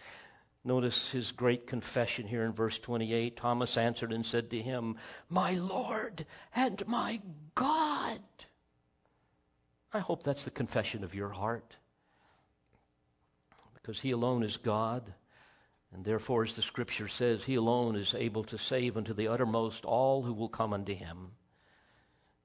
Notice 0.64 1.10
his 1.10 1.30
great 1.30 1.66
confession 1.66 2.26
here 2.26 2.44
in 2.44 2.52
verse 2.52 2.78
28. 2.78 3.36
Thomas 3.36 3.76
answered 3.76 4.12
and 4.12 4.26
said 4.26 4.50
to 4.50 4.60
him, 4.60 4.96
My 5.28 5.54
Lord 5.54 6.26
and 6.54 6.86
my 6.86 7.20
God. 7.54 8.20
I 9.92 10.00
hope 10.00 10.22
that's 10.22 10.44
the 10.44 10.50
confession 10.50 11.04
of 11.04 11.14
your 11.14 11.30
heart. 11.30 11.76
Because 13.74 14.00
he 14.00 14.10
alone 14.10 14.42
is 14.42 14.56
God. 14.56 15.14
And 15.94 16.04
therefore, 16.04 16.44
as 16.44 16.54
the 16.54 16.62
scripture 16.62 17.08
says, 17.08 17.44
he 17.44 17.54
alone 17.54 17.96
is 17.96 18.14
able 18.14 18.44
to 18.44 18.58
save 18.58 18.96
unto 18.96 19.14
the 19.14 19.28
uttermost 19.28 19.84
all 19.84 20.22
who 20.22 20.34
will 20.34 20.50
come 20.50 20.74
unto 20.74 20.94
him. 20.94 21.30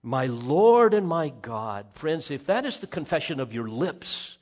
My 0.02 0.28
Lord 0.28 0.94
and 0.94 1.08
my 1.08 1.30
God. 1.30 1.88
Friends, 1.94 2.32
if 2.32 2.46
that 2.46 2.66
is 2.66 2.80
the 2.80 2.88
confession 2.88 3.40
of 3.40 3.54
your 3.54 3.68
lips, 3.68 4.38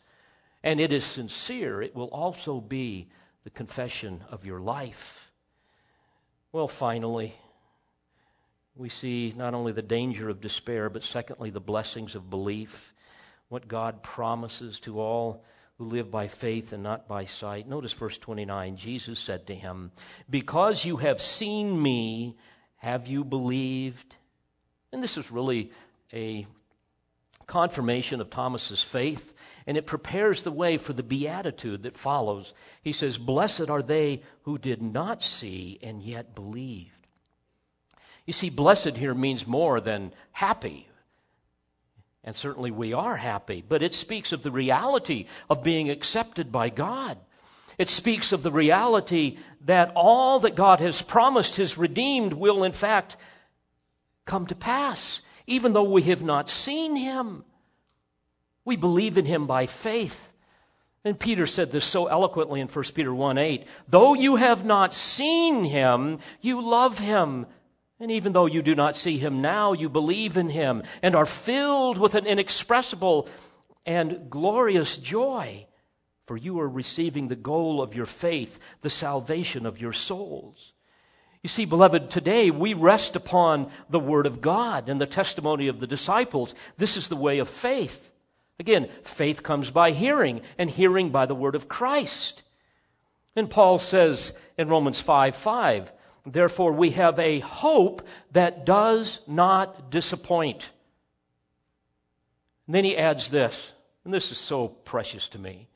and 0.64 0.80
it 0.80 0.92
is 0.92 1.06
sincere, 1.06 1.82
it 1.82 1.96
will 1.96 2.10
also 2.10 2.60
be 2.60 3.08
the 3.44 3.50
confession 3.50 4.24
of 4.30 4.46
your 4.46 4.60
life. 4.60 5.32
Well, 6.52 6.68
finally, 6.68 7.34
we 8.76 8.90
see 8.90 9.34
not 9.36 9.54
only 9.54 9.72
the 9.72 9.82
danger 9.82 10.30
of 10.30 10.42
despair, 10.42 10.90
but 10.90 11.04
secondly, 11.04 11.50
the 11.50 11.60
blessings 11.60 12.16
of 12.16 12.30
belief, 12.30 12.94
what 13.50 13.68
God 13.68 14.04
promises 14.04 14.80
to 14.82 15.00
all 15.00 15.44
who 15.78 15.86
live 15.86 16.12
by 16.12 16.28
faith 16.28 16.74
and 16.74 16.84
not 16.84 17.08
by 17.08 17.26
sight. 17.26 17.68
Notice 17.68 17.94
verse 17.94 18.18
29. 18.18 18.78
Jesus 18.78 19.20
said 19.20 19.48
to 19.48 19.56
him, 19.56 19.92
Because 20.30 20.86
you 20.86 20.98
have 20.98 21.22
seen 21.22 21.82
me, 21.82 22.38
have 22.78 23.08
you 23.08 23.24
believed? 23.24 24.16
And 24.94 25.02
this 25.02 25.18
is 25.18 25.32
really 25.32 25.72
a 26.14 26.46
confirmation 27.48 28.22
of 28.22 28.30
Thomas's 28.30 28.82
faith, 28.82 29.34
and 29.68 29.78
it 29.78 29.86
prepares 29.86 30.44
the 30.44 30.52
way 30.52 30.78
for 30.78 30.94
the 30.94 31.04
beatitude 31.04 31.84
that 31.84 31.98
follows. 31.98 32.54
He 32.82 32.94
says, 32.94 33.18
Blessed 33.18 33.70
are 33.70 33.82
they 33.82 34.22
who 34.44 34.58
did 34.58 34.82
not 34.82 35.22
see 35.22 35.80
and 35.84 36.02
yet 36.02 36.36
believed. 36.36 37.08
You 38.26 38.34
see, 38.34 38.50
blessed 38.50 38.98
here 38.98 39.14
means 39.14 39.48
more 39.48 39.80
than 39.80 40.14
happy. 40.32 40.88
And 42.24 42.36
certainly 42.36 42.70
we 42.72 42.94
are 42.94 43.16
happy, 43.16 43.64
but 43.68 43.82
it 43.82 43.96
speaks 43.96 44.32
of 44.32 44.44
the 44.44 44.52
reality 44.52 45.26
of 45.50 45.64
being 45.64 45.90
accepted 45.90 46.52
by 46.52 46.70
God. 46.70 47.18
It 47.78 47.90
speaks 47.90 48.32
of 48.32 48.44
the 48.44 48.52
reality 48.52 49.38
that 49.62 49.92
all 49.96 50.40
that 50.42 50.56
God 50.56 50.80
has 50.82 51.02
promised 51.02 51.56
His 51.56 51.78
redeemed 51.78 52.34
will, 52.34 52.64
in 52.64 52.74
fact, 52.74 53.18
come 54.26 54.46
to 54.48 54.56
pass, 54.56 55.22
even 55.48 55.74
though 55.74 55.90
we 55.90 56.04
have 56.04 56.22
not 56.22 56.48
seen 56.48 56.96
Him. 56.96 57.44
We 58.66 58.76
believe 58.76 59.18
in 59.18 59.26
Him 59.26 59.48
by 59.48 59.66
faith. 59.66 60.30
And 61.04 61.20
Peter 61.20 61.48
said 61.48 61.72
this 61.72 61.86
so 61.86 62.08
eloquently 62.08 62.62
in 62.62 62.68
1 62.68 62.86
Peter 62.94 63.14
1 63.14 63.38
8. 63.38 63.68
Though 63.88 64.14
you 64.14 64.36
have 64.36 64.66
not 64.66 64.94
seen 64.94 65.64
Him, 65.66 66.20
you 66.42 66.62
love 66.62 67.00
Him. 67.00 67.48
And 68.02 68.10
even 68.10 68.34
though 68.34 68.48
you 68.48 68.64
do 68.64 68.74
not 68.74 68.98
see 68.98 69.20
him 69.20 69.42
now, 69.42 69.74
you 69.74 69.88
believe 69.88 70.36
in 70.36 70.50
him 70.50 70.82
and 71.04 71.16
are 71.16 71.28
filled 71.28 72.00
with 72.00 72.16
an 72.16 72.26
inexpressible 72.26 73.30
and 73.86 74.28
glorious 74.28 74.98
joy, 74.98 75.68
for 76.26 76.36
you 76.36 76.60
are 76.60 76.68
receiving 76.68 77.28
the 77.28 77.36
goal 77.36 77.80
of 77.80 77.94
your 77.94 78.08
faith, 78.08 78.58
the 78.82 78.90
salvation 78.90 79.68
of 79.68 79.80
your 79.80 79.94
souls. 79.94 80.74
You 81.44 81.48
see, 81.48 81.66
beloved, 81.66 82.10
today 82.10 82.50
we 82.50 82.74
rest 82.74 83.16
upon 83.16 83.70
the 83.88 84.00
Word 84.00 84.26
of 84.26 84.42
God 84.42 84.90
and 84.90 85.00
the 85.00 85.06
testimony 85.06 85.68
of 85.68 85.80
the 85.80 85.88
disciples. 85.88 86.56
This 86.78 86.98
is 86.98 87.08
the 87.08 87.16
way 87.16 87.38
of 87.38 87.50
faith. 87.50 88.11
Again, 88.62 88.90
faith 89.04 89.42
comes 89.42 89.72
by 89.72 89.90
hearing, 89.90 90.42
and 90.56 90.70
hearing 90.70 91.10
by 91.10 91.26
the 91.26 91.34
Word 91.34 91.56
of 91.56 91.68
Christ. 91.68 92.44
And 93.36 93.50
Paul 93.50 93.80
says 93.80 94.34
in 94.56 94.70
Romans 94.70 95.00
5 95.00 95.36
5, 95.36 95.92
Therefore, 96.28 96.72
we 96.72 96.92
have 96.92 97.18
a 97.18 97.40
hope 97.40 98.06
that 98.34 98.64
does 98.64 99.20
not 99.26 99.90
disappoint. 99.90 100.70
And 102.68 102.76
then 102.76 102.84
he 102.84 102.96
adds 102.96 103.30
this, 103.30 103.72
and 104.06 104.14
this 104.14 104.32
is 104.32 104.38
so 104.38 104.68
precious 104.68 105.28
to 105.30 105.40
me. 105.40 105.68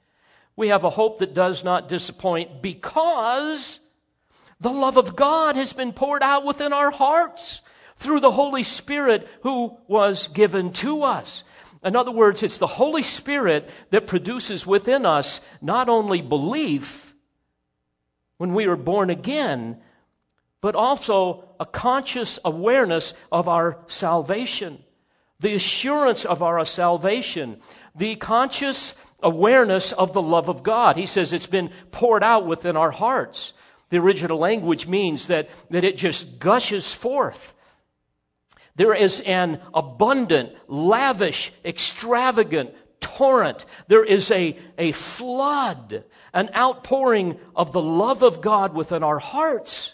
We 0.56 0.68
have 0.68 0.84
a 0.84 0.92
hope 0.92 1.18
that 1.18 1.34
does 1.34 1.64
not 1.64 1.90
disappoint 1.90 2.62
because 2.62 3.80
the 4.60 4.70
love 4.70 4.98
of 4.98 5.16
God 5.16 5.56
has 5.56 5.74
been 5.74 5.92
poured 5.92 6.22
out 6.22 6.46
within 6.46 6.72
our 6.72 6.92
hearts 6.92 7.62
through 7.96 8.20
the 8.20 8.32
Holy 8.32 8.64
Spirit 8.64 9.28
who 9.42 9.76
was 9.88 10.28
given 10.28 10.72
to 10.74 11.02
us. 11.02 11.44
In 11.86 11.96
other 11.96 12.12
words, 12.12 12.42
it's 12.42 12.58
the 12.58 12.66
Holy 12.66 13.04
Spirit 13.04 13.70
that 13.92 14.08
produces 14.08 14.66
within 14.66 15.06
us 15.06 15.40
not 15.62 15.88
only 15.88 16.22
belief 16.22 17.14
when 18.38 18.54
we 18.54 18.66
are 18.66 18.76
born 18.76 19.10
again, 19.12 19.78
but 20.62 20.76
also 20.76 21.48
a 21.60 21.66
conscious 21.66 22.40
awareness 22.44 23.14
of 23.32 23.48
our 23.48 23.78
salvation, 23.88 24.84
the 25.40 25.54
assurance 25.54 26.26
of 26.26 26.42
our 26.42 26.66
salvation, 26.66 27.62
the 27.96 28.16
conscious 28.16 28.96
awareness 29.22 29.92
of 29.92 30.14
the 30.14 30.22
love 30.22 30.50
of 30.50 30.64
God. 30.64 30.98
He 30.98 31.06
says 31.06 31.32
it's 31.32 31.46
been 31.46 31.70
poured 31.92 32.24
out 32.24 32.48
within 32.48 32.76
our 32.76 32.92
hearts. 32.92 33.54
The 33.90 33.98
original 33.98 34.40
language 34.40 34.88
means 34.88 35.28
that, 35.28 35.50
that 35.70 35.84
it 35.84 35.98
just 35.98 36.40
gushes 36.40 36.92
forth. 36.92 37.55
There 38.76 38.94
is 38.94 39.22
an 39.22 39.62
abundant, 39.74 40.54
lavish, 40.68 41.54
extravagant 41.64 42.76
torrent. 43.00 43.66
There 43.88 44.04
is 44.04 44.32
a, 44.32 44.58
a 44.78 44.92
flood, 44.92 46.04
an 46.34 46.50
outpouring 46.56 47.40
of 47.56 47.72
the 47.72 47.82
love 47.82 48.24
of 48.24 48.42
God 48.42 48.74
within 48.74 49.04
our 49.04 49.20
hearts. 49.20 49.94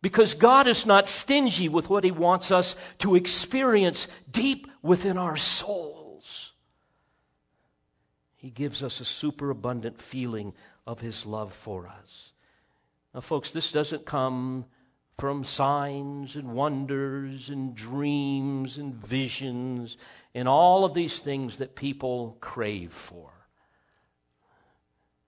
Because 0.00 0.34
God 0.34 0.66
is 0.66 0.86
not 0.86 1.08
stingy 1.08 1.68
with 1.68 1.90
what 1.90 2.04
He 2.04 2.10
wants 2.10 2.50
us 2.50 2.76
to 2.98 3.14
experience 3.14 4.06
deep 4.30 4.68
within 4.82 5.18
our 5.18 5.36
souls. 5.36 6.52
He 8.36 8.50
gives 8.50 8.82
us 8.82 9.00
a 9.00 9.04
superabundant 9.04 10.00
feeling 10.00 10.54
of 10.86 11.00
His 11.00 11.26
love 11.26 11.52
for 11.52 11.88
us. 11.88 12.32
Now, 13.12 13.20
folks, 13.20 13.50
this 13.50 13.72
doesn't 13.72 14.06
come 14.06 14.66
from 15.18 15.44
signs 15.44 16.36
and 16.36 16.52
wonders 16.52 17.48
and 17.48 17.74
dreams 17.74 18.76
and 18.78 18.94
visions 18.94 19.96
and 20.32 20.46
all 20.46 20.84
of 20.84 20.94
these 20.94 21.18
things 21.18 21.58
that 21.58 21.74
people 21.74 22.36
crave 22.40 22.92
for. 22.92 23.30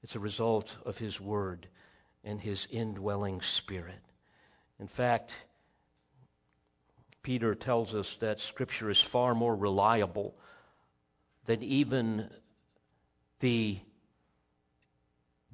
It's 0.03 0.14
a 0.14 0.20
result 0.20 0.76
of 0.86 0.99
His 0.99 1.20
Word 1.20 1.66
and 2.22 2.41
His 2.41 2.68
indwelling 2.70 3.41
Spirit. 3.43 3.99
In 4.78 4.86
fact, 4.86 5.32
Peter 7.22 7.55
tells 7.57 7.93
us 7.93 8.16
that 8.20 8.41
Scripture 8.41 8.91
is 8.91 9.01
far 9.01 9.34
more 9.34 9.57
reliable 9.57 10.36
than 11.47 11.62
even 11.62 12.30
the 13.41 13.80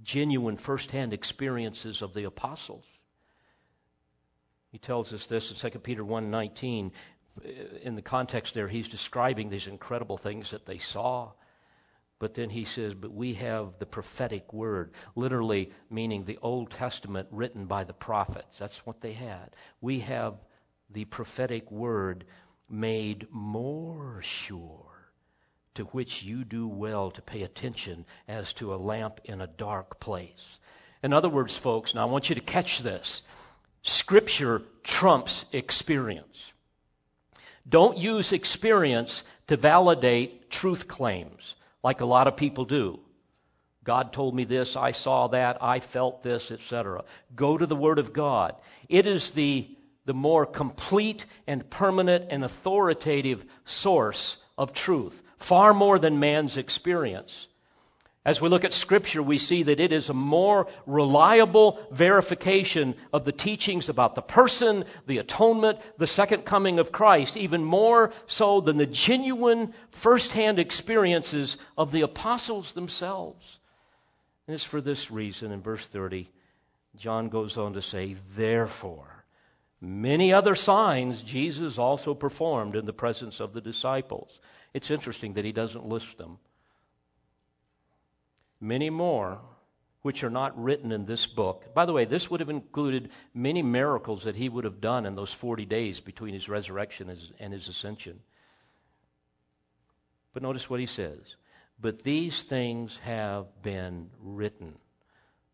genuine 0.03 0.59
firsthand 0.59 1.15
experiences 1.15 2.03
of 2.03 2.13
the 2.13 2.25
apostles. 2.25 2.85
He 4.77 4.79
tells 4.79 5.11
us 5.15 5.25
this 5.25 5.51
in 5.51 5.57
2 5.57 5.79
Peter 5.79 6.05
1:19 6.05 6.91
in 7.81 7.95
the 7.95 8.03
context 8.03 8.53
there 8.53 8.69
he's 8.69 8.89
describing 8.89 9.49
these 9.49 9.67
incredible 9.67 10.19
things 10.19 10.51
that 10.51 10.67
they 10.67 10.77
saw 10.77 11.33
but 12.19 12.35
then 12.35 12.51
he 12.51 12.67
says, 12.67 12.93
But 12.93 13.15
we 13.15 13.35
have 13.35 13.79
the 13.79 13.87
prophetic 13.87 14.53
word, 14.53 14.93
literally 15.15 15.71
meaning 15.91 16.25
the 16.25 16.39
Old 16.43 16.71
Testament 16.71 17.29
written 17.31 17.65
by 17.65 17.85
the 17.85 17.95
prophets. 17.95 18.59
That's 18.59 18.85
what 18.85 19.01
they 19.01 19.13
had. 19.13 19.57
We 19.81 20.01
have 20.01 20.35
the 20.91 21.07
prophetic 21.07 21.71
word 21.71 22.27
made 22.69 23.27
more 23.31 24.21
sure, 24.23 25.11
to 25.75 25.85
which 25.85 26.23
you 26.23 26.45
do 26.45 26.69
well 26.69 27.11
to 27.13 27.23
pay 27.23 27.43
attention 27.43 28.05
as 28.29 28.53
to 28.55 28.75
a 28.75 28.77
lamp 28.77 29.21
in 29.25 29.41
a 29.41 29.47
dark 29.47 30.01
place. 30.01 30.59
In 31.03 31.13
other 31.13 31.29
words, 31.29 31.57
folks, 31.57 31.95
now 31.95 32.03
I 32.03 32.11
want 32.11 32.29
you 32.29 32.35
to 32.35 32.41
catch 32.41 32.81
this 32.81 33.23
Scripture 33.87 34.63
trumps 34.83 35.45
experience. 35.53 36.51
Don't 37.69 37.97
use 37.97 38.33
experience 38.33 39.23
to 39.47 39.57
validate 39.57 40.51
truth 40.51 40.89
claims 40.89 41.55
like 41.85 42.01
a 42.01 42.05
lot 42.05 42.27
of 42.27 42.37
people 42.37 42.65
do. 42.65 42.99
God 43.85 44.13
told 44.13 44.35
me 44.35 44.43
this, 44.43 44.75
I 44.75 44.91
saw 44.91 45.29
that, 45.29 45.63
I 45.63 45.79
felt 45.79 46.25
this, 46.25 46.51
etc. 46.51 47.05
Go 47.37 47.57
to 47.57 47.65
the 47.65 47.77
Word 47.77 48.01
of 48.01 48.13
God. 48.13 48.57
It 48.89 49.07
is 49.07 49.31
the, 49.31 49.69
the 50.05 50.15
more 50.15 50.47
complete 50.47 51.25
and 51.47 51.71
permanent 51.71 52.27
and 52.29 52.43
authoritative 52.43 53.45
source 53.65 54.39
of 54.59 54.73
truth, 54.73 55.23
far 55.39 55.73
more 55.73 56.01
than 56.01 56.19
man's 56.19 56.57
experience. 56.57 57.47
As 58.27 58.41
we 58.41 58.49
look 58.49 58.65
at 58.65 58.73
Scripture, 58.73 59.23
we 59.23 59.39
see 59.39 59.63
that 59.63 59.79
it 59.79 59.93
is 59.93 60.09
a 60.09 60.15
more 60.15 60.67
reliable 60.85 61.79
verification 61.93 62.97
of 63.13 63.25
the 63.25 63.31
teachings 63.31 63.89
about 63.89 64.17
the 64.17 64.21
person, 64.21 64.85
the 65.07 65.19
atonement, 65.19 65.79
the 65.97 66.09
second 66.09 66.45
coming 66.45 66.81
of 66.81 66.91
Christ, 66.91 67.37
even 67.37 67.63
more 67.63 68.13
so 68.27 68.61
than 68.61 68.79
the 68.79 68.87
genuine 68.87 69.73
firsthand 69.93 70.59
experiences 70.59 71.57
of 71.79 71.93
the 71.93 72.01
apostles 72.01 72.73
themselves. 72.73 73.61
And 74.49 74.57
it's 74.57 74.65
for 74.65 74.81
this 74.81 75.09
reason, 75.09 75.53
in 75.53 75.63
verse 75.63 75.87
30, 75.87 76.29
John 76.97 77.29
goes 77.29 77.57
on 77.57 77.75
to 77.75 77.83
say, 77.83 78.17
Therefore, 78.35 79.25
many 79.81 80.33
other 80.33 80.57
signs 80.57 81.23
Jesus 81.23 81.79
also 81.79 82.13
performed 82.13 82.75
in 82.75 82.87
the 82.87 82.93
presence 82.93 83.39
of 83.39 83.53
the 83.53 83.61
disciples. 83.61 84.41
It's 84.75 84.91
interesting 84.91 85.35
that 85.35 85.45
he 85.45 85.53
doesn't 85.53 85.87
list 85.87 86.19
them 86.19 86.39
many 88.61 88.91
more 88.91 89.41
which 90.03 90.23
are 90.23 90.31
not 90.31 90.57
written 90.63 90.93
in 90.93 91.05
this 91.05 91.27
book. 91.27 91.75
By 91.75 91.85
the 91.85 91.93
way, 91.93 92.05
this 92.05 92.31
would 92.31 92.39
have 92.41 92.49
included 92.49 93.11
many 93.35 93.61
miracles 93.61 94.23
that 94.23 94.37
he 94.37 94.49
would 94.49 94.65
have 94.65 94.81
done 94.81 95.05
in 95.05 95.17
those 95.17 95.33
40 95.33 95.67
days 95.67 95.99
between 95.99 96.33
his 96.33 96.49
resurrection 96.49 97.17
and 97.41 97.53
his 97.53 97.69
ascension. 97.69 98.21
But 100.33 100.45
notice 100.45 100.71
what 100.71 100.81
he 100.81 100.87
says. 100.87 101.37
But 101.81 102.05
these 102.05 102.43
things 102.43 102.99
have 103.03 103.47
been 103.63 104.11
written 104.21 104.77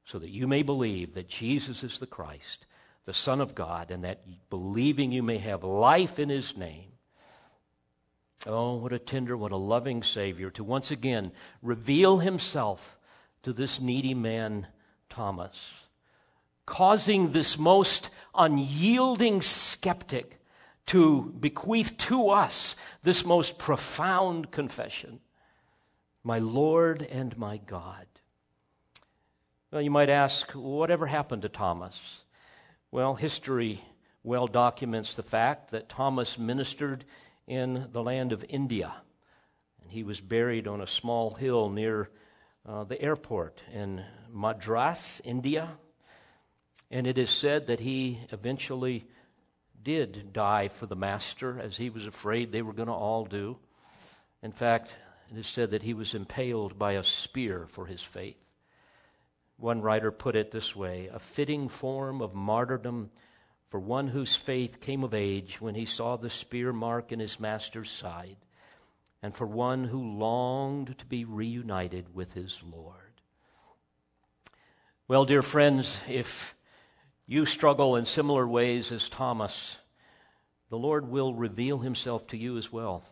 so 0.05 0.19
that 0.19 0.31
you 0.31 0.47
may 0.47 0.63
believe 0.63 1.15
that 1.15 1.29
Jesus 1.29 1.83
is 1.83 1.99
the 1.99 2.07
Christ, 2.07 2.67
the 3.07 3.15
Son 3.15 3.41
of 3.41 3.55
God, 3.55 3.91
and 3.91 4.05
that 4.05 4.23
believing 4.51 5.13
you 5.13 5.23
may 5.23 5.39
have 5.39 5.65
life 5.65 6.19
in 6.19 6.29
his 6.29 6.57
name. 6.57 6.92
Oh, 8.47 8.75
what 8.75 8.93
a 8.93 8.99
tender, 8.99 9.37
what 9.37 9.53
a 9.53 9.57
loving 9.57 10.03
Savior 10.03 10.51
to 10.51 10.65
once 10.65 10.91
again 10.91 11.31
reveal 11.63 12.19
Himself 12.19 12.99
to 13.45 13.53
this 13.53 13.81
needy 13.81 14.15
man, 14.15 14.67
Thomas, 15.09 15.83
causing 16.67 17.33
this 17.33 17.57
most 17.57 18.11
unyielding 18.35 19.43
skeptic 19.43 20.41
to 20.87 21.33
bequeath 21.39 21.97
to 21.97 22.31
us 22.31 22.75
this 23.03 23.25
most 23.25 23.59
profound 23.59 24.51
confession 24.51 25.21
My 26.25 26.39
Lord 26.39 27.03
and 27.03 27.37
my 27.39 27.59
God. 27.59 28.07
Well, 29.71 29.83
you 29.83 29.91
might 29.91 30.11
ask, 30.11 30.51
whatever 30.51 31.07
happened 31.07 31.43
to 31.43 31.49
Thomas? 31.49 32.23
Well, 32.91 33.15
history 33.15 33.83
well 34.25 34.47
documents 34.47 35.15
the 35.15 35.23
fact 35.23 35.71
that 35.71 35.89
Thomas 35.89 36.39
ministered 36.39 37.05
in 37.47 37.89
the 37.93 38.03
land 38.03 38.33
of 38.33 38.45
India. 38.49 38.95
And 39.83 39.91
he 39.91 40.03
was 40.03 40.21
buried 40.21 40.67
on 40.67 40.81
a 40.81 40.87
small 40.87 41.35
hill 41.35 41.69
near 41.69 42.11
uh, 42.67 42.85
the 42.85 43.01
airport 43.01 43.63
in 43.73 44.05
Madras, 44.31 45.21
India. 45.25 45.71
And 46.91 47.07
it 47.07 47.19
is 47.19 47.31
said 47.31 47.67
that 47.67 47.81
he 47.81 48.21
eventually 48.31 49.05
did 49.83 50.33
die 50.33 50.69
for 50.69 50.87
the 50.87 50.97
master, 50.97 51.59
as 51.59 51.77
he 51.77 51.91
was 51.91 52.07
afraid 52.07 52.53
they 52.53 52.63
were 52.63 52.73
going 52.73 52.89
to 52.89 52.95
all 52.95 53.25
do. 53.25 53.59
In 54.43 54.53
fact, 54.53 54.95
it 55.31 55.39
is 55.39 55.47
said 55.47 55.71
that 55.71 55.83
he 55.83 55.95
was 55.95 56.15
impaled 56.15 56.79
by 56.79 56.93
a 56.93 57.05
spear 57.05 57.67
for 57.69 57.87
his 57.87 58.03
faith. 58.03 58.45
One 59.57 59.81
writer 59.81 60.11
put 60.11 60.37
it 60.37 60.51
this 60.51 60.75
way 60.75 61.09
a 61.13 61.19
fitting 61.19 61.69
form 61.69 62.21
of 62.21 62.35
martyrdom 62.35 63.11
for 63.73 63.81
one 63.81 64.09
whose 64.09 64.37
faith 64.37 64.83
came 64.83 65.03
of 65.03 65.15
age 65.15 65.59
when 65.59 65.75
he 65.75 65.87
saw 65.87 66.15
the 66.15 66.29
spear 66.29 66.75
mark 66.75 67.11
in 67.11 67.19
his 67.19 67.41
master's 67.41 67.91
side, 67.91 68.37
and 69.23 69.35
for 69.35 69.47
one 69.47 69.85
who 69.85 70.19
longed 70.19 70.95
to 70.99 71.07
be 71.07 71.25
reunited 71.25 72.15
with 72.15 72.33
his 72.33 72.61
Lord. 72.71 73.23
Well, 75.09 75.25
dear 75.25 75.41
friends, 75.41 75.97
if 76.07 76.55
you 77.27 77.47
struggle 77.47 77.97
in 77.97 78.05
similar 78.05 78.47
ways 78.47 78.93
as 78.93 79.09
Thomas, 79.09 79.79
the 80.69 80.77
Lord 80.77 81.09
will 81.09 81.33
reveal 81.33 81.79
himself 81.79 82.27
to 82.27 82.37
you 82.37 82.59
as 82.59 82.71
well. 82.71 83.03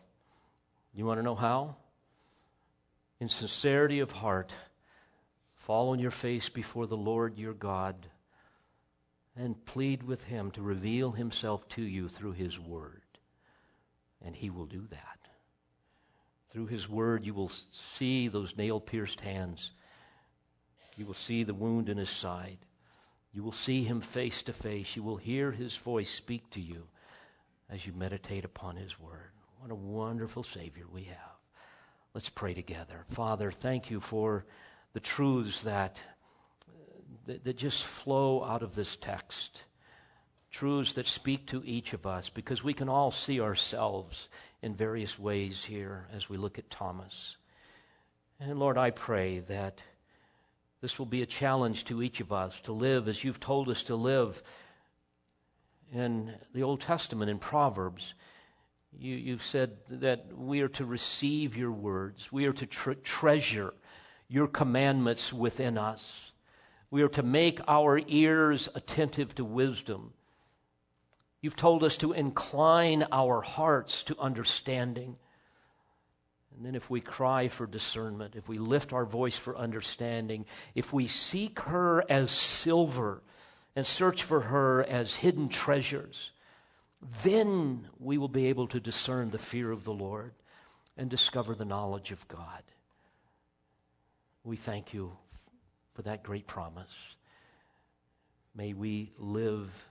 You 0.92 1.06
want 1.06 1.20
to 1.20 1.24
know 1.24 1.36
how? 1.36 1.76
In 3.18 3.30
sincerity 3.30 4.00
of 4.00 4.12
heart, 4.12 4.52
fall 5.56 5.88
on 5.88 6.00
your 6.00 6.10
face 6.10 6.50
before 6.50 6.86
the 6.86 6.98
Lord 6.98 7.38
your 7.38 7.54
God 7.54 7.96
and 9.36 9.64
plead 9.64 10.02
with 10.02 10.24
him 10.24 10.50
to 10.52 10.62
reveal 10.62 11.12
himself 11.12 11.68
to 11.68 11.82
you 11.82 12.08
through 12.08 12.32
his 12.32 12.58
word. 12.58 13.02
And 14.24 14.36
he 14.36 14.50
will 14.50 14.66
do 14.66 14.86
that. 14.90 15.18
Through 16.50 16.66
his 16.66 16.88
word, 16.88 17.24
you 17.24 17.32
will 17.32 17.52
see 17.72 18.28
those 18.28 18.56
nail 18.56 18.80
pierced 18.80 19.20
hands. 19.20 19.70
You 20.96 21.06
will 21.06 21.14
see 21.14 21.44
the 21.44 21.54
wound 21.54 21.88
in 21.88 21.96
his 21.96 22.10
side. 22.10 22.58
You 23.32 23.42
will 23.44 23.52
see 23.52 23.84
him 23.84 24.00
face 24.00 24.42
to 24.42 24.52
face. 24.52 24.96
You 24.96 25.02
will 25.02 25.16
hear 25.16 25.52
his 25.52 25.76
voice 25.76 26.10
speak 26.10 26.50
to 26.50 26.60
you 26.60 26.88
as 27.70 27.86
you 27.86 27.92
meditate 27.92 28.44
upon 28.44 28.76
his 28.76 28.98
word. 28.98 29.30
What 29.60 29.70
a 29.70 29.76
wonderful 29.76 30.42
Savior 30.42 30.84
we 30.92 31.04
have. 31.04 31.16
Let's 32.12 32.28
pray 32.28 32.54
together. 32.54 33.04
Father, 33.10 33.52
thank 33.52 33.90
you 33.90 34.00
for 34.00 34.44
the 34.92 35.00
truths 35.00 35.60
that 35.62 36.00
that, 37.26 37.44
that 37.44 37.56
just 37.56 37.84
flow 37.84 38.44
out 38.44 38.62
of 38.62 38.74
this 38.74 38.96
text. 38.96 39.64
Truths 40.50 40.94
that 40.94 41.06
speak 41.06 41.46
to 41.48 41.62
each 41.64 41.92
of 41.92 42.06
us 42.06 42.28
because 42.28 42.64
we 42.64 42.74
can 42.74 42.88
all 42.88 43.10
see 43.10 43.40
ourselves 43.40 44.28
in 44.62 44.74
various 44.74 45.18
ways 45.18 45.64
here 45.64 46.06
as 46.12 46.28
we 46.28 46.36
look 46.36 46.58
at 46.58 46.70
Thomas. 46.70 47.36
And 48.40 48.58
Lord, 48.58 48.78
I 48.78 48.90
pray 48.90 49.40
that 49.40 49.80
this 50.80 50.98
will 50.98 51.06
be 51.06 51.22
a 51.22 51.26
challenge 51.26 51.84
to 51.86 52.02
each 52.02 52.20
of 52.20 52.32
us 52.32 52.58
to 52.60 52.72
live 52.72 53.06
as 53.06 53.22
you've 53.22 53.40
told 53.40 53.68
us 53.68 53.82
to 53.84 53.94
live 53.94 54.42
in 55.92 56.34
the 56.54 56.62
Old 56.62 56.80
Testament, 56.80 57.30
in 57.30 57.38
Proverbs. 57.38 58.14
You, 58.98 59.32
have 59.32 59.44
said 59.44 59.76
that 59.88 60.26
we 60.36 60.62
are 60.62 60.68
to 60.68 60.84
receive 60.84 61.56
your 61.56 61.70
words, 61.70 62.32
we 62.32 62.46
are 62.46 62.52
to 62.54 62.66
tre- 62.66 62.96
treasure 62.96 63.74
your 64.28 64.46
commandments 64.46 65.32
within 65.32 65.76
us. 65.76 66.29
We 66.90 67.02
are 67.02 67.08
to 67.10 67.22
make 67.22 67.60
our 67.68 68.00
ears 68.08 68.68
attentive 68.74 69.34
to 69.36 69.44
wisdom. 69.44 70.12
You've 71.40 71.56
told 71.56 71.84
us 71.84 71.96
to 71.98 72.12
incline 72.12 73.06
our 73.12 73.40
hearts 73.40 74.02
to 74.04 74.18
understanding. 74.18 75.16
And 76.56 76.66
then, 76.66 76.74
if 76.74 76.90
we 76.90 77.00
cry 77.00 77.48
for 77.48 77.66
discernment, 77.66 78.34
if 78.34 78.48
we 78.48 78.58
lift 78.58 78.92
our 78.92 79.04
voice 79.04 79.36
for 79.36 79.56
understanding, 79.56 80.46
if 80.74 80.92
we 80.92 81.06
seek 81.06 81.60
her 81.60 82.04
as 82.10 82.32
silver 82.32 83.22
and 83.76 83.86
search 83.86 84.24
for 84.24 84.40
her 84.40 84.82
as 84.82 85.14
hidden 85.14 85.48
treasures, 85.48 86.32
then 87.22 87.88
we 87.98 88.18
will 88.18 88.28
be 88.28 88.46
able 88.46 88.66
to 88.66 88.80
discern 88.80 89.30
the 89.30 89.38
fear 89.38 89.70
of 89.70 89.84
the 89.84 89.92
Lord 89.92 90.32
and 90.96 91.08
discover 91.08 91.54
the 91.54 91.64
knowledge 91.64 92.10
of 92.10 92.26
God. 92.28 92.62
We 94.44 94.56
thank 94.56 94.92
you 94.92 95.12
for 95.94 96.02
that 96.02 96.22
great 96.22 96.46
promise. 96.46 97.16
May 98.54 98.72
we 98.72 99.12
live 99.18 99.86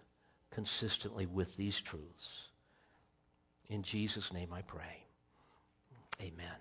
consistently 0.51 1.25
with 1.25 1.55
these 1.55 1.79
truths. 1.79 2.47
In 3.69 3.83
Jesus' 3.83 4.33
name 4.33 4.51
I 4.51 4.61
pray. 4.61 5.03
Amen. 6.21 6.57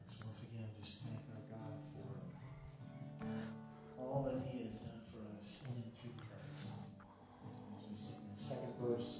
Let's 0.00 0.14
once 0.24 0.42
again 0.42 0.68
just 0.80 1.02
thank 1.02 1.18
our 1.32 1.42
God 1.50 1.80
for 3.96 3.98
all 3.98 4.22
that 4.24 4.48
He 4.50 4.62
has 4.64 4.76
done 4.76 5.00
for 5.10 5.18
us 5.40 5.60
in 5.68 5.82
and 5.82 5.92
through 5.96 6.12
Christ. 6.16 6.76
As 7.76 7.84
we 7.90 7.96
sing 7.96 8.22
the 8.36 8.40
second 8.40 8.74
verse. 8.80 9.17